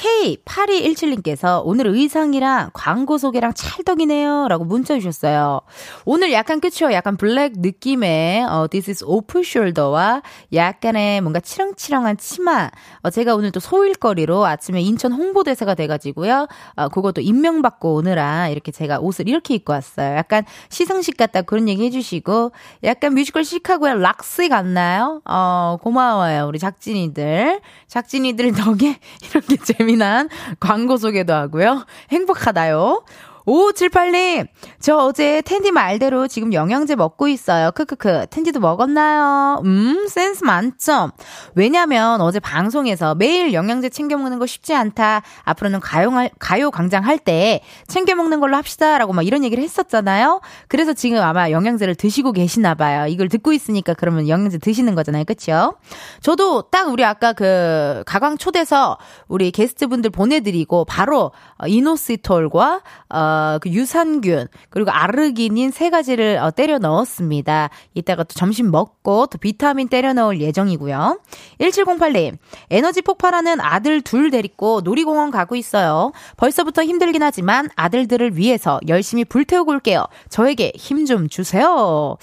K8217님께서 0.00 1.60
오늘 1.64 1.86
의상이랑 1.88 2.70
광고 2.72 3.18
소개랑 3.18 3.52
찰떡이네요. 3.54 4.48
라고 4.48 4.64
문자 4.64 4.94
주셨어요. 4.94 5.60
오늘 6.06 6.32
약간 6.32 6.60
그쵸? 6.60 6.90
약간 6.92 7.18
블랙 7.18 7.52
느낌의 7.56 8.44
어, 8.44 8.66
This 8.68 8.90
is 8.90 9.04
open 9.04 9.44
shoulder와 9.44 10.22
약간의 10.54 11.20
뭔가 11.20 11.40
치렁치렁한 11.40 12.16
치마. 12.16 12.70
어, 13.02 13.10
제가 13.10 13.34
오늘 13.34 13.52
또 13.52 13.60
소일거리로 13.60 14.46
아침에 14.46 14.80
인천 14.80 15.12
홍보대사가 15.12 15.74
돼가지고요. 15.74 16.48
어, 16.76 16.88
그것도 16.88 17.20
임명받고 17.20 17.94
오느라 17.94 18.48
이렇게 18.48 18.72
제가 18.72 19.00
옷을 19.00 19.28
이렇게 19.28 19.54
입고 19.54 19.74
왔어요. 19.74 20.16
약간 20.16 20.44
시상식 20.70 21.18
같다 21.18 21.42
그런 21.42 21.68
얘기 21.68 21.84
해주시고 21.84 22.52
약간 22.84 23.14
뮤지컬 23.14 23.44
시카고의 23.44 24.00
락시 24.00 24.48
같나요? 24.48 25.20
어, 25.26 25.76
고마워요. 25.82 26.46
우리 26.46 26.58
작진이들. 26.58 27.60
작진이들 27.86 28.52
덕에 28.52 28.98
이렇게 29.30 29.56
재미난 29.56 30.28
광고 30.58 30.96
소개도 30.96 31.32
하고요. 31.32 31.86
행복하다요. 32.10 33.02
5578님, 33.50 34.46
저 34.78 34.96
어제 34.96 35.42
텐디 35.42 35.72
말대로 35.72 36.28
지금 36.28 36.52
영양제 36.52 36.94
먹고 36.94 37.26
있어요. 37.26 37.72
크크크. 37.72 38.26
텐디도 38.30 38.60
먹었나요? 38.60 39.60
음, 39.64 40.06
센스 40.08 40.44
만점. 40.44 41.10
왜냐면 41.56 42.20
어제 42.20 42.38
방송에서 42.38 43.16
매일 43.16 43.52
영양제 43.52 43.88
챙겨 43.88 44.16
먹는 44.16 44.38
거 44.38 44.46
쉽지 44.46 44.72
않다. 44.74 45.22
앞으로는 45.42 45.80
가요, 45.80 46.10
가요 46.38 46.70
광장 46.70 47.04
할 47.04 47.20
때 47.20 47.60
챙겨 47.86 48.14
먹는 48.14 48.40
걸로 48.40 48.56
합시다. 48.56 48.96
라고 48.96 49.12
막 49.12 49.26
이런 49.26 49.44
얘기를 49.44 49.62
했었잖아요. 49.62 50.40
그래서 50.68 50.94
지금 50.94 51.20
아마 51.20 51.50
영양제를 51.50 51.96
드시고 51.96 52.32
계시나 52.32 52.74
봐요. 52.74 53.06
이걸 53.08 53.28
듣고 53.28 53.52
있으니까 53.52 53.92
그러면 53.94 54.26
영양제 54.28 54.58
드시는 54.58 54.94
거잖아요. 54.94 55.24
그쵸? 55.24 55.74
저도 56.22 56.70
딱 56.70 56.88
우리 56.88 57.04
아까 57.04 57.34
그 57.34 58.02
가광 58.06 58.38
초대서 58.38 58.96
우리 59.28 59.50
게스트분들 59.50 60.10
보내드리고 60.10 60.86
바로 60.86 61.32
이노시톨과 61.66 62.80
어, 63.10 63.39
그 63.60 63.68
유산균, 63.70 64.48
그리고 64.70 64.90
아르기닌 64.90 65.70
세 65.70 65.90
가지를 65.90 66.38
어, 66.38 66.50
때려 66.50 66.78
넣었습니다. 66.78 67.70
이따가 67.94 68.22
또 68.24 68.34
점심 68.34 68.70
먹고 68.70 69.26
또 69.26 69.38
비타민 69.38 69.88
때려 69.88 70.12
넣을 70.12 70.40
예정이고요. 70.40 71.20
1708님, 71.60 72.36
에너지 72.70 73.02
폭발하는 73.02 73.60
아들 73.60 74.00
둘 74.00 74.30
데리고 74.30 74.80
놀이공원 74.82 75.30
가고 75.30 75.56
있어요. 75.56 76.12
벌써부터 76.36 76.84
힘들긴 76.84 77.22
하지만 77.22 77.68
아들들을 77.76 78.36
위해서 78.36 78.80
열심히 78.88 79.24
불태우고 79.24 79.70
올게요. 79.72 80.04
저에게 80.28 80.72
힘 80.76 81.00
좀 81.06 81.28
주세요. 81.28 82.16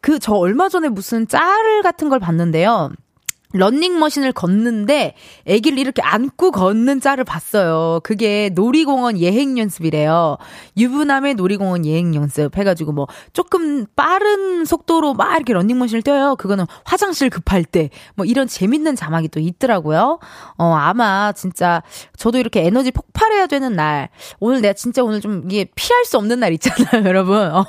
그, 0.00 0.18
저 0.18 0.32
얼마 0.34 0.68
전에 0.68 0.88
무슨 0.88 1.26
짤 1.28 1.82
같은 1.82 2.08
걸 2.08 2.20
봤는데요. 2.20 2.90
런닝머신을 3.52 4.32
걷는데 4.32 5.14
아기를 5.48 5.78
이렇게 5.78 6.02
안고 6.02 6.50
걷는 6.52 7.00
짤을 7.00 7.24
봤어요. 7.24 8.00
그게 8.02 8.50
놀이공원 8.54 9.18
예행 9.18 9.58
연습이래요. 9.58 10.36
유부남의 10.76 11.34
놀이공원 11.34 11.84
예행 11.86 12.14
연습 12.14 12.56
해가지고 12.56 12.92
뭐 12.92 13.06
조금 13.32 13.86
빠른 13.96 14.64
속도로 14.64 15.14
막 15.14 15.34
이렇게 15.36 15.52
런닝머신을 15.52 16.02
뛰어요. 16.02 16.36
그거는 16.36 16.66
화장실 16.84 17.30
급할 17.30 17.64
때 17.64 17.90
뭐 18.14 18.24
이런 18.26 18.46
재밌는 18.46 18.96
자막이 18.96 19.28
또 19.28 19.40
있더라고요. 19.40 20.18
어 20.58 20.74
아마 20.74 21.32
진짜 21.32 21.82
저도 22.16 22.38
이렇게 22.38 22.64
에너지 22.64 22.90
폭발해야 22.90 23.46
되는 23.46 23.74
날 23.74 24.08
오늘 24.40 24.60
내가 24.60 24.74
진짜 24.74 25.02
오늘 25.02 25.20
좀 25.20 25.42
이게 25.50 25.66
피할 25.74 26.04
수 26.04 26.16
없는 26.18 26.40
날 26.40 26.52
있잖아요, 26.54 27.04
여러분. 27.08 27.50
어 27.52 27.64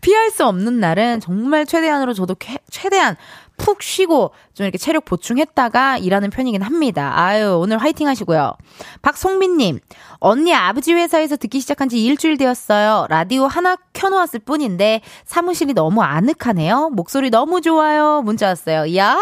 피할 0.00 0.30
수 0.30 0.44
없는 0.46 0.80
날은 0.80 1.20
정말 1.20 1.66
최대한으로 1.66 2.12
저도 2.14 2.36
최대한 2.70 3.16
푹 3.56 3.82
쉬고 3.82 4.32
좀 4.54 4.64
이렇게 4.64 4.78
체력 4.78 5.04
보충했다가 5.04 5.98
일하는 5.98 6.30
편이긴 6.30 6.62
합니다. 6.62 7.12
아유, 7.14 7.58
오늘 7.60 7.78
화이팅 7.78 8.08
하시고요. 8.08 8.54
박송민님, 9.02 9.80
언니 10.18 10.54
아버지 10.54 10.92
회사에서 10.92 11.36
듣기 11.36 11.60
시작한 11.60 11.88
지 11.88 12.02
일주일 12.04 12.36
되었어요. 12.36 13.06
라디오 13.08 13.46
하나 13.46 13.76
켜놓았을 13.92 14.40
뿐인데 14.40 15.02
사무실이 15.24 15.74
너무 15.74 16.02
아늑하네요. 16.02 16.90
목소리 16.90 17.30
너무 17.30 17.60
좋아요. 17.60 18.22
문자 18.22 18.48
왔어요. 18.48 18.86
이야! 18.86 19.18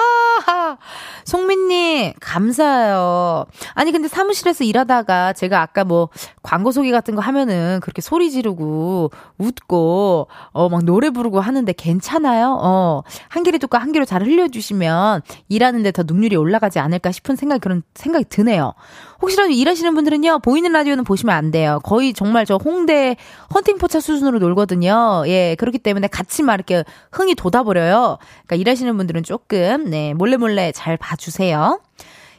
송민님, 1.24 2.14
감사해요. 2.20 3.46
아니, 3.74 3.92
근데 3.92 4.08
사무실에서 4.08 4.64
일하다가 4.64 5.32
제가 5.34 5.60
아까 5.60 5.84
뭐 5.84 6.08
광고 6.42 6.72
소개 6.72 6.90
같은 6.90 7.14
거 7.14 7.20
하면은 7.22 7.80
그렇게 7.80 8.02
소리 8.02 8.30
지르고 8.30 9.10
웃고, 9.38 10.28
어, 10.52 10.68
막 10.68 10.84
노래 10.84 11.10
부르고 11.10 11.40
하는데 11.40 11.72
괜찮아요? 11.72 12.58
어, 12.60 13.02
한 13.28 13.42
길이 13.42 13.58
뚜까 13.58 13.78
한 13.78 13.92
길로 13.92 14.04
잘 14.04 14.21
흘려주시면 14.24 15.22
일하는데 15.48 15.92
더 15.92 16.02
능률이 16.02 16.36
올라가지 16.36 16.78
않을까 16.78 17.12
싶은 17.12 17.36
생각이 17.36 17.60
그런 17.60 17.82
생각이 17.94 18.26
드네요. 18.28 18.74
혹시라도 19.20 19.50
일하시는 19.50 19.94
분들은요, 19.94 20.40
보이는 20.40 20.72
라디오는 20.72 21.04
보시면 21.04 21.34
안 21.34 21.50
돼요. 21.50 21.80
거의 21.84 22.12
정말 22.12 22.44
저 22.44 22.56
홍대 22.56 23.16
헌팅포차 23.54 24.00
수준으로 24.00 24.38
놀거든요. 24.38 25.24
예, 25.26 25.54
그렇기 25.58 25.78
때문에 25.78 26.08
같이 26.08 26.42
막 26.42 26.54
이렇게 26.54 26.84
흥이 27.12 27.34
돋아버려요. 27.34 28.18
그러니까 28.46 28.56
일하시는 28.56 28.96
분들은 28.96 29.22
조금, 29.22 29.90
네, 29.90 30.14
몰래 30.14 30.36
몰래 30.36 30.72
잘 30.72 30.96
봐주세요. 30.96 31.80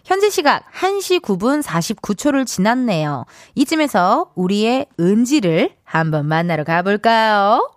현재 0.06 0.30
시각 0.30 0.64
1시 0.74 1.22
9분 1.22 1.64
49초를 1.64 2.46
지났네요. 2.46 3.26
이쯤에서 3.56 4.32
우리의 4.36 4.88
은지를 5.00 5.72
한번 5.86 6.28
만나러 6.28 6.66
가볼까요? 6.66 7.72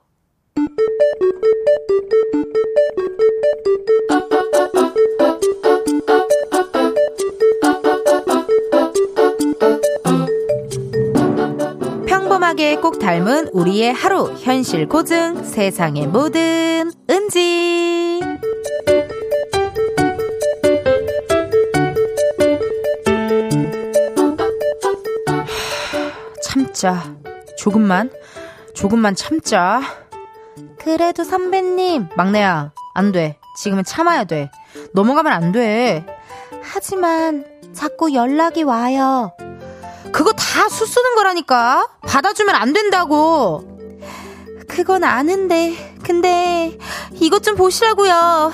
평범하게 12.07 12.77
꼭 12.77 12.99
닮은 12.99 13.49
우리의 13.53 13.93
하루 13.93 14.33
현실 14.39 14.89
고증 14.89 15.43
세상의 15.43 16.07
모든 16.07 16.91
은지. 17.11 18.21
참자. 26.43 27.17
조금만 27.59 28.11
조금만 28.75 29.15
참자 29.15 29.81
그래도 30.87 31.25
선배님 31.25 32.11
막내야 32.15 32.71
안 32.95 33.11
돼 33.11 33.41
지금은 33.59 33.83
참아야 33.83 34.23
돼 34.23 34.53
넘어가면 34.95 35.33
안 35.33 35.51
돼 35.51 36.07
하지만 36.63 37.45
자꾸 37.75 38.15
연락이 38.15 38.63
와요 38.63 39.33
그거 40.13 40.33
다 40.33 40.69
수 40.69 40.87
쓰는 40.87 41.15
거라니까. 41.17 41.89
받아주면 42.03 42.55
안 42.55 42.73
된다고. 42.73 43.65
그건 44.67 45.05
아는데. 45.05 45.97
근데 46.03 46.79
이것 47.15 47.43
좀 47.43 47.55
보시라고요. 47.57 48.51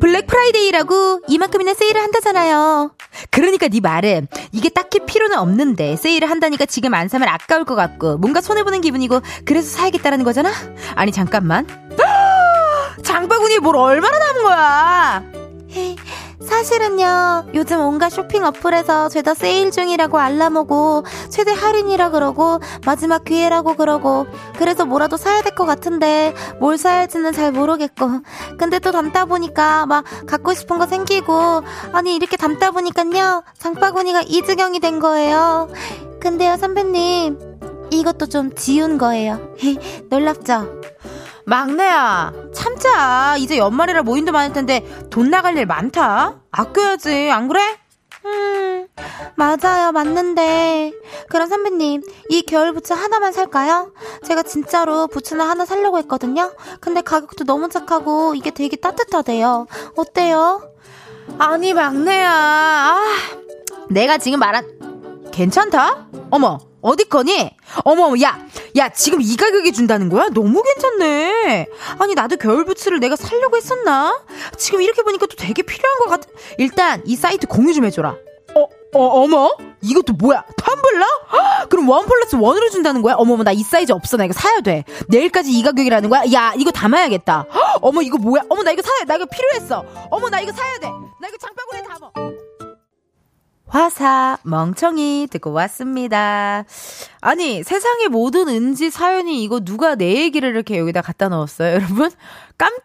블랙 0.00 0.26
프라이데이라고 0.26 1.22
이만큼이나 1.28 1.74
세일을 1.74 2.00
한다잖아요. 2.00 2.92
그러니까 3.30 3.68
네 3.68 3.80
말은 3.80 4.28
이게 4.52 4.68
딱히 4.68 5.00
필요는 5.00 5.38
없는데 5.38 5.96
세일을 5.96 6.30
한다니까 6.30 6.66
지금 6.66 6.94
안 6.94 7.08
사면 7.08 7.28
아까울 7.28 7.64
것 7.64 7.74
같고 7.74 8.18
뭔가 8.18 8.40
손해보는 8.40 8.80
기분이고 8.80 9.20
그래서 9.44 9.68
사야겠다라는 9.76 10.24
거잖아? 10.24 10.50
아니 10.94 11.12
잠깐만. 11.12 11.66
장바구니에 13.02 13.58
뭘 13.58 13.76
얼마나 13.76 14.18
담은 14.18 14.42
거야? 14.42 15.22
사실은요, 16.40 17.46
요즘 17.54 17.80
온갖 17.80 18.10
쇼핑 18.10 18.44
어플에서 18.44 19.08
죄다 19.08 19.34
세일 19.34 19.70
중이라고 19.72 20.18
알람 20.18 20.56
오고, 20.56 21.04
최대 21.30 21.52
할인이라 21.52 22.10
그러고, 22.10 22.60
마지막 22.86 23.24
기회라고 23.24 23.74
그러고, 23.74 24.26
그래서 24.56 24.84
뭐라도 24.84 25.16
사야 25.16 25.42
될 25.42 25.54
것 25.54 25.66
같은데, 25.66 26.34
뭘 26.60 26.78
사야 26.78 27.00
할지는 27.00 27.32
잘 27.32 27.50
모르겠고, 27.50 28.20
근데 28.58 28.78
또 28.78 28.92
담다 28.92 29.24
보니까 29.24 29.86
막 29.86 30.04
갖고 30.26 30.54
싶은 30.54 30.78
거 30.78 30.86
생기고, 30.86 31.62
아니, 31.92 32.14
이렇게 32.14 32.36
담다 32.36 32.70
보니까요, 32.70 33.42
장바구니가 33.58 34.22
이즈경이 34.22 34.78
된 34.80 35.00
거예요. 35.00 35.68
근데요, 36.20 36.56
선배님, 36.56 37.38
이것도 37.90 38.26
좀 38.26 38.54
지운 38.54 38.98
거예요. 38.98 39.40
놀랍죠? 40.10 40.80
막내야, 41.48 42.32
참자. 42.52 43.36
이제 43.38 43.56
연말이라 43.56 44.02
모임도 44.02 44.32
많을 44.32 44.52
텐데 44.52 44.86
돈 45.08 45.30
나갈 45.30 45.56
일 45.56 45.64
많다. 45.64 46.42
아껴야지, 46.50 47.30
안 47.30 47.48
그래? 47.48 47.60
음, 48.26 48.86
맞아요, 49.34 49.92
맞는데. 49.92 50.92
그럼 51.30 51.48
선배님, 51.48 52.02
이 52.28 52.42
겨울 52.42 52.74
부츠 52.74 52.92
하나만 52.92 53.32
살까요? 53.32 53.92
제가 54.26 54.42
진짜로 54.42 55.06
부츠는 55.06 55.42
하나 55.42 55.64
살려고 55.64 55.96
했거든요? 55.98 56.52
근데 56.80 57.00
가격도 57.00 57.44
너무 57.44 57.70
착하고 57.70 58.34
이게 58.34 58.50
되게 58.50 58.76
따뜻하대요. 58.76 59.66
어때요? 59.96 60.70
아니, 61.38 61.72
막내야. 61.72 62.30
아, 62.30 63.02
내가 63.88 64.18
지금 64.18 64.38
말한, 64.40 65.30
괜찮다? 65.32 66.08
어머, 66.30 66.58
어디 66.80 67.04
거니? 67.04 67.50
어머, 67.84 68.14
야, 68.22 68.38
야, 68.76 68.88
지금 68.90 69.20
이 69.20 69.36
가격에 69.36 69.72
준다는 69.72 70.08
거야? 70.08 70.28
너무 70.28 70.62
괜찮네. 70.62 71.66
아니, 71.98 72.14
나도 72.14 72.36
겨울 72.36 72.64
부츠를 72.64 73.00
내가 73.00 73.16
살려고 73.16 73.56
했었나? 73.56 74.22
지금 74.56 74.80
이렇게 74.80 75.02
보니까 75.02 75.26
또 75.26 75.34
되게 75.36 75.62
필요한 75.62 75.98
것 75.98 76.08
같아. 76.08 76.28
일단, 76.58 77.02
이 77.04 77.16
사이트 77.16 77.46
공유 77.48 77.74
좀 77.74 77.84
해줘라. 77.84 78.14
어, 78.54 78.62
어, 78.94 79.04
어머? 79.22 79.50
이것도 79.82 80.12
뭐야? 80.14 80.44
텀블러? 80.56 81.68
그럼 81.68 81.88
원 81.88 82.06
플러스 82.06 82.36
원으로 82.36 82.70
준다는 82.70 83.02
거야? 83.02 83.14
어머머, 83.16 83.42
나 83.42 83.52
이 83.52 83.62
사이즈 83.64 83.90
없어. 83.92 84.16
나 84.16 84.24
이거 84.24 84.32
사야 84.32 84.60
돼. 84.60 84.84
내일까지 85.08 85.50
이 85.50 85.62
가격이라는 85.64 86.08
거야? 86.08 86.22
야, 86.32 86.54
이거 86.56 86.70
담아야겠다. 86.70 87.46
어머, 87.80 88.02
이거 88.02 88.18
뭐야? 88.18 88.42
어머, 88.48 88.62
나 88.62 88.70
이거 88.70 88.82
사야 88.82 89.00
돼. 89.00 89.04
나 89.06 89.16
이거 89.16 89.26
필요했어. 89.26 89.84
어머, 90.10 90.30
나 90.30 90.40
이거 90.40 90.52
사야 90.52 90.78
돼. 90.78 90.86
나 91.20 91.26
이거 91.28 91.36
장바구니에 91.38 91.82
담아. 91.82 92.10
화사 93.68 94.38
멍청이 94.44 95.28
듣고 95.30 95.52
왔습니다. 95.52 96.64
아니 97.20 97.62
세상의 97.62 98.08
모든 98.08 98.48
은지 98.48 98.90
사연이 98.90 99.42
이거 99.42 99.60
누가 99.60 99.94
내 99.94 100.14
얘기를 100.22 100.48
이렇게 100.48 100.78
여기다 100.78 101.02
갖다 101.02 101.28
넣었어요, 101.28 101.74
여러분? 101.74 102.10
깜짝 102.56 102.78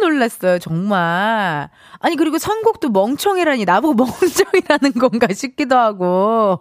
놀랐어요, 0.00 0.58
정말. 0.58 1.68
아니 1.98 2.16
그리고 2.16 2.38
선곡도 2.38 2.88
멍청이라니 2.90 3.66
나보고 3.66 3.94
멍청이라는 4.04 4.92
건가 4.98 5.26
싶기도 5.34 5.76
하고. 5.76 6.58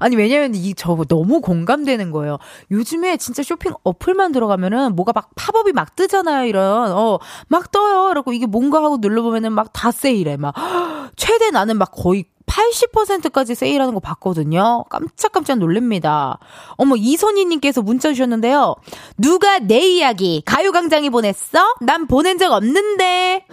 아니 0.00 0.16
왜냐면 0.16 0.54
이 0.56 0.74
저거 0.74 1.04
너무 1.04 1.40
공감되는 1.40 2.10
거예요. 2.10 2.38
요즘에 2.72 3.16
진짜 3.16 3.42
쇼핑 3.44 3.72
어플만 3.84 4.32
들어가면은 4.32 4.96
뭐가 4.96 5.12
막 5.14 5.30
팝업이 5.36 5.72
막 5.72 5.94
뜨잖아요, 5.94 6.46
이런. 6.46 6.90
어, 6.92 7.18
막 7.48 7.70
떠요. 7.70 8.10
그리고 8.12 8.32
이게 8.32 8.46
뭔가 8.46 8.82
하고 8.82 8.98
눌러보면은 9.00 9.52
막 9.52 9.72
다 9.72 9.90
세일해, 9.92 10.36
막. 10.36 10.54
최대 11.16 11.50
나는 11.50 11.78
막 11.78 11.90
거의 11.92 12.24
80%까지 12.54 13.54
세일하는 13.54 13.94
거 13.94 14.00
봤거든요. 14.00 14.84
깜짝깜짝 14.88 15.58
놀랍니다. 15.58 16.38
어머, 16.76 16.94
이선희님께서 16.96 17.82
문자 17.82 18.10
주셨는데요. 18.10 18.76
누가 19.18 19.58
내 19.58 19.80
이야기 19.80 20.40
가요광장에 20.44 21.10
보냈어? 21.10 21.74
난 21.80 22.06
보낸 22.06 22.38
적 22.38 22.52
없는데. 22.52 23.44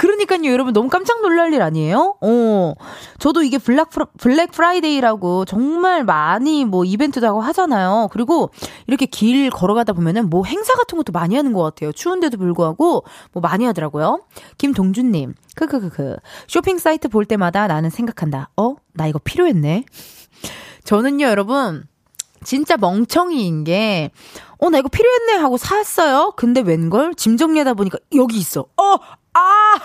그러니까요, 0.00 0.50
여러분 0.50 0.72
너무 0.72 0.88
깜짝 0.88 1.20
놀랄 1.20 1.52
일 1.52 1.60
아니에요? 1.60 2.16
어. 2.22 2.72
저도 3.18 3.42
이게 3.42 3.58
블랙, 3.58 3.90
프라, 3.90 4.06
블랙 4.18 4.50
프라이데이라고 4.50 5.44
정말 5.44 6.04
많이 6.04 6.64
뭐 6.64 6.86
이벤트도 6.86 7.26
하고 7.26 7.42
하잖아요. 7.42 8.08
그리고 8.10 8.50
이렇게 8.86 9.04
길 9.04 9.50
걸어가다 9.50 9.92
보면은 9.92 10.30
뭐 10.30 10.44
행사 10.46 10.74
같은 10.74 10.96
것도 10.96 11.12
많이 11.12 11.36
하는 11.36 11.52
것 11.52 11.62
같아요. 11.62 11.92
추운데도 11.92 12.38
불구하고 12.38 13.04
뭐 13.32 13.40
많이 13.42 13.66
하더라고요. 13.66 14.20
김동준 14.56 15.10
님, 15.12 15.34
크크크크. 15.54 16.16
쇼핑 16.48 16.78
사이트 16.78 17.08
볼 17.08 17.26
때마다 17.26 17.66
나는 17.66 17.90
생각한다. 17.90 18.48
어? 18.56 18.76
나 18.94 19.06
이거 19.06 19.18
필요했네? 19.22 19.84
저는요, 20.84 21.26
여러분. 21.26 21.84
진짜 22.42 22.78
멍청이인 22.78 23.64
게, 23.64 24.12
어, 24.56 24.70
나 24.70 24.78
이거 24.78 24.88
필요했네 24.88 25.34
하고 25.34 25.58
샀어요? 25.58 26.32
근데 26.36 26.62
웬걸? 26.62 27.14
짐 27.14 27.36
정리하다 27.36 27.74
보니까 27.74 27.98
여기 28.14 28.38
있어. 28.38 28.62
어, 28.78 28.96
아! 29.74 29.80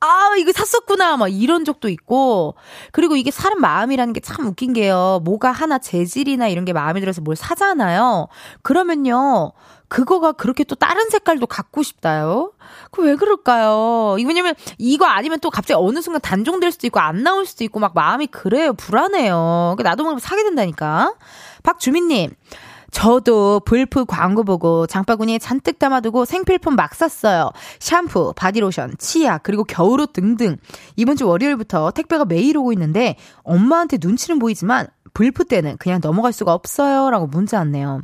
아, 0.00 0.36
이거 0.38 0.52
샀었구나. 0.52 1.16
막 1.16 1.26
이런 1.28 1.64
적도 1.64 1.88
있고. 1.88 2.54
그리고 2.92 3.16
이게 3.16 3.32
사람 3.32 3.60
마음이라는 3.60 4.12
게 4.12 4.20
참 4.20 4.46
웃긴 4.46 4.72
게요. 4.72 5.20
뭐가 5.24 5.50
하나 5.50 5.78
재질이나 5.78 6.46
이런 6.48 6.64
게 6.64 6.72
마음에 6.72 7.00
들어서 7.00 7.20
뭘 7.20 7.34
사잖아요. 7.34 8.28
그러면요. 8.62 9.52
그거가 9.88 10.32
그렇게 10.32 10.62
또 10.64 10.74
다른 10.76 11.08
색깔도 11.10 11.46
갖고 11.46 11.82
싶다요? 11.82 12.52
그 12.92 13.02
왜 13.02 13.16
그럴까요? 13.16 14.16
왜냐면 14.18 14.54
이거 14.76 15.06
아니면 15.06 15.40
또 15.40 15.50
갑자기 15.50 15.74
어느 15.82 16.00
순간 16.02 16.20
단종될 16.20 16.70
수도 16.72 16.86
있고 16.86 17.00
안 17.00 17.22
나올 17.24 17.46
수도 17.46 17.64
있고 17.64 17.80
막 17.80 17.92
마음이 17.94 18.26
그래요. 18.28 18.74
불안해요. 18.74 19.76
나도 19.82 20.04
모르게 20.04 20.20
사게 20.20 20.42
된다니까. 20.44 21.14
박주민님. 21.64 22.34
저도 22.90 23.60
불프 23.60 24.04
광고 24.06 24.44
보고 24.44 24.86
장바구니에 24.86 25.38
잔뜩 25.38 25.78
담아두고 25.78 26.24
생필품 26.24 26.74
막 26.74 26.94
샀어요. 26.94 27.50
샴푸, 27.78 28.32
바디로션, 28.34 28.94
치약, 28.98 29.42
그리고 29.42 29.64
겨울옷 29.64 30.12
등등. 30.12 30.56
이번 30.96 31.16
주 31.16 31.28
월요일부터 31.28 31.90
택배가 31.90 32.24
매일 32.24 32.56
오고 32.56 32.72
있는데 32.72 33.16
엄마한테 33.42 33.98
눈치는 34.00 34.38
보이지만 34.38 34.86
불프 35.14 35.44
때는 35.44 35.76
그냥 35.78 36.00
넘어갈 36.02 36.32
수가 36.32 36.54
없어요. 36.54 37.10
라고 37.10 37.26
문자 37.26 37.58
왔네요. 37.58 38.02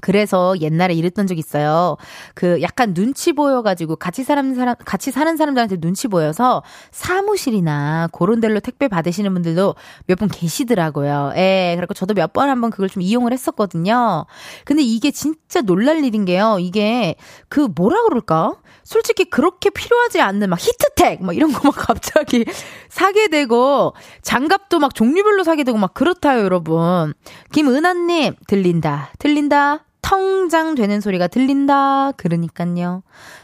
그래서 0.00 0.54
옛날에 0.60 0.94
이랬던 0.94 1.26
적 1.26 1.38
있어요. 1.38 1.96
그 2.34 2.60
약간 2.62 2.94
눈치 2.94 3.32
보여가지고 3.32 3.96
같이 3.96 4.24
사람, 4.24 4.54
사람, 4.54 4.74
같이 4.84 5.10
사는 5.10 5.36
사람들한테 5.36 5.76
눈치 5.78 6.08
보여서 6.08 6.62
사무실이나 6.92 8.08
그런 8.12 8.40
데로 8.40 8.60
택배 8.60 8.88
받으시는 8.88 9.32
분들도 9.34 9.74
몇 10.06 10.18
분 10.18 10.28
계시더라고요. 10.28 11.32
예, 11.36 11.74
그래고 11.76 11.94
저도 11.94 12.14
몇 12.14 12.32
번 12.32 12.50
한번 12.50 12.70
그걸 12.70 12.88
좀 12.90 13.02
이용을 13.02 13.32
했었거든요. 13.32 14.26
근데 14.64 14.82
이게 14.82 15.10
진짜 15.10 15.60
놀랄 15.62 16.04
일인 16.04 16.24
게요. 16.24 16.58
이게 16.60 17.14
그 17.48 17.68
뭐라 17.74 18.02
그럴까? 18.04 18.54
솔직히 18.84 19.24
그렇게 19.26 19.70
필요하지 19.70 20.20
않는 20.20 20.48
막 20.50 20.58
히트텍 20.60 21.22
막 21.22 21.34
이런 21.36 21.52
거 21.52 21.60
막 21.68 21.74
갑자기 21.76 22.44
사게 22.88 23.28
되고 23.28 23.94
장갑도 24.22 24.78
막 24.78 24.94
종류별로 24.94 25.44
사게 25.44 25.64
되고 25.64 25.76
막 25.78 25.94
그렇다요, 25.94 26.42
여러분. 26.42 27.14
김은하님 27.52 28.34
들린다, 28.46 29.10
들린다. 29.18 29.84
텅장 30.08 30.74
되는 30.74 31.00
소리가 31.02 31.26
들린다. 31.26 32.12
그러니까요. 32.12 33.02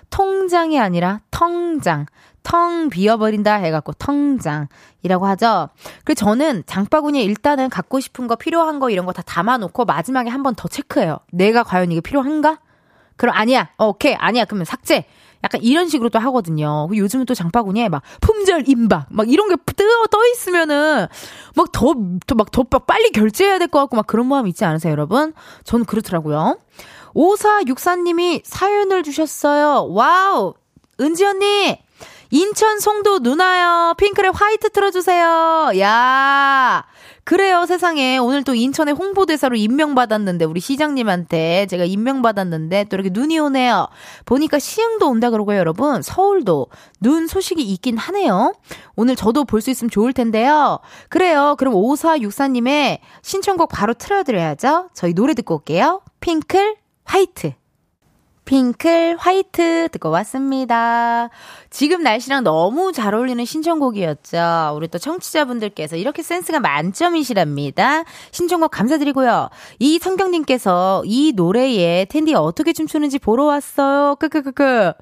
통장이 0.09 0.81
아니라 0.81 1.21
텅장. 1.31 2.07
텅 2.43 2.89
비어버린다 2.89 3.55
해갖고 3.57 3.93
텅장이라고 3.95 5.27
하죠. 5.27 5.69
그래서 6.05 6.25
저는 6.25 6.62
장바구니에 6.67 7.23
일단은 7.23 7.69
갖고 7.69 8.01
싶은 8.01 8.27
거 8.27 8.37
필요한 8.37 8.79
거 8.81 8.89
이런 8.91 9.05
거 9.07 9.12
다 9.12 9.23
담아놓고 9.23 9.85
마지막에 9.85 10.31
한 10.31 10.43
번 10.43 10.55
더 10.55 10.69
체크해요. 10.69 11.19
내가 11.33 11.62
과연 11.65 11.93
이게 11.93 12.01
필요한가? 12.01 12.59
그럼 13.17 13.35
아니야. 13.37 13.69
어, 13.77 13.89
오케이. 13.89 14.15
아니야. 14.15 14.45
그러면 14.47 14.65
삭제. 14.65 15.05
약간 15.45 15.62
이런 15.62 15.88
식으로 15.88 16.09
또 16.09 16.18
하거든요. 16.18 16.88
요즘은 16.92 17.26
또 17.26 17.34
장바구니에 17.34 17.88
막 17.90 18.03
품절 18.20 18.64
임박 18.68 19.07
막 19.11 19.30
이런 19.30 19.49
게 19.49 19.57
떠, 19.76 19.84
떠 20.11 20.26
있으면은 20.32 21.07
막 21.55 21.70
더, 21.70 21.95
더, 22.26 22.34
막 22.35 22.49
더 22.49 22.62
빨리 22.64 23.11
결제해야 23.12 23.59
될 23.59 23.68
것 23.68 23.78
같고 23.80 23.97
막 23.97 24.07
그런 24.07 24.26
마음 24.26 24.47
있지 24.49 24.64
않으세요, 24.64 24.90
여러분? 24.92 25.34
저는 25.64 25.84
그렇더라고요. 25.84 26.59
5464님이 27.14 28.40
사연을 28.45 29.03
주셨어요. 29.03 29.88
와우! 29.90 30.55
은지 31.01 31.24
언니! 31.24 31.78
인천 32.30 32.80
송도 32.80 33.20
눈 33.20 33.48
와요. 33.48 33.95
핑클의 33.97 34.32
화이트 34.34 34.70
틀어주세요. 34.70 35.72
야 35.78 36.84
그래요, 37.25 37.64
세상에. 37.64 38.18
오늘 38.18 38.45
또 38.45 38.55
인천의 38.55 38.95
홍보대사로 38.95 39.57
임명받았는데, 39.57 40.45
우리 40.45 40.61
시장님한테 40.61 41.66
제가 41.66 41.85
임명받았는데, 41.85 42.85
또 42.85 42.97
이렇게 42.97 43.09
눈이 43.11 43.39
오네요. 43.39 43.89
보니까 44.27 44.59
시흥도 44.59 45.09
온다 45.09 45.31
그러고요, 45.31 45.57
여러분. 45.57 46.03
서울도 46.03 46.66
눈 47.01 47.27
소식이 47.27 47.62
있긴 47.62 47.97
하네요. 47.97 48.53
오늘 48.95 49.16
저도 49.16 49.45
볼 49.45 49.62
수 49.62 49.70
있으면 49.70 49.89
좋을 49.89 50.12
텐데요. 50.12 50.81
그래요. 51.09 51.57
그럼 51.59 51.72
5464님의 51.75 52.99
신청곡 53.22 53.70
바로 53.70 53.95
틀어드려야죠. 53.95 54.91
저희 54.93 55.14
노래 55.14 55.33
듣고 55.33 55.55
올게요. 55.55 56.03
핑클, 56.20 56.77
화이트. 57.05 57.53
핑클 58.45 59.16
화이트 59.18 59.88
듣고 59.92 60.11
왔습니다. 60.11 61.30
지금 61.70 62.03
날씨랑 62.03 62.45
너무 62.45 62.92
잘 62.92 63.14
어울리는 63.14 63.45
신청곡이었죠. 63.45 64.74
우리 64.76 64.88
또 64.88 64.99
청취자분들께서 64.99 65.97
이렇게 65.97 66.22
센스가 66.22 66.61
만점이시랍니다. 66.61 68.05
신청곡 68.30 68.70
감사드리고요. 68.70 69.49
이성경님께서 69.78 71.03
이 71.07 71.32
노래에 71.34 72.05
텐디 72.07 72.34
어떻게 72.34 72.72
춤추는지 72.72 73.18
보러 73.18 73.45
왔어요. 73.45 74.16
크크크크. 74.16 74.92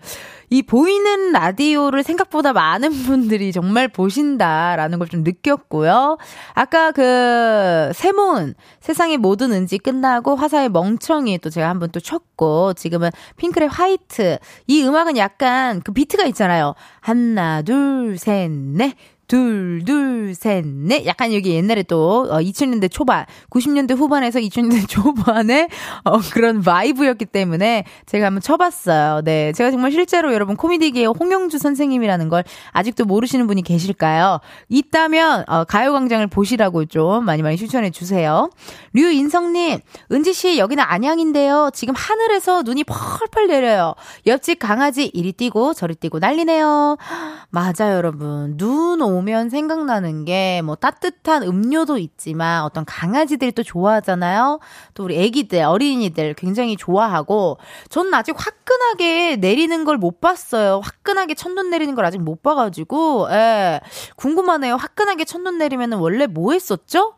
이 0.52 0.60
보이는 0.62 1.32
라디오를 1.32 2.02
생각보다 2.02 2.52
많은 2.52 2.90
분들이 3.04 3.52
정말 3.52 3.88
보신다라는 3.88 4.98
걸 4.98 5.08
좀 5.12 5.22
느꼈고요. 5.24 6.16
아까 6.54 6.92
그 6.92 7.90
세몬 7.94 8.54
세상의 8.80 9.18
모든 9.18 9.52
은지 9.52 9.78
끝나고 9.78 10.36
화사의 10.36 10.68
멍청이 10.70 11.38
또 11.38 11.50
제가 11.50 11.68
한번 11.68 11.90
또 11.90 12.00
쳤고 12.00 12.74
지금은 12.74 13.10
핑클의 13.36 13.68
화이트 13.68 14.38
이 14.66 14.82
음악은 14.84 15.16
약간 15.16 15.80
그 15.82 15.92
비트가 15.92 16.24
있잖아요. 16.26 16.74
하나 17.00 17.62
둘 17.62 18.16
셋 18.18 18.50
넷 18.50 18.94
둘, 19.32 19.82
둘, 19.86 20.34
셋, 20.34 20.66
넷. 20.66 21.06
약간 21.06 21.32
여기 21.32 21.54
옛날에 21.54 21.82
또, 21.84 22.26
어, 22.28 22.40
2000년대 22.40 22.90
초반, 22.90 23.24
90년대 23.48 23.96
후반에서 23.96 24.38
2000년대 24.40 24.86
초반에, 24.86 25.68
어, 26.04 26.18
그런 26.34 26.60
vibe였기 26.60 27.24
때문에 27.24 27.84
제가 28.04 28.26
한번 28.26 28.42
춰봤어요. 28.42 29.22
네. 29.24 29.52
제가 29.52 29.70
정말 29.70 29.90
실제로 29.90 30.34
여러분 30.34 30.54
코미디계의 30.56 31.06
홍영주 31.06 31.56
선생님이라는 31.56 32.28
걸 32.28 32.44
아직도 32.72 33.06
모르시는 33.06 33.46
분이 33.46 33.62
계실까요? 33.62 34.40
있다면, 34.68 35.44
어, 35.48 35.64
가요광장을 35.64 36.26
보시라고 36.26 36.84
좀 36.84 37.24
많이 37.24 37.40
많이 37.40 37.56
추천해 37.56 37.88
주세요. 37.88 38.50
류인성님, 38.92 39.78
은지씨, 40.12 40.58
여기는 40.58 40.84
안양인데요. 40.86 41.70
지금 41.72 41.94
하늘에서 41.96 42.60
눈이 42.64 42.84
펄펄 42.84 43.46
내려요. 43.46 43.94
옆집 44.26 44.58
강아지 44.58 45.06
이리 45.06 45.32
뛰고 45.32 45.72
저리 45.72 45.94
뛰고 45.94 46.18
난리네요. 46.18 46.98
맞아요, 47.48 47.94
여러분. 47.96 48.58
눈 48.58 49.00
오면 49.00 49.21
오면 49.22 49.50
생각나는 49.50 50.24
게 50.24 50.60
뭐 50.64 50.74
따뜻한 50.76 51.42
음료도 51.42 51.98
있지만 51.98 52.62
어떤 52.64 52.84
강아지들이 52.84 53.52
또 53.52 53.62
좋아하잖아요. 53.62 54.60
또 54.94 55.04
우리 55.04 55.16
애기들, 55.18 55.62
어린이들 55.62 56.34
굉장히 56.34 56.76
좋아하고 56.76 57.58
저는 57.88 58.12
아직 58.14 58.34
화끈하게 58.38 59.36
내리는 59.36 59.84
걸 59.84 59.96
못 60.02 60.20
봤어요. 60.20 60.80
화끈하게 60.82 61.34
첫눈 61.34 61.70
내리는 61.70 61.94
걸 61.94 62.04
아직 62.04 62.18
못 62.18 62.42
봐가지고, 62.42 63.28
예. 63.30 63.80
궁금하네요. 64.16 64.74
화끈하게 64.76 65.24
첫눈 65.24 65.58
내리면 65.58 65.92
원래 65.92 66.26
뭐 66.26 66.52
했었죠? 66.52 67.14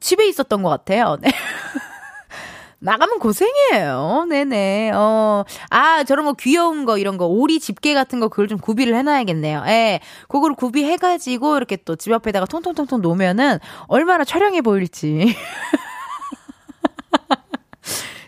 집에 0.00 0.26
있었던 0.28 0.62
것 0.62 0.70
같아요. 0.70 1.18
네. 1.20 1.30
나가면 2.82 3.18
고생이에요. 3.20 4.26
네네. 4.28 4.90
어, 4.94 5.44
아, 5.70 6.04
저런 6.04 6.26
거 6.26 6.32
귀여운 6.34 6.84
거, 6.84 6.98
이런 6.98 7.16
거, 7.16 7.26
오리 7.26 7.60
집게 7.60 7.94
같은 7.94 8.18
거, 8.20 8.28
그걸 8.28 8.48
좀 8.48 8.58
구비를 8.58 8.94
해놔야겠네요. 8.96 9.62
예. 9.68 10.00
그걸 10.28 10.54
구비해가지고, 10.54 11.56
이렇게 11.56 11.76
또 11.76 11.94
집 11.96 12.12
앞에다가 12.12 12.46
통통통통 12.46 13.00
놓으면은, 13.00 13.58
얼마나 13.86 14.24
촬영해 14.24 14.60
보일지. 14.62 15.36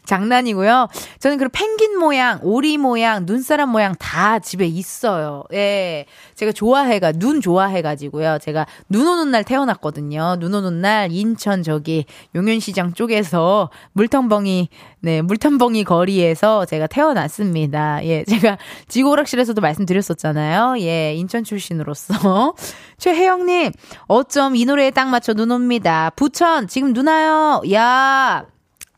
장난이고요. 0.07 0.89
저는 1.19 1.39
그런 1.39 1.51
펭귄 1.51 1.99
모양, 1.99 2.39
오리 2.43 2.79
모양, 2.79 3.27
눈사람 3.27 3.71
모양 3.71 3.95
다 3.95 4.39
집에 4.39 4.67
있어요. 4.67 5.45
예. 5.53 6.07
제가 6.35 6.53
좋아해가, 6.53 7.13
눈 7.13 7.41
좋아해가지고요. 7.41 8.39
제가 8.41 8.67
눈 8.89 9.07
오는 9.07 9.31
날 9.31 9.45
태어났거든요. 9.45 10.37
눈 10.39 10.55
오는 10.55 10.81
날 10.81 11.11
인천 11.13 11.63
저기 11.63 12.05
용현시장 12.35 12.95
쪽에서 12.95 13.71
물텀벙이, 13.97 14.69
네, 15.01 15.23
물텀벙이 15.23 15.85
거리에서 15.85 16.67
제가 16.67 16.87
태어났습니다. 16.87 18.05
예. 18.05 18.25
제가 18.25 18.59
지고락실에서도 18.89 19.61
말씀드렸었잖아요. 19.61 20.81
예. 20.81 21.15
인천 21.15 21.45
출신으로서. 21.45 22.55
최혜영님, 22.99 23.73
어쩜 24.07 24.57
이 24.57 24.65
노래에 24.65 24.91
딱 24.91 25.09
맞춰 25.09 25.35
눈 25.35 25.51
옵니다. 25.51 26.11
부천, 26.17 26.69
지금 26.69 26.93
눈 26.93 27.09
와요. 27.09 27.61
야, 27.73 28.47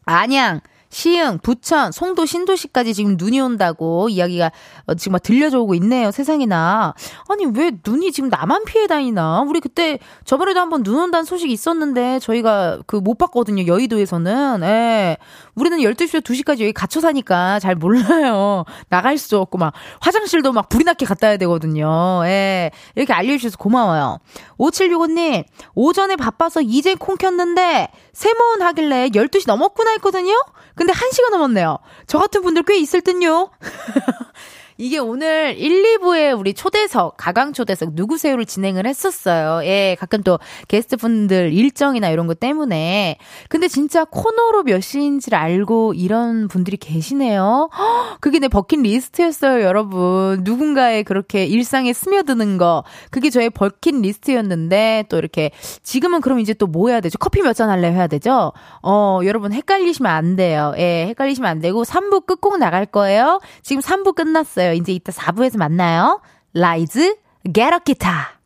안양, 0.04 0.60
시흥, 0.96 1.40
부천, 1.42 1.92
송도, 1.92 2.24
신도시까지 2.24 2.94
지금 2.94 3.18
눈이 3.18 3.38
온다고 3.38 4.08
이야기가 4.08 4.46
어, 4.46 4.50
지금 4.94 5.12
막 5.12 5.22
들려져 5.22 5.60
오고 5.60 5.74
있네요. 5.76 6.10
세상에나. 6.10 6.94
아니, 7.28 7.46
왜 7.46 7.72
눈이 7.86 8.12
지금 8.12 8.28
나만 8.28 8.64
피해 8.66 8.86
다니나? 8.86 9.40
우리 9.48 9.60
그때 9.60 9.98
저번에도 10.24 10.60
한번 10.60 10.82
눈 10.82 10.96
온다는 11.00 11.24
소식이 11.24 11.52
있었는데 11.52 12.18
저희가 12.20 12.80
그 12.86 13.00
못 13.06 13.18
봤거든요. 13.18 13.66
여의도에서는. 13.66 14.60
예. 14.64 15.16
우리는 15.54 15.78
12시부터 15.78 16.22
2시까지 16.22 16.60
여기 16.62 16.72
갇혀 16.72 17.00
사니까 17.00 17.60
잘 17.60 17.76
몰라요. 17.76 18.64
나갈 18.88 19.16
수 19.16 19.38
없고 19.38 19.58
막 19.58 19.72
화장실도 20.00 20.52
막 20.52 20.68
불이 20.68 20.84
나게 20.84 21.06
갔다 21.06 21.28
와야 21.28 21.36
되거든요. 21.36 22.22
예. 22.24 22.72
이렇게 22.96 23.12
알려주셔서 23.12 23.58
고마워요. 23.58 24.18
5765님, 24.58 25.44
오전에 25.74 26.16
바빠서 26.16 26.60
이제 26.62 26.94
콩 26.96 27.16
켰는데 27.16 27.88
세모은 28.12 28.62
하길래 28.62 29.08
12시 29.10 29.44
넘었구나 29.46 29.92
했거든요? 29.92 30.34
근데 30.74 30.92
1시가 30.92 31.30
넘었네요. 31.30 31.78
저 32.06 32.18
같은 32.18 32.42
분들 32.42 32.64
꽤 32.64 32.76
있을 32.78 33.00
듯요. 33.02 33.50
이게 34.78 34.98
오늘 34.98 35.56
1, 35.58 35.98
2부에 36.00 36.38
우리 36.38 36.52
초대석, 36.52 37.16
가강 37.16 37.52
초대석 37.54 37.90
누구세요를 37.94 38.44
진행을 38.44 38.86
했었어요. 38.86 39.64
예, 39.66 39.96
가끔 39.98 40.22
또 40.22 40.38
게스트 40.68 40.96
분들 40.98 41.52
일정이나 41.52 42.10
이런 42.10 42.26
것 42.26 42.38
때문에. 42.40 43.16
근데 43.48 43.68
진짜 43.68 44.04
코너로 44.04 44.64
몇 44.64 44.80
시인지를 44.82 45.38
알고 45.38 45.94
이런 45.94 46.48
분들이 46.48 46.76
계시네요. 46.76 47.70
그게 48.20 48.38
내 48.38 48.48
버킷리스트였어요, 48.48 49.62
여러분. 49.64 50.40
누군가의 50.44 51.04
그렇게 51.04 51.46
일상에 51.46 51.92
스며드는 51.94 52.58
거. 52.58 52.84
그게 53.10 53.30
저의 53.30 53.48
버킷리스트였는데 53.50 55.04
또 55.08 55.16
이렇게 55.18 55.50
지금은 55.82 56.20
그럼 56.20 56.40
이제 56.40 56.52
또 56.54 56.66
뭐 56.66 56.88
해야 56.90 57.00
되죠? 57.00 57.16
커피 57.18 57.40
몇 57.42 57.54
잔 57.54 57.70
할래 57.70 57.90
해야 57.90 58.06
되죠? 58.06 58.52
어, 58.82 59.20
여러분 59.24 59.52
헷갈리시면 59.52 60.12
안 60.12 60.36
돼요. 60.36 60.74
예, 60.76 61.06
헷갈리시면 61.08 61.48
안 61.50 61.60
되고 61.60 61.84
3부 61.84 62.26
끝곡 62.26 62.58
나갈 62.58 62.84
거예요. 62.84 63.40
지금 63.62 63.80
3부 63.80 64.14
끝났어요. 64.14 64.65
있어요. 64.66 64.72
이제 64.74 64.92
이따 64.92 65.12
4부에서 65.12 65.58
만나요. 65.58 66.20
라이즈, 66.52 67.16
Get 67.52 67.70
a. 68.06 68.36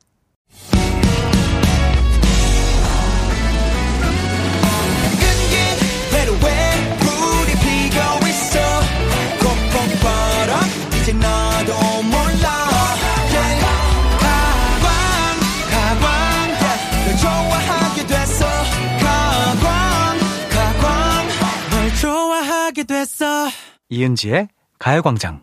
이은지의 23.92 24.48
가요광장 24.78 25.42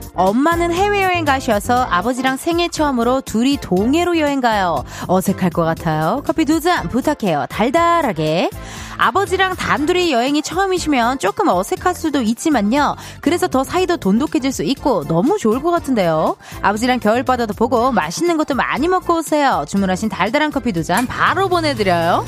엄마는 0.21 0.71
해외여행 0.71 1.25
가셔서 1.25 1.83
아버지랑 1.89 2.37
생애 2.37 2.67
처음으로 2.67 3.21
둘이 3.21 3.57
동해로 3.57 4.19
여행 4.19 4.39
가요. 4.39 4.83
어색할 5.07 5.49
것 5.49 5.63
같아요. 5.63 6.21
커피 6.25 6.45
두 6.45 6.59
잔 6.61 6.89
부탁해요. 6.89 7.47
달달하게. 7.49 8.51
아버지랑 8.97 9.55
단둘이 9.55 10.11
여행이 10.11 10.43
처음이시면 10.43 11.17
조금 11.17 11.47
어색할 11.47 11.95
수도 11.95 12.21
있지만요. 12.21 12.95
그래서 13.19 13.47
더 13.47 13.63
사이도 13.63 13.97
돈독해질 13.97 14.51
수 14.51 14.61
있고 14.61 15.05
너무 15.07 15.39
좋을 15.39 15.59
것 15.63 15.71
같은데요. 15.71 16.35
아버지랑 16.61 16.99
겨울바다도 16.99 17.55
보고 17.55 17.91
맛있는 17.91 18.37
것도 18.37 18.53
많이 18.53 18.87
먹고 18.87 19.17
오세요. 19.17 19.65
주문하신 19.67 20.09
달달한 20.09 20.51
커피 20.51 20.71
두 20.71 20.83
잔 20.83 21.07
바로 21.07 21.47
보내드려요. 21.49 22.25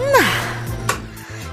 음. 0.00 0.35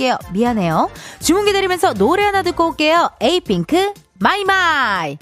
드릴게요. 0.00 0.16
미안해요. 0.32 0.90
주문 1.20 1.44
기다리면서 1.44 1.92
노래 1.94 2.24
하나 2.24 2.42
듣고 2.42 2.68
올게요. 2.70 3.10
Apink, 3.20 3.92
My 4.18 4.58
My. 4.58 5.18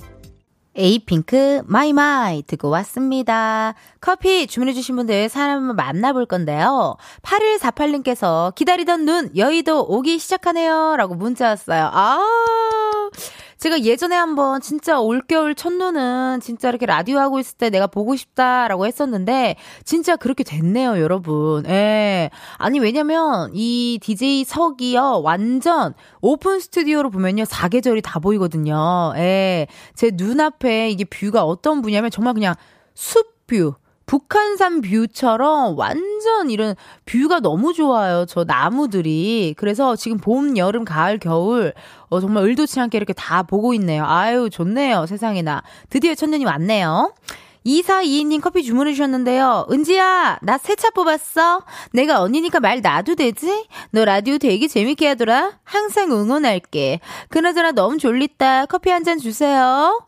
Apink, 0.76 1.62
My 1.66 2.05
My 2.05 2.44
듣고 2.44 2.70
왔습니다. 2.70 3.74
커피 4.00 4.46
주문해주신 4.46 4.94
분들 4.94 5.28
사람 5.28 5.74
만나볼 5.74 6.26
건데요. 6.26 6.96
8148님께서 7.22 8.54
기다리던 8.54 9.04
눈, 9.04 9.36
여의도 9.36 9.86
오기 9.88 10.20
시작하네요. 10.20 10.94
라고 10.96 11.16
문자 11.16 11.48
왔어요. 11.48 11.90
아, 11.92 12.20
제가 13.58 13.82
예전에 13.82 14.14
한번 14.16 14.60
진짜 14.60 15.00
올겨울 15.00 15.54
첫눈은 15.54 16.40
진짜 16.40 16.68
이렇게 16.68 16.86
라디오 16.86 17.18
하고 17.18 17.38
있을 17.38 17.56
때 17.56 17.70
내가 17.70 17.86
보고 17.86 18.16
싶다라고 18.16 18.86
했었는데 18.86 19.56
진짜 19.84 20.16
그렇게 20.16 20.44
됐네요, 20.44 21.00
여러분. 21.00 21.64
예. 21.66 22.30
아니 22.56 22.78
왜냐면 22.78 23.50
이 23.54 23.98
DJ 24.00 24.44
석이요. 24.44 25.22
완전 25.22 25.94
오픈 26.20 26.60
스튜디오로 26.60 27.10
보면요. 27.10 27.44
사계절이 27.44 28.02
다 28.02 28.20
보이거든요. 28.20 29.12
예. 29.16 29.66
제 29.94 30.10
눈앞에 30.14 30.90
이게 30.90 31.04
view가 31.04 31.44
어떤 31.44 31.82
view냐면 31.82 32.10
정말 32.10 32.34
그냥 32.34 32.54
숲 32.94 33.38
view 33.48 33.74
북한산 34.08 34.80
view처럼 34.80 35.78
완전 35.78 36.48
이런 36.50 36.74
view가 37.04 37.40
너무 37.40 37.74
좋아요. 37.74 38.24
저 38.26 38.42
나무들이. 38.42 39.54
그래서 39.58 39.96
지금 39.96 40.16
봄, 40.16 40.56
여름, 40.56 40.84
가을, 40.86 41.18
겨울, 41.18 41.74
어, 42.08 42.18
정말 42.18 42.44
의도치 42.44 42.80
않게 42.80 42.96
이렇게 42.96 43.12
다 43.12 43.42
보고 43.42 43.74
있네요. 43.74 44.04
아유, 44.06 44.48
좋네요. 44.50 45.04
세상에나. 45.06 45.62
드디어 45.90 46.14
천년이 46.14 46.46
왔네요. 46.46 47.12
2422님 47.66 48.40
커피 48.40 48.62
주문해 48.62 48.92
주셨는데요. 48.94 49.66
은지야, 49.70 50.38
나 50.40 50.56
새 50.56 50.74
차 50.74 50.88
뽑았어? 50.90 51.64
내가 51.92 52.22
언니니까 52.22 52.60
말 52.60 52.80
놔도 52.80 53.14
되지? 53.16 53.66
너 53.90 54.06
라디오 54.06 54.38
되게 54.38 54.66
재밌게 54.68 55.06
하더라? 55.08 55.58
항상 55.64 56.10
응원할게. 56.12 57.00
그나저나 57.28 57.72
너무 57.72 57.98
졸리다. 57.98 58.66
커피 58.66 58.88
한 58.88 59.04
잔 59.04 59.18
주세요. 59.18 60.00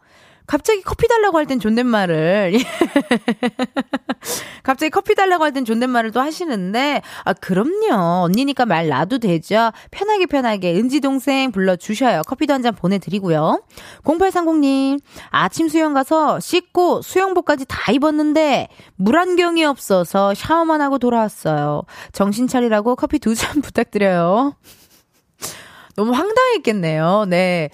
갑자기 0.50 0.82
커피 0.82 1.06
달라고 1.06 1.38
할 1.38 1.46
땐 1.46 1.60
존댓말을. 1.60 2.54
갑자기 4.64 4.90
커피 4.90 5.14
달라고 5.14 5.44
할 5.44 5.52
땐 5.52 5.64
존댓말을 5.64 6.10
또 6.10 6.20
하시는데, 6.20 7.02
아, 7.24 7.32
그럼요. 7.34 8.24
언니니까 8.24 8.66
말 8.66 8.88
놔도 8.88 9.20
되죠. 9.20 9.70
편하게 9.92 10.26
편하게 10.26 10.74
은지 10.76 10.98
동생 11.00 11.52
불러주셔요. 11.52 12.22
커피도 12.26 12.52
한 12.52 12.62
잔 12.62 12.74
보내드리고요. 12.74 13.62
0830님, 14.02 15.00
아침 15.30 15.68
수영 15.68 15.94
가서 15.94 16.40
씻고 16.40 17.02
수영복까지 17.02 17.66
다 17.68 17.92
입었는데, 17.92 18.66
물안경이 18.96 19.64
없어서 19.64 20.34
샤워만 20.34 20.80
하고 20.82 20.98
돌아왔어요. 20.98 21.84
정신 22.12 22.48
차리라고 22.48 22.96
커피 22.96 23.20
두 23.20 23.36
잔 23.36 23.40
부탁드려요. 23.62 24.56
너무 25.94 26.12
황당했겠네요. 26.12 27.26
네. 27.28 27.70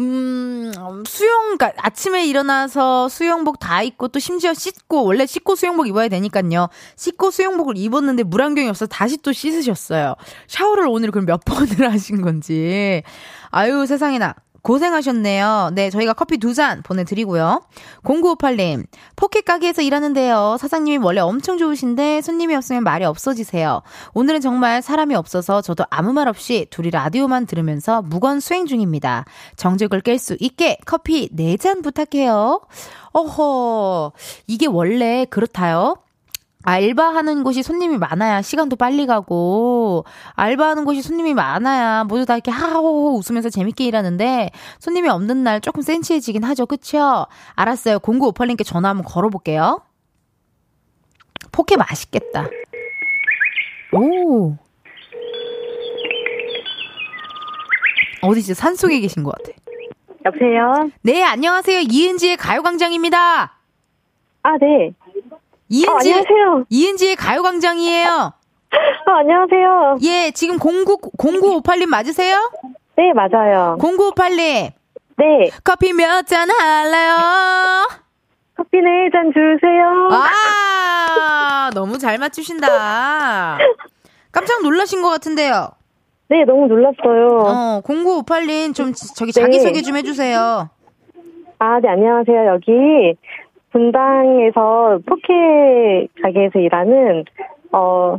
음, 0.00 0.72
수영, 1.06 1.56
그러니까 1.56 1.72
아침에 1.76 2.26
일어나서 2.26 3.08
수영복 3.10 3.58
다 3.58 3.82
입고 3.82 4.08
또 4.08 4.18
심지어 4.18 4.54
씻고, 4.54 5.04
원래 5.04 5.26
씻고 5.26 5.56
수영복 5.56 5.88
입어야 5.88 6.08
되니까요. 6.08 6.68
씻고 6.96 7.30
수영복을 7.30 7.76
입었는데 7.76 8.22
물안경이 8.22 8.68
없어서 8.68 8.86
다시 8.86 9.18
또 9.18 9.32
씻으셨어요. 9.32 10.14
샤워를 10.46 10.86
오늘 10.88 11.10
그럼 11.10 11.26
몇 11.26 11.40
번을 11.44 11.92
하신 11.92 12.22
건지. 12.22 13.02
아유, 13.50 13.84
세상에나. 13.86 14.34
고생하셨네요. 14.62 15.70
네, 15.74 15.90
저희가 15.90 16.12
커피 16.12 16.38
두 16.38 16.50
잔 16.54 16.82
보내드리고요. 16.82 17.62
0958님, 18.02 18.84
포켓 19.16 19.44
가게에서 19.44 19.82
일하는데요. 19.82 20.56
사장님이 20.58 20.98
원래 21.04 21.20
엄청 21.20 21.58
좋으신데 21.58 22.22
손님이 22.22 22.56
없으면 22.56 22.82
말이 22.82 23.04
없어지세요. 23.04 23.82
오늘은 24.14 24.40
정말 24.40 24.82
사람이 24.82 25.14
없어서 25.14 25.62
저도 25.62 25.84
아무 25.90 26.12
말 26.12 26.26
없이 26.28 26.66
둘이 26.70 26.90
라디오만 26.90 27.46
들으면서 27.46 28.02
무건 28.02 28.40
수행 28.40 28.66
중입니다. 28.66 29.24
정적을 29.56 30.02
깰 30.02 30.18
수 30.18 30.36
있게 30.40 30.78
커피 30.86 31.28
네 31.32 31.56
잔 31.56 31.82
부탁해요. 31.82 32.60
어허, 33.12 34.12
이게 34.46 34.66
원래 34.66 35.26
그렇다요. 35.28 35.96
알바하는 36.62 37.42
곳이 37.42 37.62
손님이 37.62 37.96
많아야 37.96 38.42
시간도 38.42 38.76
빨리 38.76 39.06
가고, 39.06 40.04
알바하는 40.34 40.84
곳이 40.84 41.00
손님이 41.02 41.34
많아야 41.34 42.04
모두 42.04 42.26
다 42.26 42.34
이렇게 42.34 42.50
하하호호 42.50 43.16
웃으면서 43.16 43.48
재밌게 43.48 43.84
일하는데, 43.84 44.50
손님이 44.78 45.08
없는 45.08 45.42
날 45.42 45.60
조금 45.60 45.80
센치해지긴 45.82 46.44
하죠. 46.44 46.66
그쵸? 46.66 47.26
알았어요. 47.54 47.98
0958님께 48.00 48.64
전화 48.64 48.90
한번 48.90 49.04
걸어볼게요. 49.04 49.82
포케 51.52 51.76
맛있겠다. 51.76 52.48
오. 53.92 54.54
어디지? 58.22 58.54
산속에 58.54 59.00
계신 59.00 59.24
것 59.24 59.34
같아. 59.36 59.52
여보세요? 60.26 60.90
네, 61.00 61.22
안녕하세요. 61.24 61.80
이은지의 61.90 62.36
가요광장입니다. 62.36 63.56
아, 64.42 64.58
네. 64.58 64.92
이은지, 65.70 65.88
아, 65.88 65.96
안녕하세요. 66.00 66.64
이은지의 66.68 67.16
가요광장이에요. 67.16 68.08
아, 68.08 69.12
안녕하세요. 69.18 69.98
예, 70.02 70.30
지금 70.32 70.58
09, 70.58 70.84
0958님 71.16 71.86
맞으세요? 71.86 72.50
네, 72.96 73.12
맞아요. 73.14 73.76
0958님. 73.80 74.72
네. 75.16 75.50
커피 75.64 75.92
몇 75.92 76.22
잔 76.26 76.48
할래요? 76.50 77.14
커피 78.56 78.78
네잔 78.78 79.32
주세요. 79.32 80.08
아, 80.10 81.70
너무 81.74 81.98
잘 81.98 82.18
맞추신다. 82.18 83.58
깜짝 84.32 84.62
놀라신 84.62 85.02
것 85.02 85.08
같은데요. 85.08 85.68
네, 86.28 86.44
너무 86.44 86.66
놀랐어요. 86.66 87.28
어, 87.44 87.80
0958님 87.84 88.74
좀 88.74 88.92
저기 89.16 89.32
자기소개 89.32 89.72
네. 89.74 89.82
좀 89.82 89.96
해주세요. 89.96 90.68
아, 91.58 91.80
네, 91.80 91.88
안녕하세요. 91.88 92.46
여기 92.46 92.72
분당에서 93.72 94.98
포케 95.06 96.08
가게에서 96.22 96.58
일하는, 96.58 97.24
어, 97.72 98.18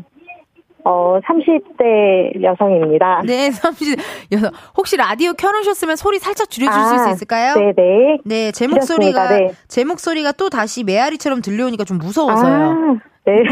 어, 0.84 1.20
30대 1.20 2.42
여성입니다. 2.42 3.22
네, 3.26 3.52
30, 3.52 4.00
여섯. 4.32 4.52
혹시 4.76 4.98
라디오 4.98 5.34
켜놓으셨으면 5.34 5.96
소리 5.96 6.18
살짝 6.20 6.50
줄여주실 6.50 6.82
아, 6.82 6.98
수 6.98 7.10
있을까요? 7.12 7.54
네네. 7.56 8.18
네, 8.26 8.52
제. 8.52 8.68
목소리가, 8.68 9.30
네. 9.30 9.52
제 9.68 9.84
목소리가 9.84 10.32
또 10.34 10.50
다시 10.50 10.84
메아리처럼 10.84 11.42
들려오니까 11.42 11.84
좀 11.84 11.98
무서워서요. 11.98 12.72
아, 12.72 12.96
네. 13.26 13.44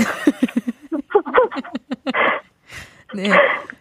네. 3.16 3.30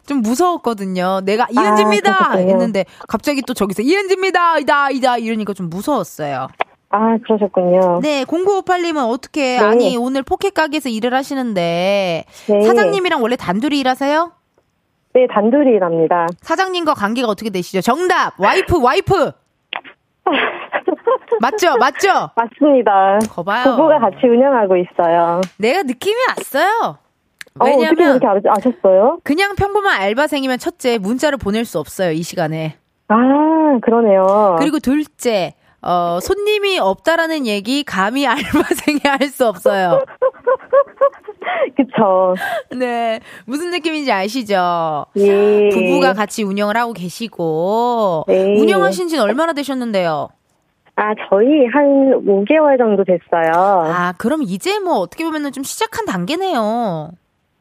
좀 0.07 0.23
무서웠거든요. 0.23 1.21
내가 1.25 1.47
이은지입니다! 1.51 2.13
그러셨군요. 2.17 2.51
했는데 2.51 2.85
갑자기 3.09 3.43
또 3.43 3.53
저기서 3.55 3.83
이은지입니다! 3.83 4.59
이다! 4.59 4.91
이다! 4.91 5.19
이러니까 5.19 5.53
좀 5.53 5.69
무서웠어요. 5.69 6.49
아, 6.91 7.19
그러셨군요. 7.23 8.01
네, 8.03 8.25
0958님은 8.25 9.11
어떻게, 9.13 9.59
네. 9.59 9.65
아니, 9.65 9.97
오늘 9.97 10.23
포케 10.23 10.55
가게에서 10.55 10.89
일을 10.89 11.13
하시는데, 11.13 12.25
네. 12.49 12.63
사장님이랑 12.63 13.23
원래 13.23 13.37
단둘이 13.37 13.79
일하세요? 13.79 14.33
네, 15.15 15.27
단둘이 15.33 15.71
일합니다. 15.77 16.27
사장님과 16.41 16.95
관계가 16.95 17.29
어떻게 17.29 17.51
되시죠? 17.51 17.81
정답! 17.83 18.39
와이프, 18.41 18.81
와이프! 18.81 19.33
맞죠? 21.41 21.77
맞죠? 21.77 22.31
맞습니다. 22.37 23.19
거봐요. 23.31 23.65
부부가 23.65 23.99
같이 23.99 24.27
운영하고 24.27 24.77
있어요. 24.77 25.41
내가 25.59 25.83
느낌이 25.83 26.17
왔어요. 26.29 26.99
어, 27.61 27.65
어떻게 27.65 27.77
왜냐면, 27.77 28.19
그렇게 28.19 28.49
아- 28.49 28.53
아셨어요? 28.57 29.19
그냥 29.25 29.55
평범한 29.57 30.01
알바생이면 30.01 30.59
첫째, 30.59 30.99
문자를 30.99 31.39
보낼 31.39 31.65
수 31.65 31.79
없어요, 31.79 32.13
이 32.13 32.23
시간에. 32.23 32.77
아, 33.09 33.17
그러네요. 33.83 34.57
그리고 34.59 34.79
둘째, 34.79 35.55
어, 35.83 36.19
손님이 36.21 36.79
없다라는 36.79 37.47
얘기 37.47 37.85
감히 37.85 38.27
알바생이 38.27 39.01
할 39.05 39.29
수 39.31 39.47
없어요. 39.47 40.01
그쵸. 41.77 42.35
네. 42.77 43.21
무슨 43.47 43.71
느낌인지 43.71 44.11
아시죠? 44.13 45.07
예. 45.17 45.69
부부가 45.71 46.13
같이 46.13 46.43
운영을 46.43 46.77
하고 46.77 46.93
계시고, 46.93 48.25
네. 48.27 48.59
운영하신 48.61 49.09
지는 49.09 49.23
얼마나 49.23 49.53
되셨는데요? 49.53 50.29
아, 50.97 51.15
저희 51.31 51.67
한 51.73 52.13
5개월 52.27 52.77
정도 52.79 53.05
됐어요. 53.05 53.53
아, 53.55 54.13
그럼 54.19 54.43
이제 54.43 54.79
뭐 54.81 54.95
어떻게 54.99 55.25
보면은 55.25 55.53
좀 55.53 55.63
시작한 55.63 56.07
단계네요. 56.07 57.11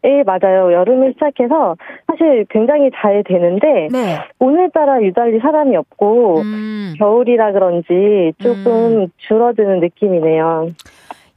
네, 0.03 0.23
맞아요. 0.23 0.71
여름을 0.71 1.13
시작해서 1.13 1.75
사실 2.07 2.45
굉장히 2.49 2.89
잘 2.95 3.23
되는데, 3.25 3.87
네. 3.91 4.19
오늘따라 4.39 5.01
유달리 5.01 5.39
사람이 5.39 5.75
없고, 5.75 6.41
음, 6.41 6.93
겨울이라 6.97 7.51
그런지 7.51 8.33
조금 8.39 9.07
줄어드는 9.27 9.79
느낌이네요. 9.79 10.69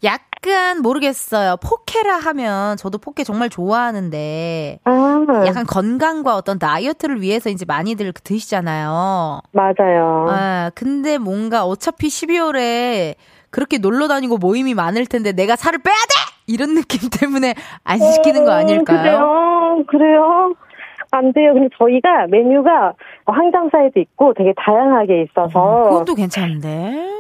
약간 0.02 0.80
모르겠어요. 0.82 1.56
포케라 1.56 2.16
하면 2.16 2.76
저도 2.76 2.98
포케 2.98 3.24
정말 3.24 3.50
좋아하는데, 3.50 4.78
아, 4.84 5.44
약간 5.46 5.66
건강과 5.66 6.36
어떤 6.36 6.58
다이어트를 6.58 7.20
위해서 7.20 7.50
이제 7.50 7.64
많이들 7.66 8.12
드시잖아요. 8.12 9.40
맞아요. 9.52 10.26
아, 10.30 10.70
근데 10.74 11.18
뭔가 11.18 11.64
어차피 11.64 12.08
12월에 12.08 13.14
그렇게 13.50 13.78
놀러 13.78 14.08
다니고 14.08 14.38
모임이 14.38 14.74
많을 14.74 15.06
텐데 15.06 15.32
내가 15.32 15.56
살을 15.56 15.80
빼야 15.80 15.94
돼! 15.94 16.19
이런 16.50 16.74
느낌 16.74 16.98
때문에 17.20 17.54
안 17.84 17.98
시키는 17.98 18.44
거 18.44 18.52
아닐까요? 18.52 19.00
그래요? 19.02 19.84
그래요? 19.86 20.54
안 21.12 21.32
돼요. 21.32 21.54
근데 21.54 21.68
저희가 21.76 22.28
메뉴가 22.28 22.92
항정사에도 23.26 23.98
있고 23.98 24.32
되게 24.34 24.52
다양하게 24.56 25.22
있어서. 25.22 25.82
그건 25.88 26.04
또 26.04 26.14
괜찮은데. 26.14 26.68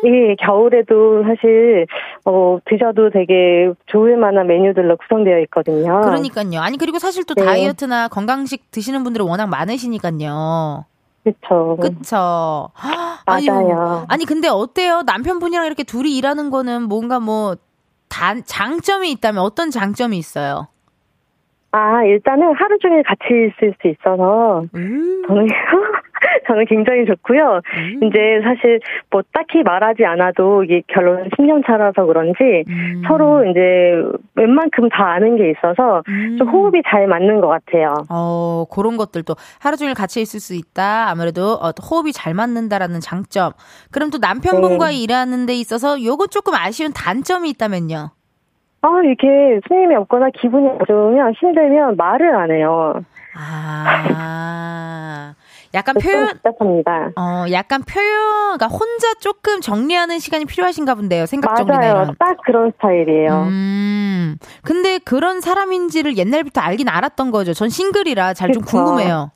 예, 0.04 0.36
겨울에도 0.36 1.24
사실, 1.24 1.86
어, 2.24 2.58
드셔도 2.66 3.10
되게 3.10 3.72
좋을 3.86 4.16
만한 4.16 4.46
메뉴들로 4.46 4.96
구성되어 4.96 5.40
있거든요. 5.40 6.02
그러니까요. 6.02 6.60
아니 6.60 6.76
그리고 6.78 7.00
사실 7.00 7.24
또 7.24 7.34
네. 7.34 7.44
다이어트나 7.44 8.06
건강식 8.08 8.70
드시는 8.70 9.02
분들은 9.02 9.26
워낙 9.26 9.46
많으시니까요. 9.48 10.84
그쵸. 11.24 11.76
그쵸. 11.80 12.68
아니, 13.26 13.46
맞아요. 13.48 14.04
아니 14.08 14.24
근데 14.24 14.48
어때요? 14.48 15.02
남편분이랑 15.04 15.66
이렇게 15.66 15.82
둘이 15.82 16.16
일하는 16.16 16.50
거는 16.50 16.84
뭔가 16.84 17.20
뭐 17.20 17.56
단, 18.10 18.42
장점이 18.44 19.10
있다면 19.12 19.42
어떤 19.42 19.70
장점이 19.70 20.18
있어요? 20.18 20.68
아, 21.72 22.02
일단은 22.04 22.52
하루 22.54 22.78
종일 22.78 23.02
같이 23.04 23.22
있을 23.30 23.74
수 23.80 23.88
있어서, 23.88 24.64
음. 24.74 25.22
저는, 25.26 25.46
저는 26.46 26.66
굉장히 26.66 27.04
좋고요. 27.06 27.60
음. 27.76 28.00
이제 28.02 28.40
사실 28.42 28.80
뭐 29.10 29.22
딱히 29.32 29.62
말하지 29.62 30.04
않아도 30.04 30.64
이게 30.64 30.82
결혼 30.88 31.28
10년 31.30 31.66
차라서 31.66 32.04
그런지 32.06 32.64
음. 32.68 33.02
서로 33.06 33.44
이제 33.44 33.60
웬만큼 34.34 34.88
다 34.90 35.12
아는 35.12 35.36
게 35.36 35.50
있어서 35.50 36.02
음. 36.08 36.36
좀 36.38 36.48
호흡이 36.48 36.82
잘 36.88 37.06
맞는 37.06 37.40
것 37.40 37.48
같아요. 37.48 37.94
어, 38.10 38.64
그런 38.70 38.96
것들도 38.96 39.34
하루 39.60 39.76
종일 39.76 39.94
같이 39.94 40.20
있을 40.20 40.40
수 40.40 40.54
있다. 40.54 41.08
아무래도 41.08 41.54
어, 41.54 41.72
호흡이 41.90 42.12
잘 42.12 42.34
맞는다라는 42.34 43.00
장점. 43.00 43.52
그럼 43.90 44.10
또 44.10 44.18
남편분과 44.18 44.88
네. 44.88 44.96
일하는 44.96 45.46
데 45.46 45.54
있어서 45.54 46.02
요거 46.02 46.28
조금 46.28 46.54
아쉬운 46.54 46.92
단점이 46.92 47.48
있다면요? 47.50 48.10
아, 48.82 48.88
이렇게 49.04 49.60
손님이 49.68 49.94
없거나 49.96 50.30
기분이 50.40 50.68
안 50.68 50.78
좋으면 50.86 51.34
힘들면 51.34 51.96
말을 51.96 52.34
안 52.34 52.50
해요. 52.50 52.94
아. 53.36 55.34
약간 55.74 55.94
표현 55.94 56.26
답답합니다. 56.42 57.12
어, 57.16 57.44
약간 57.52 57.82
표현 57.82 58.56
그러니까 58.58 58.66
혼자 58.66 59.14
조금 59.20 59.60
정리하는 59.60 60.18
시간이 60.18 60.44
필요하신가 60.44 60.94
본데요. 60.96 61.26
생각 61.26 61.54
정리나 61.56 61.78
맞아요. 61.78 61.92
이런. 62.02 62.16
딱 62.18 62.36
그런 62.44 62.72
스타일이에요. 62.72 63.42
음. 63.48 64.36
근데 64.62 64.98
그런 64.98 65.40
사람인지를 65.40 66.18
옛날부터 66.18 66.60
알긴 66.60 66.88
알았던 66.88 67.30
거죠. 67.30 67.54
전 67.54 67.68
싱글이라 67.68 68.34
잘 68.34 68.50
좀 68.50 68.64
궁금해요. 68.64 69.30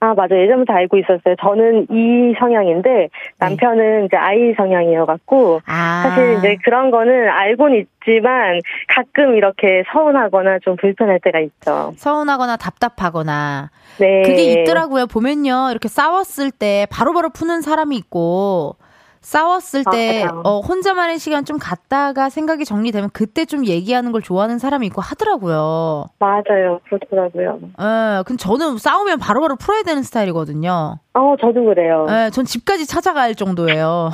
아, 0.00 0.14
맞아요. 0.14 0.42
예전부터 0.42 0.72
알고 0.72 0.98
있었어요. 0.98 1.34
저는 1.40 1.88
이 1.90 2.34
성향인데 2.38 3.08
남편은 3.38 4.00
네. 4.00 4.04
이제 4.06 4.16
아이 4.16 4.54
성향이어갖고 4.56 5.60
아. 5.66 6.02
사실 6.04 6.38
이제 6.38 6.56
그런 6.64 6.90
거는 6.90 7.28
알고는 7.28 7.78
있지만 7.78 8.60
가끔 8.94 9.36
이렇게 9.36 9.82
서운하거나 9.92 10.60
좀 10.60 10.76
불편할 10.76 11.18
때가 11.20 11.40
있죠. 11.40 11.92
서운하거나 11.96 12.56
답답하거나. 12.56 13.70
네. 13.98 14.22
그게 14.22 14.44
있더라고요. 14.62 15.06
보면요. 15.06 15.68
이렇게 15.72 15.88
싸웠을 15.88 16.52
때 16.52 16.86
바로바로 16.90 17.30
푸는 17.30 17.60
사람이 17.62 17.96
있고 17.96 18.76
싸웠을 19.20 19.84
때 19.90 20.24
아, 20.24 20.40
어, 20.44 20.60
혼자만의 20.60 21.18
시간 21.18 21.44
좀 21.44 21.58
갖다가 21.58 22.28
생각이 22.28 22.64
정리되면 22.64 23.10
그때 23.12 23.44
좀 23.44 23.66
얘기하는 23.66 24.12
걸 24.12 24.22
좋아하는 24.22 24.58
사람이 24.58 24.86
있고 24.88 25.00
하더라고요. 25.00 26.06
맞아요. 26.18 26.80
그렇더라고요. 26.88 27.58
예, 27.80 28.22
근데 28.24 28.40
저는 28.42 28.78
싸우면 28.78 29.18
바로 29.18 29.40
바로 29.40 29.56
풀어야 29.56 29.82
되는 29.82 30.02
스타일이거든요. 30.02 30.98
어, 31.14 31.34
저도 31.40 31.64
그래요. 31.64 32.06
예, 32.10 32.30
전 32.30 32.44
집까지 32.44 32.86
찾아갈 32.86 33.34
정도예요. 33.34 34.10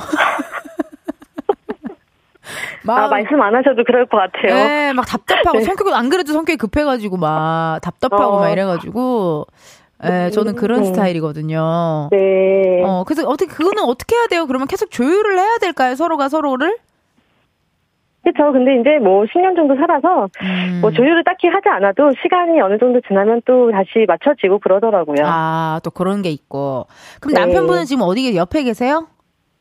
막, 2.83 2.97
아, 3.05 3.07
말씀 3.07 3.41
안 3.41 3.55
하셔도 3.55 3.83
그럴 3.85 4.05
것 4.07 4.17
같아요. 4.17 4.53
네, 4.53 4.93
막 4.93 5.05
답답하고 5.05 5.59
네. 5.59 5.63
성격은 5.63 5.93
안 5.93 6.09
그래도 6.09 6.33
성격이 6.33 6.57
급해가지고 6.57 7.17
막 7.17 7.79
답답하고 7.81 8.35
어. 8.35 8.39
막 8.39 8.49
이래가지고 8.49 9.45
네, 10.03 10.29
저는 10.29 10.55
그런 10.55 10.81
네. 10.81 10.85
스타일이거든요. 10.87 12.09
네. 12.11 12.83
어, 12.83 13.03
그래서 13.05 13.27
어떻게 13.27 13.49
그거는 13.51 13.83
어떻게 13.83 14.15
해야 14.15 14.27
돼요? 14.27 14.45
그러면 14.45 14.67
계속 14.67 14.91
조율을 14.91 15.37
해야 15.39 15.57
될까요? 15.59 15.95
서로가 15.95 16.29
서로를? 16.29 16.77
그렇죠. 18.23 18.51
근데 18.51 18.79
이제 18.79 18.97
뭐 18.99 19.23
10년 19.23 19.55
정도 19.55 19.75
살아서 19.75 20.27
음. 20.41 20.79
뭐 20.81 20.91
조율을 20.91 21.23
딱히 21.23 21.47
하지 21.47 21.69
않아도 21.69 22.11
시간이 22.21 22.59
어느 22.59 22.77
정도 22.79 22.99
지나면 23.07 23.41
또 23.45 23.71
다시 23.71 24.05
맞춰지고 24.07 24.59
그러더라고요. 24.59 25.23
아, 25.23 25.79
또 25.83 25.91
그런 25.91 26.23
게 26.23 26.31
있고. 26.31 26.87
그럼 27.21 27.35
네. 27.35 27.41
남편분은 27.41 27.85
지금 27.85 28.01
어디 28.03 28.35
옆에 28.35 28.63
계세요? 28.63 29.07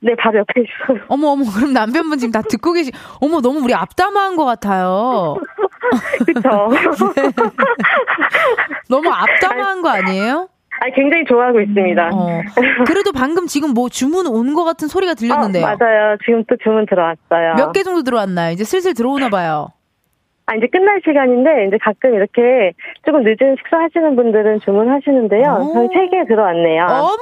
네, 0.05 0.15
바로 0.17 0.41
옆에 0.41 0.61
있어요. 0.61 1.03
어머, 1.09 1.29
어머, 1.29 1.45
그럼 1.51 1.73
남편분 1.73 2.19
지금 2.19 2.31
다 2.31 2.43
듣고 2.43 2.73
계시, 2.75 2.93
어머, 3.23 3.41
너무 3.41 3.61
우리 3.65 3.73
앞담화한 3.75 4.37
것 4.37 4.45
같아요. 4.45 5.37
그쵸. 6.27 6.69
네. 7.17 7.23
너무 8.91 9.11
앞담화한 9.11 9.81
거 9.83 9.89
아니에요? 9.89 10.49
아, 10.81 10.87
굉장히 10.95 11.25
좋아하고 11.27 11.61
있습니다. 11.61 12.11
어. 12.13 12.43
그래도 12.87 13.13
방금 13.13 13.47
지금 13.47 13.71
뭐 13.73 13.89
주문 13.89 14.27
온 14.27 14.55
것 14.55 14.65
같은 14.65 14.89
소리가 14.89 15.15
들렸는데요. 15.15 15.65
어, 15.65 15.67
맞아요. 15.79 16.17
지금 16.25 16.45
또 16.49 16.57
주문 16.63 16.85
들어왔어요. 16.87 17.55
몇 17.57 17.73
개 17.73 17.83
정도 17.83 18.03
들어왔나요? 18.03 18.53
이제 18.53 18.65
슬슬 18.65 18.93
들어오나 18.93 19.31
봐요. 19.31 19.69
아, 20.47 20.55
이제 20.57 20.67
끝날 20.71 21.01
시간인데, 21.05 21.69
이제 21.69 21.79
가끔 21.83 22.15
이렇게 22.15 22.73
조금 23.07 23.23
늦은 23.23 23.57
식사 23.57 23.79
하시는 23.79 24.15
분들은 24.15 24.61
주문하시는데요. 24.61 25.71
저희 25.75 25.89
세개 25.89 26.27
들어왔네요. 26.29 26.85
어머, 26.85 27.17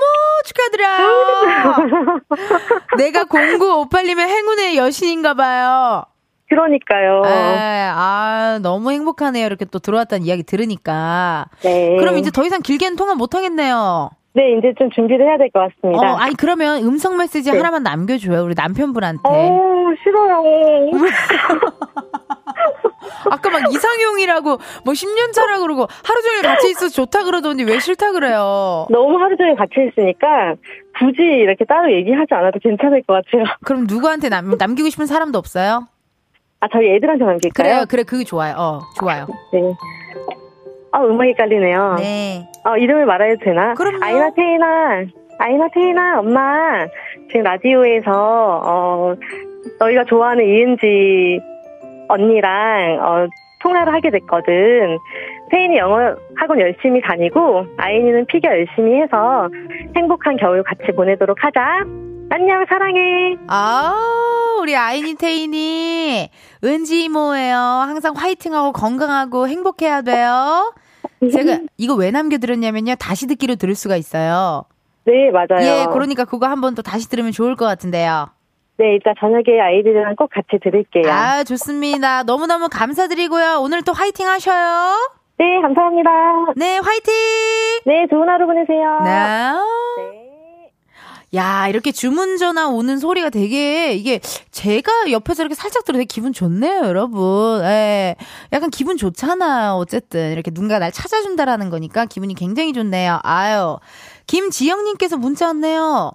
축하드려요! 0.45 2.17
내가 2.99 3.25
0958님의 3.25 4.21
행운의 4.27 4.77
여신인가 4.77 5.35
봐요. 5.35 6.03
그러니까요. 6.49 7.23
네, 7.23 7.89
아, 7.95 8.59
너무 8.63 8.91
행복하네요. 8.91 9.47
이렇게 9.47 9.65
또 9.67 9.79
들어왔다는 9.79 10.27
이야기 10.27 10.43
들으니까. 10.43 11.47
네. 11.63 11.97
그럼 11.99 12.19
이제 12.19 12.31
더 12.31 12.45
이상 12.45 12.61
길게는 12.61 12.97
통화 12.97 13.15
못 13.15 13.35
하겠네요. 13.35 14.11
네, 14.35 14.57
이제 14.59 14.73
좀 14.79 14.91
준비를 14.91 15.27
해야 15.27 15.39
될 15.39 15.49
것 15.51 15.61
같습니다. 15.61 16.13
어, 16.13 16.17
아니, 16.17 16.35
그러면 16.37 16.83
음성 16.83 17.17
메시지 17.19 17.51
네. 17.53 17.57
하나만 17.57 17.83
남겨줘요. 17.85 18.43
우리 18.45 18.55
남편분한테. 18.55 19.23
어, 19.25 19.93
싫어요. 20.03 20.43
아까 23.31 23.51
막 23.51 23.73
이상형이라고 23.73 24.59
뭐 24.85 24.95
10년 24.95 25.33
차라 25.33 25.59
그러고 25.61 25.87
하루 26.05 26.23
종일 26.23 26.43
같이 26.43 26.71
있어서 26.71 26.93
좋다 26.93 27.25
그러더니 27.25 27.65
왜 27.65 27.79
싫다 27.79 28.13
그래요? 28.13 28.87
너무 28.91 29.19
하루 29.19 29.37
종일 29.37 29.57
같이 29.57 29.75
있으니까 29.89 30.55
굳이 30.99 31.23
이렇게 31.23 31.65
따로 31.65 31.93
얘기하지 31.93 32.35
않아도 32.35 32.59
괜찮을 32.61 33.03
것 33.03 33.15
같아요. 33.15 33.45
그럼 33.65 33.87
누구한테 33.89 34.29
남, 34.29 34.57
남기고 34.59 34.89
싶은 34.91 35.07
사람도 35.07 35.39
없어요? 35.39 35.89
아, 36.61 36.69
저희 36.73 36.95
애들한테 36.95 37.25
남길까요? 37.25 37.53
그래요, 37.69 37.85
그래, 37.89 38.03
그게 38.05 38.23
좋아요. 38.25 38.55
어, 38.57 38.81
좋아요. 38.99 39.27
네. 39.53 39.61
아, 40.93 41.03
음악이 41.05 41.35
깔리네요. 41.35 41.97
네. 41.99 42.47
어, 42.65 42.77
이름을 42.77 43.05
말해도 43.07 43.45
되나? 43.45 43.75
그럼요. 43.75 43.99
아이나 44.05 44.31
테이나, 44.31 44.67
아이나 45.39 45.67
테이나, 45.75 46.21
엄마, 46.21 46.87
지금 47.29 47.43
라디오에서, 47.43 48.13
어, 48.65 49.15
너희가 49.81 50.05
좋아하는 50.05 50.45
이은지 50.47 51.41
언니랑, 52.13 52.99
어, 53.01 53.27
통화를 53.63 53.93
하게 53.95 54.11
됐거든. 54.11 54.99
태인이 55.51 55.77
영어 55.79 56.15
학원 56.37 56.61
열심히 56.61 57.01
다니고, 57.01 57.67
아이니는 57.77 58.27
피겨 58.27 58.49
열심히 58.51 59.01
해서 59.01 59.49
행복한 59.97 60.37
겨울 60.37 60.63
같이 60.63 60.93
보내도록 60.97 61.39
하자. 61.43 61.61
안녕, 62.31 62.65
사랑해. 62.69 63.37
아, 63.49 63.93
우리 64.61 64.75
아이니 64.75 65.15
태인이 65.15 66.31
은지 66.65 67.05
이모예요. 67.05 67.57
항상 67.57 68.15
화이팅하고 68.17 68.73
건강하고 68.73 69.49
행복해야 69.49 70.03
돼요. 70.03 70.75
제가 71.31 71.59
이거 71.77 71.95
왜 71.95 72.11
남겨드렸냐면요. 72.11 72.95
다시 72.99 73.27
듣기로 73.27 73.57
들을 73.57 73.75
수가 73.75 73.97
있어요. 73.97 74.65
네, 75.05 75.31
맞아요. 75.31 75.61
예, 75.63 75.87
그러니까 75.93 76.25
그거 76.25 76.47
한 76.47 76.61
번 76.61 76.75
더 76.75 76.83
다시 76.83 77.09
들으면 77.09 77.33
좋을 77.33 77.55
것 77.55 77.65
같은데요. 77.67 78.29
네, 78.79 78.95
일단 78.95 79.15
저녁에 79.21 79.61
아이들이랑 79.61 80.17
꼭 80.17 80.31
같이 80.31 80.59
들을게요. 80.63 81.13
아, 81.13 81.45
좋습니다. 81.45 82.23
너무너무 82.25 82.69
감사드리고요. 82.71 83.61
오늘 83.61 83.83
또 83.83 83.93
화이팅 83.93 84.27
하셔요. 84.27 84.97
네, 85.39 85.61
감사합니다. 85.61 86.11
네, 86.57 86.79
화이팅! 86.79 87.15
네, 87.85 88.07
좋은 88.11 88.29
하루 88.29 88.47
보내세요. 88.47 89.01
네. 89.05 89.11
네. 90.03 90.23
야, 91.35 91.67
이렇게 91.69 91.93
주문 91.93 92.37
전화 92.37 92.69
오는 92.69 92.99
소리가 92.99 93.31
되게, 93.31 93.95
이게, 93.95 94.21
제가 94.51 95.11
옆에서 95.11 95.43
이렇게 95.43 95.55
살짝 95.55 95.85
들어 95.85 95.95
되게 95.97 96.05
기분 96.05 96.33
좋네요, 96.33 96.83
여러분. 96.85 97.63
예. 97.65 98.17
약간 98.53 98.69
기분 98.69 98.99
좋잖아요, 98.99 99.73
어쨌든. 99.73 100.33
이렇게 100.33 100.51
누군가 100.51 100.79
날 100.79 100.93
찾아준다라는 100.93 101.71
거니까 101.71 102.05
기분이 102.05 102.35
굉장히 102.35 102.75
좋네요. 102.75 103.19
아유. 103.23 103.79
김지영님께서 104.27 105.17
문자 105.17 105.47
왔네요. 105.47 106.13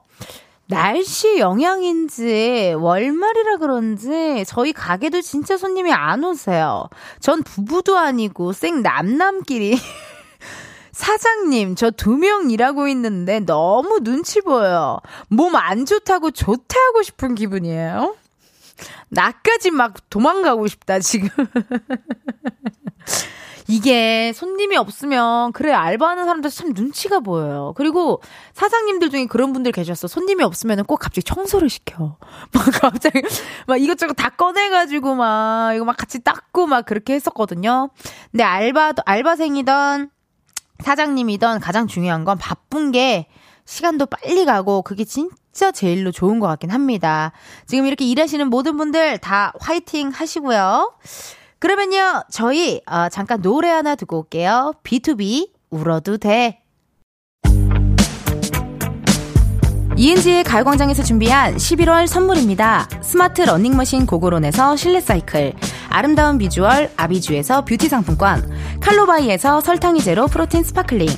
날씨 0.70 1.40
영향인지 1.40 2.76
월말이라 2.78 3.58
그런지 3.58 4.44
저희 4.46 4.74
가게도 4.74 5.22
진짜 5.22 5.56
손님이 5.58 5.94
안 5.94 6.24
오세요. 6.24 6.90
전 7.20 7.42
부부도 7.44 7.98
아니고 7.98 8.52
생 8.54 8.82
남남끼리 8.82 9.78
사장님, 10.92 11.76
저 11.76 11.92
두 11.92 12.18
명 12.18 12.50
일하고 12.50 12.88
있는데 12.90 13.40
너무 13.40 14.00
눈치 14.02 14.42
보여요. 14.42 15.00
몸안 15.30 15.86
좋다고 15.86 16.32
좋다하고 16.32 17.04
싶은 17.04 17.36
기분이에요. 17.36 18.16
나까지 19.10 19.72
막 19.72 19.94
도망가고 20.10 20.68
싶다, 20.68 21.00
지금. 21.00 21.30
이게 23.68 24.32
손님이 24.34 24.78
없으면 24.78 25.52
그래 25.52 25.74
알바하는 25.74 26.26
사람들 26.26 26.50
참 26.50 26.74
눈치가 26.74 27.20
보여요. 27.20 27.74
그리고 27.76 28.22
사장님들 28.54 29.10
중에 29.10 29.26
그런 29.26 29.52
분들 29.54 29.74
계셨어. 29.74 30.08
손님이 30.08 30.44
없으면 30.44 30.86
꼭 30.86 30.98
갑자기 30.98 31.24
청소를 31.24 31.70
시켜. 31.70 32.18
막 32.54 32.66
갑자기 32.82 33.22
막 33.68 33.78
이것저것 33.78 34.14
다 34.14 34.30
꺼내가지고 34.30 35.16
막 35.16 35.74
이거 35.76 35.84
막 35.84 35.98
같이 35.98 36.24
닦고 36.24 36.68
막 36.68 36.86
그렇게 36.86 37.14
했었거든요. 37.14 37.90
근데 38.32 38.44
알바도 38.44 39.04
알바생이던 39.06 40.12
사장님이던 40.80 41.60
가장 41.60 41.88
중요한 41.88 42.24
건 42.24 42.38
바쁜 42.38 42.92
게 42.92 43.28
시간도 43.66 44.06
빨리 44.06 44.46
가고 44.46 44.82
그게 44.82 45.04
진짜 45.04 45.72
제일로 45.72 46.12
좋은 46.12 46.40
것 46.40 46.48
같긴 46.48 46.72
합니다. 46.72 47.34
지금 47.66 47.86
이렇게 47.86 48.06
일하시는 48.06 48.48
모든 48.50 48.78
분들 48.78 49.18
다 49.18 49.54
화이팅 49.60 50.10
하시고요. 50.10 50.94
그러면요, 51.60 52.24
저희 52.30 52.82
어, 52.86 53.10
잠깐 53.10 53.42
노래 53.42 53.70
하나 53.70 53.96
듣고 53.96 54.20
올게요. 54.20 54.74
BTOB 54.84 55.50
울어도 55.70 56.18
돼. 56.18 56.62
이은지의 60.00 60.44
가요광장에서 60.44 61.02
준비한 61.02 61.56
11월 61.56 62.06
선물입니다. 62.06 62.88
스마트 63.02 63.42
러닝머신 63.42 64.06
고고런에서 64.06 64.76
실내 64.76 65.02
사이클, 65.02 65.54
아름다운 65.90 66.38
비주얼 66.38 66.92
아비주에서 66.96 67.66
뷰티 67.66 67.90
상품권, 67.90 68.48
칼로바이에서 68.80 69.62
설탕이 69.62 70.02
제로 70.02 70.28
프로틴 70.28 70.64
sparkling, 70.64 71.10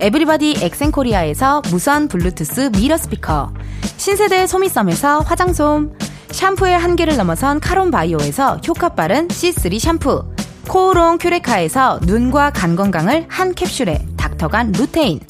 에브리바디 0.00 0.56
엑센코리아에서 0.60 1.62
무선 1.70 2.08
블루투스 2.08 2.72
mirror 2.76 2.98
스피커, 2.98 3.54
신세대 3.96 4.46
소미썸에서 4.46 5.20
화장솜, 5.20 5.92
샴푸의 6.36 6.78
한계를 6.78 7.16
넘어선 7.16 7.60
카론 7.60 7.90
바이오에서 7.90 8.60
효과 8.68 8.90
빠른 8.90 9.26
C3 9.28 9.78
샴푸, 9.78 10.22
코오롱 10.68 11.16
큐레카에서 11.16 12.00
눈과 12.02 12.50
간 12.50 12.76
건강을 12.76 13.24
한 13.28 13.54
캡슐에 13.54 14.06
닥터간 14.18 14.72
루테인, 14.72 15.20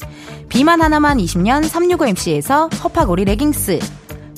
비만 0.49 0.81
하나만 0.81 1.19
20년 1.19 1.63
365MC에서 1.63 2.83
허파고리 2.83 3.23
레깅스. 3.23 3.79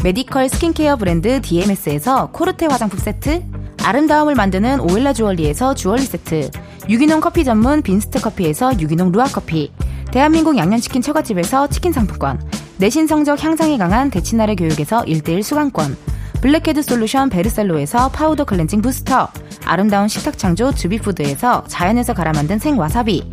메디컬 0.04 0.48
스킨케어 0.50 0.96
브랜드 0.96 1.42
DMS에서 1.42 2.30
코르테 2.32 2.68
화장품 2.68 3.00
세트. 3.00 3.44
아름다움을 3.84 4.36
만드는 4.36 4.80
오엘라 4.80 5.14
주얼리에서 5.14 5.74
주얼리 5.74 6.04
세트. 6.04 6.52
유기농 6.88 7.22
커피 7.22 7.44
전문 7.46 7.82
빈스트 7.82 8.22
커피에서 8.22 8.80
유기농 8.80 9.12
루아 9.12 9.26
커피. 9.26 9.72
대한민국 10.12 10.56
양념치킨 10.56 11.02
처갓집에서 11.02 11.66
치킨 11.70 11.92
상품권. 11.94 12.40
내신 12.78 13.08
성적 13.08 13.44
향상에 13.44 13.76
강한 13.80 14.12
대치나래 14.12 14.54
교육에서 14.54 15.02
1대1 15.02 15.42
수강권 15.42 15.98
블랙헤드 16.42 16.82
솔루션 16.82 17.30
베르셀로에서 17.30 18.10
파우더 18.10 18.46
클렌징 18.46 18.82
부스터 18.82 19.30
아름다운 19.66 20.08
식탁 20.08 20.38
창조 20.38 20.74
주비푸드에서 20.74 21.66
자연에서 21.68 22.14
갈아 22.14 22.32
만든 22.32 22.60
생와사비 22.60 23.24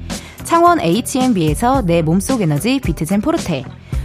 창원 0.44 0.80
H&B에서 0.80 1.82
내 1.82 2.02
몸속 2.02 2.42
에너지 2.42 2.80
비트젠 2.80 3.20
포르테 3.20 3.64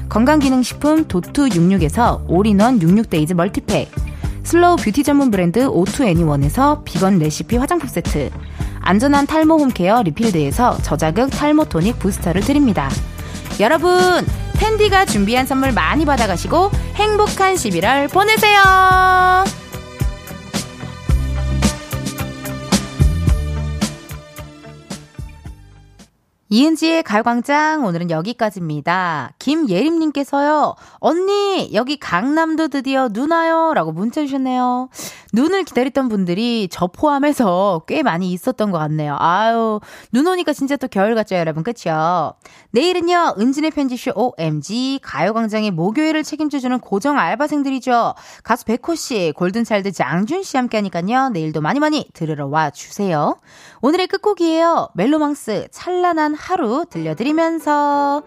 건강기능식품 0.10 1.06
도투66에서 1.08 2.26
올인원 2.28 2.80
66데이즈 2.80 3.34
멀티팩 3.34 3.90
slow 4.44 4.76
beauty 4.76 5.04
전문 5.04 5.32
브랜드 5.32 5.66
오투애니원에서 5.66 6.84
비건 6.84 7.20
레시피 7.20 7.58
화장품 7.58 7.88
세트 7.88 8.30
안전한 8.82 9.28
탈모 9.28 9.58
홈케어 9.58 10.02
리필드에서 10.04 10.80
저자극 10.82 11.30
탈모 11.30 11.66
토닉 11.66 12.00
부스터를 12.00 12.42
드립니다. 12.42 12.90
여러분 13.60 14.26
텐디가 14.62 15.06
준비한 15.06 15.48
선물 15.48 15.72
많이 15.72 16.06
받아가시고 16.06 16.70
행복한 16.96 17.56
11월 17.56 18.12
보내세요. 18.12 19.61
이은지의 26.54 27.04
가요광장 27.04 27.86
오늘은 27.86 28.12
여기까지입니다. 28.12 29.32
김예림님께서요. 29.40 30.76
언니 31.00 31.70
여기 31.74 31.98
강남도 31.98 32.68
드디어 32.68 33.08
눈 33.08 33.32
와요 33.32 33.72
라고 33.74 33.94
문자 33.94 34.20
주셨네요. 34.20 34.90
눈을 35.32 35.64
기다렸던 35.64 36.10
분들이 36.10 36.68
저 36.70 36.88
포함해서 36.88 37.84
꽤 37.88 38.04
많이 38.04 38.34
있었던 38.34 38.70
것 38.70 38.80
같네요. 38.80 39.16
아유 39.18 39.80
눈 40.12 40.28
오니까 40.28 40.52
진짜 40.52 40.76
또 40.76 40.90
겨울 40.90 41.16
같죠 41.16 41.36
여러분 41.36 41.64
그쵸? 41.64 42.34
내일은요 42.72 43.36
은진의 43.40 43.72
편지쇼 43.72 44.12
OMG 44.14 45.00
가요광장의 45.04 45.72
목요일을 45.72 46.24
책임져주는 46.24 46.78
고정 46.80 47.18
알바생들이죠. 47.18 48.14
가수 48.44 48.66
백호씨 48.66 49.32
골든차일드 49.38 49.94
장준씨 49.94 50.58
함께하니까요. 50.58 51.30
내일도 51.30 51.62
많이 51.62 51.80
많이 51.80 52.10
들으러 52.14 52.48
와주세요. 52.48 53.38
오늘의 53.82 54.08
끝곡이에요. 54.08 54.90
멜로망스 54.96 55.70
찬란한 55.72 56.41
하루 56.42 56.86
들려드리면서 56.90 58.24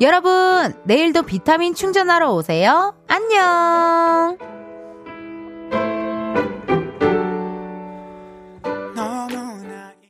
여러분, 0.00 0.74
내일도 0.84 1.22
비타민 1.22 1.74
충전하러 1.74 2.32
오세요. 2.32 2.94
안녕! 3.08 4.38